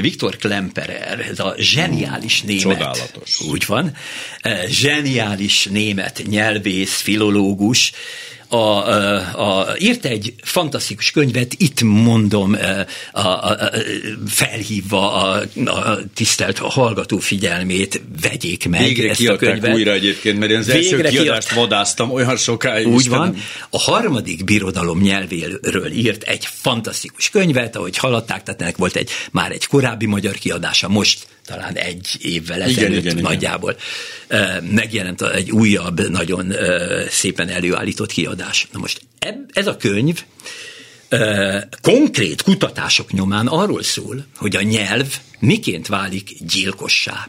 Viktor 0.00 0.36
Klemperer, 0.36 1.20
ez 1.30 1.38
a 1.38 1.54
zseniális 1.58 2.42
német. 2.42 2.62
Csodálatos. 2.62 3.40
Úgy 3.40 3.66
van. 3.66 3.96
Zseniális 4.66 5.64
német 5.64 6.22
nyelvész, 6.26 7.00
filológus, 7.00 7.92
a, 8.52 8.88
a, 8.88 9.68
a, 9.68 9.76
írt 9.78 10.04
egy 10.04 10.34
fantasztikus 10.42 11.10
könyvet, 11.10 11.54
itt 11.56 11.82
mondom, 11.82 12.56
a, 13.12 13.20
a, 13.20 13.50
a, 13.50 13.70
felhívva 14.26 15.12
a, 15.12 15.42
a 15.64 15.98
tisztelt 16.14 16.58
hallgató 16.58 17.18
figyelmét, 17.18 18.02
vegyék 18.22 18.68
meg 18.68 18.80
Végre 18.80 19.10
ezt 19.10 19.28
a 19.28 19.36
könyvet. 19.36 19.74
újra 19.74 19.92
egyébként, 19.92 20.38
mert 20.38 20.50
én 20.50 20.58
az 20.58 20.68
első 20.68 20.96
Végre 20.96 21.08
kiadást 21.08 21.48
kiadták. 21.48 21.68
vadáztam 21.68 22.10
olyan 22.10 22.36
sokáig. 22.36 22.86
Úgy 22.86 23.00
Istenem. 23.00 23.18
van. 23.18 23.36
A 23.70 23.78
harmadik 23.78 24.44
birodalom 24.44 25.00
nyelvéről 25.00 25.92
írt 25.92 26.22
egy 26.22 26.48
fantasztikus 26.52 27.30
könyvet, 27.30 27.76
ahogy 27.76 27.96
hallották, 27.96 28.42
tehát 28.42 28.62
ennek 28.62 28.76
volt 28.76 28.96
egy, 28.96 29.10
már 29.30 29.50
egy 29.50 29.66
korábbi 29.66 30.06
magyar 30.06 30.34
kiadása, 30.34 30.88
most 30.88 31.26
talán 31.46 31.74
egy 31.74 32.16
évvel 32.20 32.56
Igen, 32.56 32.68
ezelőtt 32.68 32.98
igen, 32.98 33.18
igen. 33.18 33.22
nagyjából 33.22 33.76
ö, 34.28 34.60
megjelent 34.70 35.22
egy 35.22 35.50
újabb, 35.50 36.08
nagyon 36.08 36.54
szépen 37.08 37.48
előállított 37.48 38.12
kiadás. 38.12 38.68
Na 38.72 38.78
most 38.78 39.00
ez 39.52 39.66
a 39.66 39.76
könyv 39.76 40.24
konkrét 41.80 42.42
kutatások 42.42 43.12
nyomán 43.12 43.46
arról 43.46 43.82
szól, 43.82 44.26
hogy 44.36 44.56
a 44.56 44.62
nyelv 44.62 45.18
miként 45.38 45.86
válik 45.86 46.36
gyilkossá. 46.40 47.28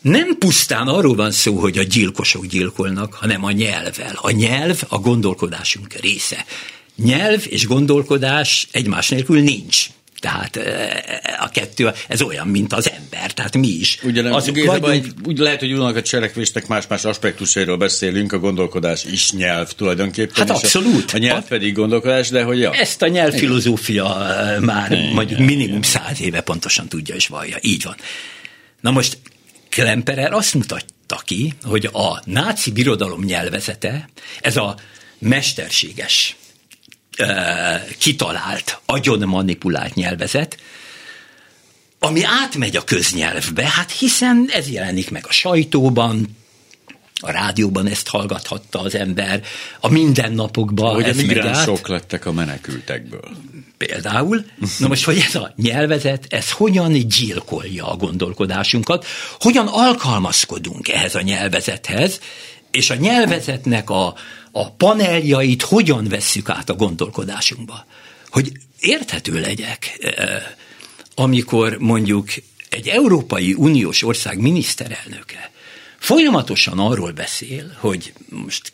Nem 0.00 0.38
pusztán 0.38 0.88
arról 0.88 1.14
van 1.14 1.30
szó, 1.30 1.58
hogy 1.58 1.78
a 1.78 1.82
gyilkosok 1.82 2.46
gyilkolnak, 2.46 3.14
hanem 3.14 3.44
a 3.44 3.50
nyelvvel. 3.50 4.14
A 4.14 4.30
nyelv 4.30 4.82
a 4.88 4.98
gondolkodásunk 4.98 5.92
része. 5.92 6.44
Nyelv 6.96 7.44
és 7.48 7.66
gondolkodás 7.66 8.68
egymás 8.70 9.08
nélkül 9.08 9.40
nincs. 9.40 9.86
Tehát 10.22 10.56
eh, 10.56 11.44
a 11.44 11.48
kettő, 11.48 11.92
ez 12.08 12.22
olyan, 12.22 12.46
mint 12.46 12.72
az 12.72 12.90
ember, 12.90 13.32
tehát 13.32 13.56
mi 13.56 13.68
is. 13.68 13.98
Ugyan, 14.02 14.26
Azok 14.26 14.54
Géza, 14.54 14.78
vagyunk, 14.78 15.04
egy, 15.04 15.12
úgy 15.24 15.38
lehet, 15.38 15.60
hogy 15.60 15.72
ugyanak 15.72 15.96
a 15.96 16.02
cselekvésnek 16.02 16.66
más-más 16.66 17.04
aspektusairól 17.04 17.76
beszélünk, 17.76 18.32
a 18.32 18.38
gondolkodás 18.38 19.04
is 19.04 19.32
nyelv 19.32 19.72
tulajdonképpen. 19.72 20.34
Hát 20.36 20.50
abszolút. 20.50 21.10
A, 21.12 21.16
a 21.16 21.18
nyelv 21.18 21.44
pedig 21.48 21.74
gondolkodás, 21.74 22.28
de 22.28 22.42
hogy 22.42 22.58
ja. 22.58 22.72
Ezt 22.72 23.02
a 23.02 23.08
nyelvfilozófia 23.08 24.16
már 24.60 24.98
mondjuk 25.12 25.38
minimum 25.38 25.82
száz 25.82 26.20
éve 26.20 26.40
pontosan 26.40 26.88
tudja 26.88 27.14
és 27.14 27.26
vallja. 27.26 27.56
Így 27.60 27.82
van. 27.82 27.96
Na 28.80 28.90
most 28.90 29.18
Klemperer 29.68 30.32
azt 30.32 30.54
mutatta 30.54 31.22
ki, 31.24 31.52
hogy 31.62 31.88
a 31.92 32.22
náci 32.24 32.70
birodalom 32.70 33.24
nyelvezete, 33.24 34.08
ez 34.40 34.56
a 34.56 34.76
mesterséges, 35.18 36.36
kitalált, 37.98 38.80
agyon 38.86 39.28
manipulált 39.28 39.94
nyelvezet, 39.94 40.58
ami 41.98 42.22
átmegy 42.24 42.76
a 42.76 42.84
köznyelvbe, 42.84 43.68
hát 43.68 43.90
hiszen 43.90 44.48
ez 44.52 44.68
jelenik 44.70 45.10
meg 45.10 45.24
a 45.28 45.32
sajtóban, 45.32 46.36
a 47.24 47.30
rádióban 47.30 47.86
ezt 47.86 48.08
hallgathatta 48.08 48.80
az 48.80 48.94
ember, 48.94 49.42
a 49.80 49.88
mindennapokban 49.88 50.94
Hogy 50.94 51.08
a 51.08 51.14
migránsok 51.14 51.88
lettek 51.88 52.26
a 52.26 52.32
menekültekből. 52.32 53.36
Például. 53.76 54.44
Na 54.78 54.88
most, 54.88 55.04
hogy 55.04 55.24
ez 55.26 55.34
a 55.34 55.52
nyelvezet, 55.56 56.26
ez 56.28 56.50
hogyan 56.50 56.92
gyilkolja 56.92 57.90
a 57.90 57.96
gondolkodásunkat, 57.96 59.06
hogyan 59.40 59.66
alkalmazkodunk 59.66 60.88
ehhez 60.88 61.14
a 61.14 61.20
nyelvezethez, 61.20 62.20
és 62.72 62.90
a 62.90 62.94
nyelvezetnek 62.94 63.90
a, 63.90 64.14
a 64.52 64.70
paneljait 64.70 65.62
hogyan 65.62 66.08
vesszük 66.08 66.48
át 66.48 66.70
a 66.70 66.74
gondolkodásunkba. 66.74 67.86
Hogy 68.28 68.52
érthető 68.80 69.40
legyek, 69.40 69.98
eh, 70.00 70.42
amikor 71.14 71.76
mondjuk 71.78 72.28
egy 72.68 72.88
Európai 72.88 73.54
Uniós 73.54 74.02
ország 74.02 74.38
miniszterelnöke 74.38 75.50
folyamatosan 76.02 76.78
arról 76.78 77.12
beszél, 77.12 77.76
hogy 77.78 78.12
most 78.28 78.72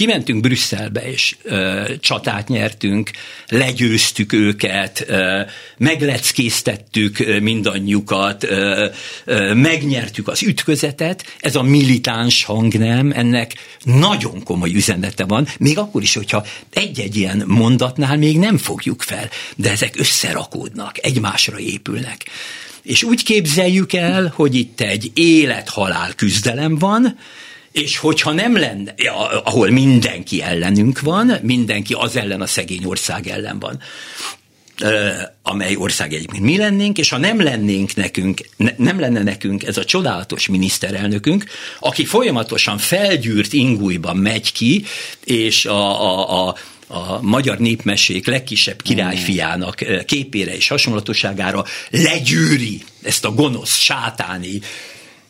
kimentünk 0.00 0.40
Brüsszelbe, 0.40 1.10
és 1.10 1.36
ö, 1.42 1.90
csatát 2.00 2.48
nyertünk, 2.48 3.10
legyőztük 3.48 4.32
őket, 4.32 5.04
ö, 5.06 5.40
megleckéztettük 5.76 7.40
mindannyiukat, 7.40 8.44
ö, 8.44 8.86
ö, 9.24 9.54
megnyertük 9.54 10.28
az 10.28 10.42
ütközetet, 10.42 11.36
ez 11.40 11.56
a 11.56 11.62
militáns 11.62 12.44
hangnem, 12.44 13.12
ennek 13.14 13.54
nagyon 13.84 14.42
komoly 14.42 14.74
üzenete 14.74 15.24
van, 15.24 15.48
még 15.58 15.78
akkor 15.78 16.02
is, 16.02 16.14
hogyha 16.14 16.46
egy-egy 16.72 17.16
ilyen 17.16 17.42
mondatnál 17.46 18.16
még 18.16 18.38
nem 18.38 18.58
fogjuk 18.58 19.02
fel, 19.02 19.28
de 19.56 19.70
ezek 19.70 19.94
összerakódnak, 19.98 21.04
egymásra 21.04 21.58
épülnek. 21.58 22.26
És 22.82 23.02
úgy 23.02 23.22
képzeljük 23.22 23.92
el, 23.92 24.32
hogy 24.36 24.54
itt 24.54 24.80
egy 24.80 25.10
élet-halál 25.14 26.14
küzdelem 26.14 26.78
van, 26.78 27.18
és 27.72 27.98
hogyha 27.98 28.32
nem 28.32 28.56
lenne, 28.56 28.94
ahol 29.44 29.70
mindenki 29.70 30.42
ellenünk 30.42 31.00
van, 31.00 31.32
mindenki 31.42 31.94
az 31.98 32.16
ellen 32.16 32.40
a 32.40 32.46
szegény 32.46 32.84
ország 32.84 33.26
ellen 33.26 33.58
van, 33.58 33.80
amely 35.42 35.76
ország 35.76 36.12
egyébként 36.12 36.42
mi 36.42 36.56
lennénk, 36.56 36.98
és 36.98 37.08
ha 37.08 37.18
nem 37.18 37.42
lennénk 37.42 37.94
nekünk, 37.94 38.40
ne, 38.56 38.70
nem 38.76 39.00
lenne 39.00 39.22
nekünk 39.22 39.64
ez 39.64 39.76
a 39.76 39.84
csodálatos 39.84 40.48
miniszterelnökünk, 40.48 41.44
aki 41.80 42.04
folyamatosan 42.04 42.78
felgyűrt 42.78 43.52
ingújban 43.52 44.16
megy 44.16 44.52
ki, 44.52 44.84
és 45.24 45.64
a, 45.64 46.02
a, 46.02 46.48
a 46.48 46.56
a 46.92 47.22
magyar 47.22 47.58
népmesék 47.58 48.26
legkisebb 48.26 48.82
királyfiának 48.82 49.80
ö, 49.80 50.04
képére 50.04 50.56
és 50.56 50.68
hasonlatosságára 50.68 51.64
legyűri 51.90 52.82
ezt 53.02 53.24
a 53.24 53.34
gonosz, 53.34 53.76
sátáni, 53.76 54.60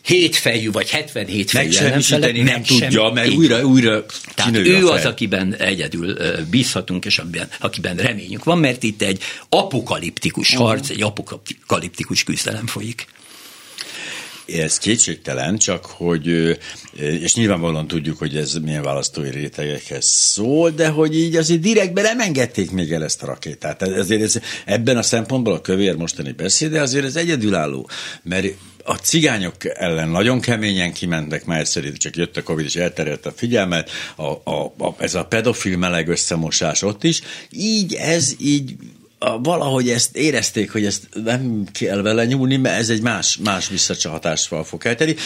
hétfejű 0.03 0.70
vagy 0.70 0.90
77 0.90 1.51
fejű 1.51 1.66
Megsemmisíteni 1.66 2.42
nem 2.42 2.62
tudja, 2.62 3.11
mert 3.11 3.28
újra, 3.28 3.64
újra 3.64 4.05
Tehát 4.34 4.57
ő 4.57 4.86
az, 4.86 5.05
akiben 5.05 5.55
egyedül 5.55 6.16
bízhatunk, 6.51 7.05
és 7.05 7.18
akiben, 7.18 7.48
akiben 7.61 7.96
reményünk 7.96 8.44
van, 8.44 8.59
mert 8.59 8.82
itt 8.82 9.03
egy 9.03 9.22
apokaliptikus 9.48 10.55
harc, 10.55 10.90
egy 10.90 11.03
apokaliptikus 11.03 12.24
küzdelem 12.24 12.66
folyik. 12.66 13.07
Ez 14.46 14.78
kétségtelen, 14.78 15.59
csak 15.59 15.86
hogy, 15.86 16.26
és 16.96 17.34
nyilvánvalóan 17.34 17.86
tudjuk, 17.86 18.18
hogy 18.18 18.36
ez 18.36 18.55
milyen 18.55 18.82
választói 18.82 19.30
rétegekhez 19.30 20.07
szól, 20.07 20.70
de 20.70 20.88
hogy 20.88 21.16
így 21.16 21.36
azért 21.36 21.61
direktben 21.61 22.05
nem 22.05 22.20
engedték 22.20 22.70
még 22.70 22.92
el 22.92 23.05
ezt 23.05 23.22
a 23.22 23.26
rakétát. 23.26 23.82
Ezért 23.82 24.22
ez, 24.22 24.40
ebben 24.64 24.96
a 24.96 25.03
szempontból 25.03 25.53
a 25.53 25.61
kövér 25.61 25.96
mostani 25.96 26.32
beszéde 26.32 26.80
azért 26.80 27.05
ez 27.05 27.16
egyedülálló, 27.16 27.88
mert 28.22 28.46
a 28.85 28.95
cigányok 28.95 29.55
ellen 29.64 30.09
nagyon 30.09 30.41
keményen 30.41 30.93
kimentek, 30.93 31.45
mert 31.45 31.61
egyszerűen 31.61 31.95
csak 31.95 32.16
jött 32.16 32.37
a 32.37 32.43
Covid, 32.43 32.64
és 32.64 32.76
elterjedt 32.76 33.26
a 33.26 33.33
figyelmet, 33.37 33.91
a, 34.16 34.51
a, 34.51 34.74
a, 34.78 34.95
ez 34.99 35.14
a 35.14 35.24
pedofil 35.24 35.76
meleg 35.76 36.09
összemosás 36.09 36.83
ott 36.83 37.05
is. 37.05 37.20
Így 37.51 37.95
ez 37.95 38.35
így 38.39 38.74
valahogy 39.43 39.89
ezt 39.89 40.16
érezték, 40.16 40.72
hogy 40.72 40.85
ezt 40.85 41.09
nem 41.24 41.64
kell 41.72 42.03
vele 42.03 42.24
nyúlni, 42.24 42.57
mert 42.57 42.78
ez 42.78 42.91
egy 42.91 43.03
más, 43.03 43.37
más 43.37 43.68
visszacsahatással 43.68 44.64
fog 44.64 44.81
kelteni. 44.81 45.16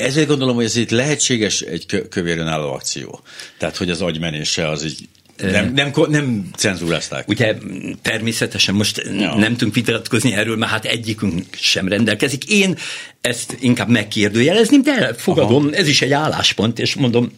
Ezért 0.00 0.28
gondolom, 0.28 0.54
hogy 0.54 0.64
ez 0.64 0.76
itt 0.76 0.90
lehetséges 0.90 1.60
egy 1.60 2.06
kövéren 2.10 2.46
álló 2.46 2.72
akció. 2.72 3.20
Tehát, 3.58 3.76
hogy 3.76 3.90
az 3.90 4.02
agymenése 4.02 4.68
az 4.68 4.84
így 4.84 5.08
nem, 5.42 5.72
nem, 5.72 5.92
nem 6.08 6.50
cenzúrázták. 6.56 7.28
Ugye 7.28 7.56
természetesen 8.02 8.74
most 8.74 9.02
ja. 9.18 9.34
nem 9.34 9.52
tudunk 9.56 9.74
vitatkozni 9.74 10.32
erről, 10.32 10.56
mert 10.56 10.70
hát 10.70 10.84
egyikünk 10.84 11.44
sem 11.50 11.88
rendelkezik. 11.88 12.44
Én 12.44 12.76
ezt 13.20 13.56
inkább 13.60 13.88
megkérdőjelezném, 13.88 14.82
de 14.82 15.14
fogadom, 15.14 15.66
Aha. 15.66 15.74
ez 15.74 15.88
is 15.88 16.02
egy 16.02 16.12
álláspont, 16.12 16.78
és 16.78 16.94
mondom, 16.94 17.32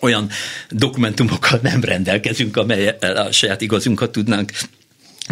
olyan 0.00 0.30
dokumentumokkal 0.70 1.58
nem 1.62 1.84
rendelkezünk, 1.84 2.56
amely 2.56 2.88
a 3.00 3.32
saját 3.32 3.60
igazunkat 3.60 4.12
tudnánk 4.12 4.52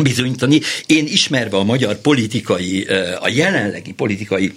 bizonyítani. 0.02 0.60
Én 0.86 1.06
ismerve 1.06 1.56
a 1.56 1.64
magyar 1.64 1.96
politikai, 1.96 2.84
a 3.20 3.28
jelenlegi 3.28 3.92
politikai 3.92 4.54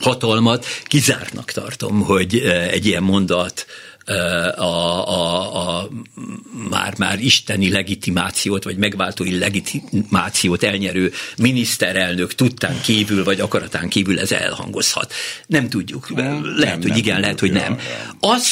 hatalmat, 0.00 0.66
kizártnak 0.84 1.50
tartom, 1.50 2.00
hogy 2.00 2.38
egy 2.70 2.86
ilyen 2.86 3.02
mondat 3.02 3.66
a, 4.06 4.62
a, 4.62 5.78
a 5.78 5.88
már-már 6.70 7.20
isteni 7.20 7.70
legitimációt, 7.70 8.64
vagy 8.64 8.76
megváltói 8.76 9.38
legitimációt 9.38 10.62
elnyerő 10.62 11.12
miniszterelnök 11.38 12.34
tudtán 12.34 12.80
kívül, 12.80 13.24
vagy 13.24 13.40
akaratán 13.40 13.88
kívül 13.88 14.20
ez 14.20 14.32
elhangozhat. 14.32 15.12
Nem 15.46 15.68
tudjuk. 15.68 16.14
Nem, 16.14 16.58
lehet, 16.58 16.78
nem, 16.78 16.88
hogy 16.90 16.98
igen, 16.98 17.12
nem 17.12 17.22
lehet, 17.22 17.40
hogy 17.40 17.52
nem. 17.52 17.78
Az 18.20 18.50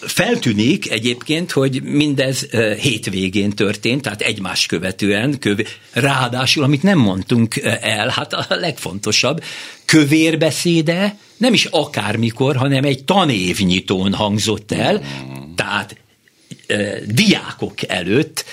feltűnik 0.00 0.90
egyébként, 0.90 1.52
hogy 1.52 1.82
mindez 1.82 2.46
hétvégén 2.80 3.50
történt, 3.50 4.02
tehát 4.02 4.20
egymás 4.20 4.66
követően, 4.66 5.38
köv... 5.38 5.58
ráadásul, 5.92 6.62
amit 6.62 6.82
nem 6.82 6.98
mondtunk 6.98 7.56
el, 7.80 8.08
hát 8.08 8.32
a 8.32 8.46
legfontosabb, 8.48 9.42
kövérbeszéde 9.86 11.16
nem 11.36 11.52
is 11.52 11.64
akármikor, 11.64 12.56
hanem 12.56 12.84
egy 12.84 13.04
tanévnyitón 13.04 14.14
hangzott 14.14 14.72
el, 14.72 15.02
tehát 15.54 15.96
e, 16.66 17.00
diákok 17.06 17.88
előtt, 17.88 18.44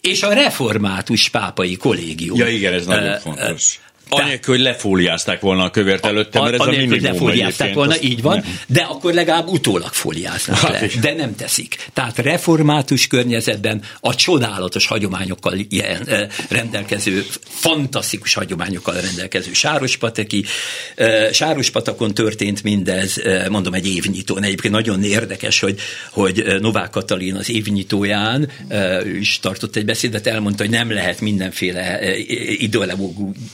és 0.00 0.22
a 0.22 0.32
református 0.32 1.28
pápai 1.28 1.76
kollégium. 1.76 2.38
Ja 2.38 2.48
igen, 2.48 2.72
ez 2.72 2.86
nagyon 2.86 3.18
fontos. 3.18 3.80
Anélkül, 4.20 4.54
hogy 4.54 4.62
lefóliázták 4.62 5.40
volna 5.40 5.64
a 5.64 5.70
kövért 5.70 6.06
előtte, 6.06 6.40
mert 6.40 6.54
ez 6.54 6.60
a 6.60 6.70
minimum 6.70 7.02
lefóliázták 7.02 7.74
volna, 7.74 7.94
így 8.00 8.22
van, 8.22 8.34
nem. 8.34 8.58
de 8.66 8.80
akkor 8.80 9.14
legalább 9.14 9.48
utólag 9.48 9.92
fóliáznak 9.92 10.58
hát, 10.58 10.80
le, 10.80 11.00
de 11.00 11.14
nem 11.14 11.36
teszik. 11.36 11.76
Tehát 11.92 12.18
református 12.18 13.06
környezetben 13.06 13.82
a 14.00 14.14
csodálatos 14.14 14.86
hagyományokkal 14.86 15.54
ilyen, 15.68 16.30
rendelkező, 16.48 17.26
fantasztikus 17.42 18.34
hagyományokkal 18.34 19.00
rendelkező 19.00 19.52
Sárospateki, 19.52 20.44
Sárospatakon 21.32 22.14
történt 22.14 22.62
mindez, 22.62 23.22
mondom 23.48 23.74
egy 23.74 23.88
évnyitón. 23.94 24.42
Egyébként 24.42 24.74
nagyon 24.74 25.02
érdekes, 25.02 25.60
hogy, 25.60 25.80
hogy 26.10 26.44
Novák 26.60 26.90
Katalin 26.90 27.34
az 27.34 27.50
évnyitóján 27.50 28.50
is 29.20 29.38
tartott 29.40 29.76
egy 29.76 29.84
beszédet, 29.84 30.26
elmondta, 30.26 30.62
hogy 30.62 30.72
nem 30.72 30.92
lehet 30.92 31.20
mindenféle 31.20 32.00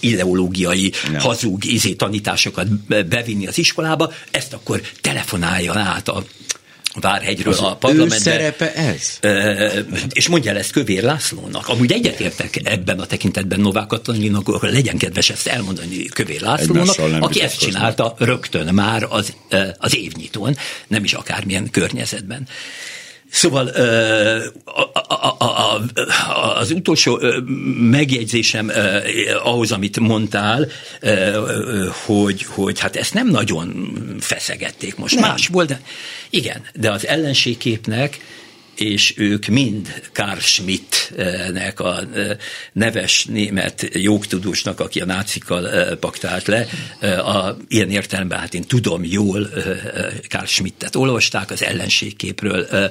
ideológiai 0.01 0.48
ideológiai 0.49 0.93
Nem. 1.13 1.21
hazug 1.21 1.65
izé, 1.65 1.93
tanításokat 1.93 2.69
bevinni 3.07 3.47
az 3.47 3.59
iskolába, 3.59 4.13
ezt 4.31 4.53
akkor 4.53 4.81
telefonálja 5.01 5.79
át 5.79 6.09
a 6.09 6.25
Várhegyről 7.01 7.53
az 7.53 7.61
a 7.61 7.77
parlamentbe. 7.77 8.17
szerepe 8.17 8.75
ez? 8.75 9.19
és 10.13 10.29
mondja 10.29 10.51
el 10.51 10.59
ezt 10.59 10.71
Kövér 10.71 11.03
Lászlónak. 11.03 11.69
Amúgy 11.69 11.93
egyetértek 11.93 12.61
ebben 12.65 13.01
a 13.01 13.07
tekintetben 13.07 13.61
Novák 13.61 13.87
Katalinnak, 13.87 14.49
akkor 14.49 14.71
legyen 14.71 14.99
kedves 14.99 15.31
ezt 15.31 15.47
elmondani 15.47 16.05
Kövér 16.05 16.41
Lászlónak, 16.41 16.97
aki 17.23 17.41
ezt 17.41 17.59
csinálta 17.59 18.15
rögtön 18.19 18.75
már 18.75 19.07
az, 19.09 19.33
az 19.79 19.97
évnyitón, 19.97 20.57
nem 20.87 21.05
is 21.05 21.13
akármilyen 21.13 21.71
környezetben. 21.71 22.49
Szóval 23.31 23.67
a, 24.65 25.01
a, 25.15 25.37
a, 25.39 25.81
az 26.59 26.71
utolsó 26.71 27.21
megjegyzésem 27.81 28.71
ahhoz, 29.43 29.73
amit 29.73 30.01
mondtál, 30.01 30.67
hogy, 32.05 32.43
hogy 32.43 32.81
hát 32.81 32.97
ezt 32.97 33.15
nem 33.15 33.29
nagyon 33.29 33.91
feszegették 34.21 34.97
most. 34.97 35.15
Nem. 35.15 35.31
Más 35.31 35.47
volt, 35.47 35.69
de 35.69 35.81
igen, 36.31 36.63
de 36.75 36.91
az 36.91 37.07
ellenségképnek 37.07 38.19
és 38.81 39.15
ők 39.17 39.47
mind 39.47 40.03
Karl 40.13 40.39
Schmidt-nek, 40.39 41.81
a 41.81 42.01
neves 42.73 43.25
német 43.25 43.89
jogtudósnak, 43.93 44.81
aki 44.81 45.01
a 45.01 45.05
nácikkal 45.05 45.97
paktált 45.97 46.47
le. 46.47 46.67
A, 47.19 47.57
ilyen 47.69 47.91
értelemben 47.91 48.39
hát 48.39 48.55
én 48.55 48.65
tudom 48.65 49.05
jól 49.05 49.49
Karl 50.29 50.45
Schmidt-et 50.45 50.97
olvasták 50.97 51.51
az 51.51 51.63
ellenségképről 51.63 52.91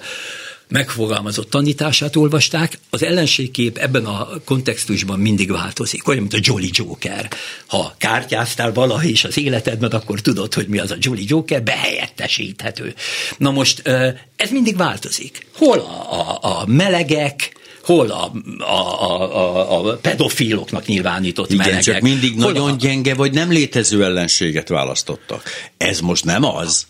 megfogalmazott 0.68 1.50
tanítását 1.50 2.16
olvasták, 2.16 2.80
az 2.90 3.04
ellenségkép 3.04 3.78
ebben 3.78 4.06
a 4.06 4.30
kontextusban 4.46 5.20
mindig 5.20 5.52
változik, 5.52 6.08
olyan, 6.08 6.22
mint 6.22 6.34
a 6.34 6.40
Jolly 6.42 6.70
Joker. 6.72 7.30
Ha 7.68 7.96
kártyáztál 7.98 8.74
valaha 8.74 9.04
is 9.04 9.24
az 9.24 9.38
életedben, 9.38 9.92
akkor 9.92 10.20
tudod, 10.20 10.54
hogy 10.54 10.68
mi 10.68 10.80
az 10.80 10.92
a 10.92 10.96
Jolly 11.00 11.24
Joker, 11.28 11.64
behelyettesíthető. 11.64 12.94
Na 13.38 13.52
most 13.52 13.82
ez 14.36 14.52
mindig 14.52 14.78
változik. 14.78 15.48
Hol 15.54 15.80
a, 15.80 16.14
a, 16.14 16.60
a 16.60 16.66
melegek, 16.66 17.56
hol 17.84 18.10
a, 18.10 18.32
a, 18.64 19.02
a, 19.04 19.88
a 19.90 19.96
pedofiloknak 19.96 20.86
nyilvánított 20.86 21.52
Igen, 21.52 21.58
melegek. 21.58 21.84
csak 21.84 22.02
mindig 22.02 22.42
hol 22.42 22.52
nagyon 22.52 22.72
a... 22.72 22.76
gyenge 22.76 23.14
vagy 23.14 23.34
nem 23.34 23.52
létező 23.52 24.04
ellenséget 24.04 24.70
választottak. 24.70 25.44
Ez 25.78 26.00
most 26.00 26.26
nem 26.26 26.44
az 26.44 26.86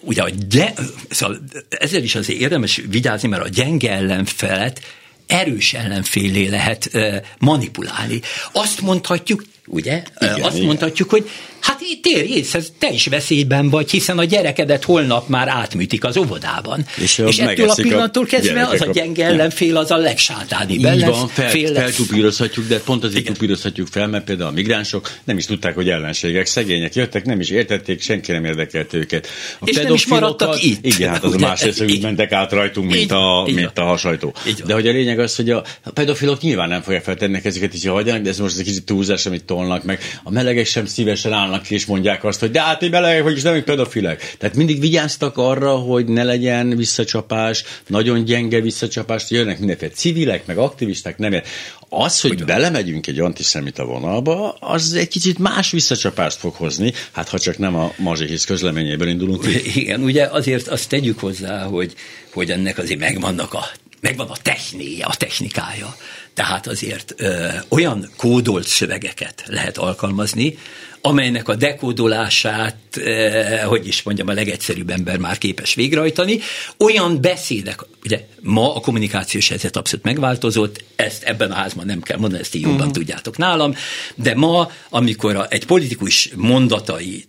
ugye 0.00 0.22
a 0.22 0.30
gy- 0.48 0.74
szóval 1.10 1.38
ezzel 1.68 2.02
is 2.02 2.14
azért 2.14 2.40
érdemes 2.40 2.82
vigyázni, 2.88 3.28
mert 3.28 3.44
a 3.44 3.48
gyenge 3.48 3.92
ellenfelet 3.92 4.80
erős 5.26 5.74
ellenfélé 5.74 6.46
lehet 6.46 6.90
manipulálni. 7.38 8.20
Azt 8.52 8.80
mondhatjuk, 8.80 9.44
ugye? 9.66 10.02
Igen, 10.18 10.40
Azt 10.40 10.54
igen. 10.54 10.66
mondhatjuk, 10.66 11.10
hogy 11.10 11.30
Hát 11.66 11.80
térj 12.02 12.32
észre, 12.32 12.60
te 12.78 12.90
is 12.90 13.06
veszélyben 13.06 13.70
vagy, 13.70 13.90
hiszen 13.90 14.18
a 14.18 14.24
gyerekedet 14.24 14.84
holnap 14.84 15.28
már 15.28 15.48
átműtik 15.48 16.04
az 16.04 16.16
óvodában. 16.16 16.86
És, 16.96 17.18
és 17.26 17.38
ettől 17.38 17.70
a 17.70 17.74
pillanattól 17.74 18.24
kezdve 18.24 18.66
az 18.66 18.80
a 18.80 18.90
gyenge 18.92 19.24
ellenfél 19.24 19.76
az 19.76 19.90
a 19.90 19.96
legsátánibb 19.96 20.78
Így 20.78 21.04
van, 21.04 21.28
fel, 21.28 21.50
feltupírozhatjuk, 21.50 22.66
de 22.66 22.78
pont 22.78 23.04
azért 23.04 23.20
Igen. 23.20 23.32
tupírozhatjuk 23.32 23.86
fel, 23.86 24.06
mert 24.06 24.24
például 24.24 24.48
a 24.48 24.52
migránsok 24.52 25.10
nem 25.24 25.38
is 25.38 25.46
tudták, 25.46 25.74
hogy 25.74 25.88
ellenségek, 25.88 26.46
szegények 26.46 26.94
jöttek, 26.94 27.24
nem 27.24 27.40
is 27.40 27.50
értették, 27.50 28.02
senki 28.02 28.32
nem 28.32 28.44
érdekelt 28.44 28.94
őket. 28.94 29.28
A 29.58 29.64
és 29.64 29.76
nem 29.76 29.94
is 29.94 30.06
maradtak 30.06 30.62
itt. 30.62 30.84
Igen, 30.84 31.10
hát 31.10 31.24
az 31.24 31.34
a 31.34 31.38
másrészt, 31.38 31.78
hogy 31.78 31.98
mentek 32.02 32.32
át 32.32 32.52
rajtunk, 32.52 32.90
mint 32.90 33.12
a, 33.12 33.48
mint 33.54 33.78
a 33.78 33.84
hasajtó. 33.84 34.34
De 34.66 34.74
hogy 34.74 34.86
a 34.86 34.92
lényeg 34.92 35.18
az, 35.18 35.36
hogy 35.36 35.50
a, 35.50 35.64
a 35.82 35.90
pedofilok 35.90 36.40
nyilván 36.40 36.68
nem 36.68 36.82
fogják 36.82 37.02
feltenni 37.02 37.40
ezeket 37.42 37.74
is, 37.74 37.86
hagyjanak, 37.86 38.22
de 38.22 38.28
ez 38.28 38.38
most 38.38 38.58
egy 38.58 38.64
kicsit 38.64 38.84
túlzás, 38.84 39.26
amit 39.26 39.44
tolnak 39.56 39.84
meg. 39.84 40.00
A 40.22 40.30
melegek 40.30 40.66
sem 40.66 40.86
szívesen 40.86 41.32
állnak 41.32 41.62
ki, 41.62 41.74
és 41.74 41.86
mondják 41.86 42.24
azt, 42.24 42.40
hogy 42.40 42.50
de 42.50 42.60
hát 42.60 42.80
mi 42.80 42.88
melegek 42.88 43.22
vagyunk, 43.22 43.36
és 43.36 43.42
nem 43.42 43.64
pedofilek. 43.64 44.34
Tehát 44.38 44.56
mindig 44.56 44.80
vigyáztak 44.80 45.36
arra, 45.36 45.74
hogy 45.74 46.06
ne 46.06 46.24
legyen 46.24 46.76
visszacsapás, 46.76 47.64
nagyon 47.86 48.24
gyenge 48.24 48.60
visszacsapás, 48.60 49.30
jönnek 49.30 49.58
mindenféle 49.58 49.92
civilek, 49.92 50.46
meg 50.46 50.58
aktivisták, 50.58 51.18
nem 51.18 51.42
az, 51.88 52.20
hogy 52.20 52.30
Ugyan. 52.30 52.46
belemegyünk 52.46 53.06
egy 53.06 53.20
antiszemita 53.20 53.84
vonalba, 53.84 54.56
az 54.60 54.94
egy 54.94 55.08
kicsit 55.08 55.38
más 55.38 55.70
visszacsapást 55.70 56.38
fog 56.38 56.54
hozni, 56.54 56.92
hát 57.12 57.28
ha 57.28 57.38
csak 57.38 57.58
nem 57.58 57.74
a 57.74 57.92
Mazsihisz 57.96 58.44
közleményéből 58.44 59.08
indulunk. 59.08 59.44
Igen, 59.74 60.02
ugye 60.02 60.24
azért 60.24 60.68
azt 60.68 60.88
tegyük 60.88 61.18
hozzá, 61.18 61.62
hogy, 61.62 61.94
hogy 62.32 62.50
ennek 62.50 62.78
azért 62.78 63.00
megvannak 63.00 63.54
a 63.54 63.64
megvan 64.06 64.28
a 64.28 64.36
technéje, 64.42 65.04
a 65.04 65.14
technikája. 65.14 65.96
Tehát 66.34 66.66
azért 66.66 67.14
ö, 67.16 67.48
olyan 67.68 68.10
kódolt 68.16 68.66
szövegeket 68.66 69.42
lehet 69.46 69.78
alkalmazni, 69.78 70.58
amelynek 71.00 71.48
a 71.48 71.54
dekódolását, 71.54 72.76
eh, 72.96 73.62
hogy 73.64 73.86
is 73.86 74.02
mondjam, 74.02 74.28
a 74.28 74.32
legegyszerűbb 74.32 74.90
ember 74.90 75.18
már 75.18 75.38
képes 75.38 75.74
végrehajtani. 75.74 76.38
Olyan 76.76 77.20
beszédek, 77.20 77.80
ugye 78.04 78.26
ma 78.42 78.74
a 78.74 78.80
kommunikációs 78.80 79.48
helyzet 79.48 79.76
abszolút 79.76 80.04
megváltozott, 80.04 80.84
ezt 80.96 81.22
ebben 81.22 81.50
a 81.50 81.54
házban 81.54 81.86
nem 81.86 82.02
kell 82.02 82.18
mondani, 82.18 82.42
ezt 82.42 82.54
így 82.54 82.62
jobban 82.62 82.78
uh-huh. 82.78 82.92
tudjátok 82.92 83.36
nálam, 83.36 83.74
de 84.14 84.34
ma, 84.34 84.70
amikor 84.88 85.36
a, 85.36 85.46
egy 85.50 85.66
politikus 85.66 86.30
mondatai 86.34 87.24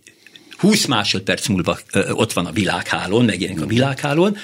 20 0.58 0.86
másodperc 0.86 1.48
múlva 1.48 1.80
ö, 1.92 2.12
ott 2.12 2.34
van 2.34 2.46
a 2.46 2.52
világhálón, 2.52 3.26
megjelenik 3.26 3.64
a 3.64 3.68
világhálón, 3.68 4.38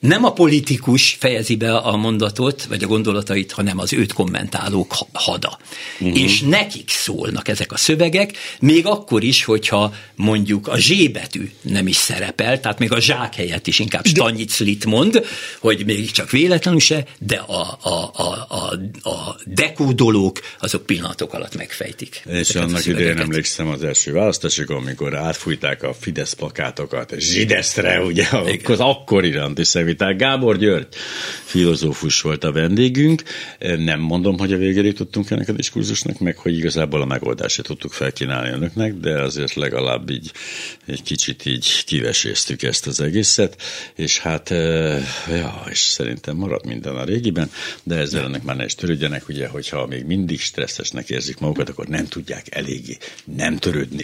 nem 0.00 0.24
a 0.24 0.32
politikus 0.32 1.16
fejezi 1.18 1.56
be 1.56 1.76
a 1.76 1.96
mondatot, 1.96 2.64
vagy 2.64 2.82
a 2.82 2.86
gondolatait, 2.86 3.52
hanem 3.52 3.78
az 3.78 3.92
őt 3.92 4.12
kommentálók 4.12 4.94
hada. 5.12 5.58
Uh-huh. 6.00 6.20
És 6.22 6.40
nekik 6.40 6.90
szólnak 6.90 7.48
ezek 7.48 7.72
a 7.72 7.76
szövegek, 7.76 8.36
még 8.60 8.86
akkor 8.86 9.24
is, 9.24 9.44
hogyha 9.44 9.94
mondjuk 10.14 10.68
a 10.68 10.78
zsébetű 10.78 11.50
nem 11.60 11.86
is 11.86 11.96
szerepel, 11.96 12.60
tehát 12.60 12.78
még 12.78 12.92
a 12.92 13.00
zsák 13.00 13.34
helyett 13.34 13.66
is 13.66 13.78
inkább 13.78 14.06
stanyiclit 14.06 14.84
mond, 14.84 15.24
hogy 15.60 15.82
még 15.86 16.10
csak 16.10 16.30
véletlenül 16.30 16.80
se, 16.80 17.04
de 17.18 17.36
a, 17.36 17.78
a, 17.82 18.10
a, 18.14 18.46
a, 18.48 18.72
a 19.08 19.36
dekódolók 19.44 20.40
azok 20.60 20.86
pillanatok 20.86 21.34
alatt 21.34 21.56
megfejtik. 21.56 22.22
És 22.26 22.54
annak 22.54 22.86
idején 22.86 23.18
emlékszem 23.18 23.68
az 23.68 23.82
első 23.82 24.12
választásokon, 24.12 24.76
amikor 24.76 25.16
átfújták 25.16 25.82
a 25.82 25.94
Fidesz 26.00 26.32
plakátokat, 26.32 27.14
zsidesztre, 27.18 28.02
ugye, 28.02 28.26
az 28.64 28.80
akkori 28.80 29.34
antiszemit 29.36 29.85
viták. 29.86 30.16
Gábor 30.16 30.58
György 30.58 30.86
filozófus 31.44 32.20
volt 32.20 32.44
a 32.44 32.52
vendégünk. 32.52 33.22
Nem 33.58 34.00
mondom, 34.00 34.38
hogy 34.38 34.52
a 34.52 34.56
végére 34.56 34.92
tudtunk 34.92 35.30
ennek 35.30 35.48
a 35.48 35.52
diskurzusnak, 35.52 36.18
meg 36.18 36.36
hogy 36.36 36.56
igazából 36.56 37.02
a 37.02 37.04
megoldását 37.04 37.66
tudtuk 37.66 37.92
felkínálni 37.92 38.50
önöknek, 38.50 38.94
de 38.94 39.22
azért 39.22 39.54
legalább 39.54 40.10
így 40.10 40.30
egy 40.86 41.02
kicsit 41.02 41.46
így 41.46 41.84
kiveséztük 41.84 42.62
ezt 42.62 42.86
az 42.86 43.00
egészet, 43.00 43.62
és 43.94 44.18
hát, 44.18 44.48
ja, 45.28 45.64
és 45.70 45.78
szerintem 45.78 46.36
marad 46.36 46.66
minden 46.66 46.96
a 46.96 47.04
régiben, 47.04 47.50
de 47.82 47.96
ezzel 47.96 48.24
ennek 48.24 48.42
már 48.42 48.56
ne 48.56 48.64
is 48.64 48.74
törődjenek, 48.74 49.28
ugye, 49.28 49.48
hogyha 49.48 49.86
még 49.86 50.04
mindig 50.04 50.40
stresszesnek 50.40 51.10
érzik 51.10 51.38
magukat, 51.38 51.68
akkor 51.68 51.86
nem 51.86 52.06
tudják 52.06 52.46
eléggé 52.50 52.96
nem 53.36 53.56
törődni. 53.56 54.02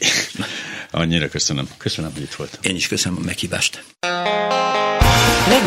Annyira 0.91 1.29
köszönöm. 1.29 1.69
Köszönöm, 1.77 2.13
hogy 2.13 2.23
itt 2.23 2.35
volt. 2.35 2.59
Én 2.63 2.75
is 2.75 2.89
köszönöm 2.89 3.19
a 3.19 3.25
meghívást. 3.25 3.85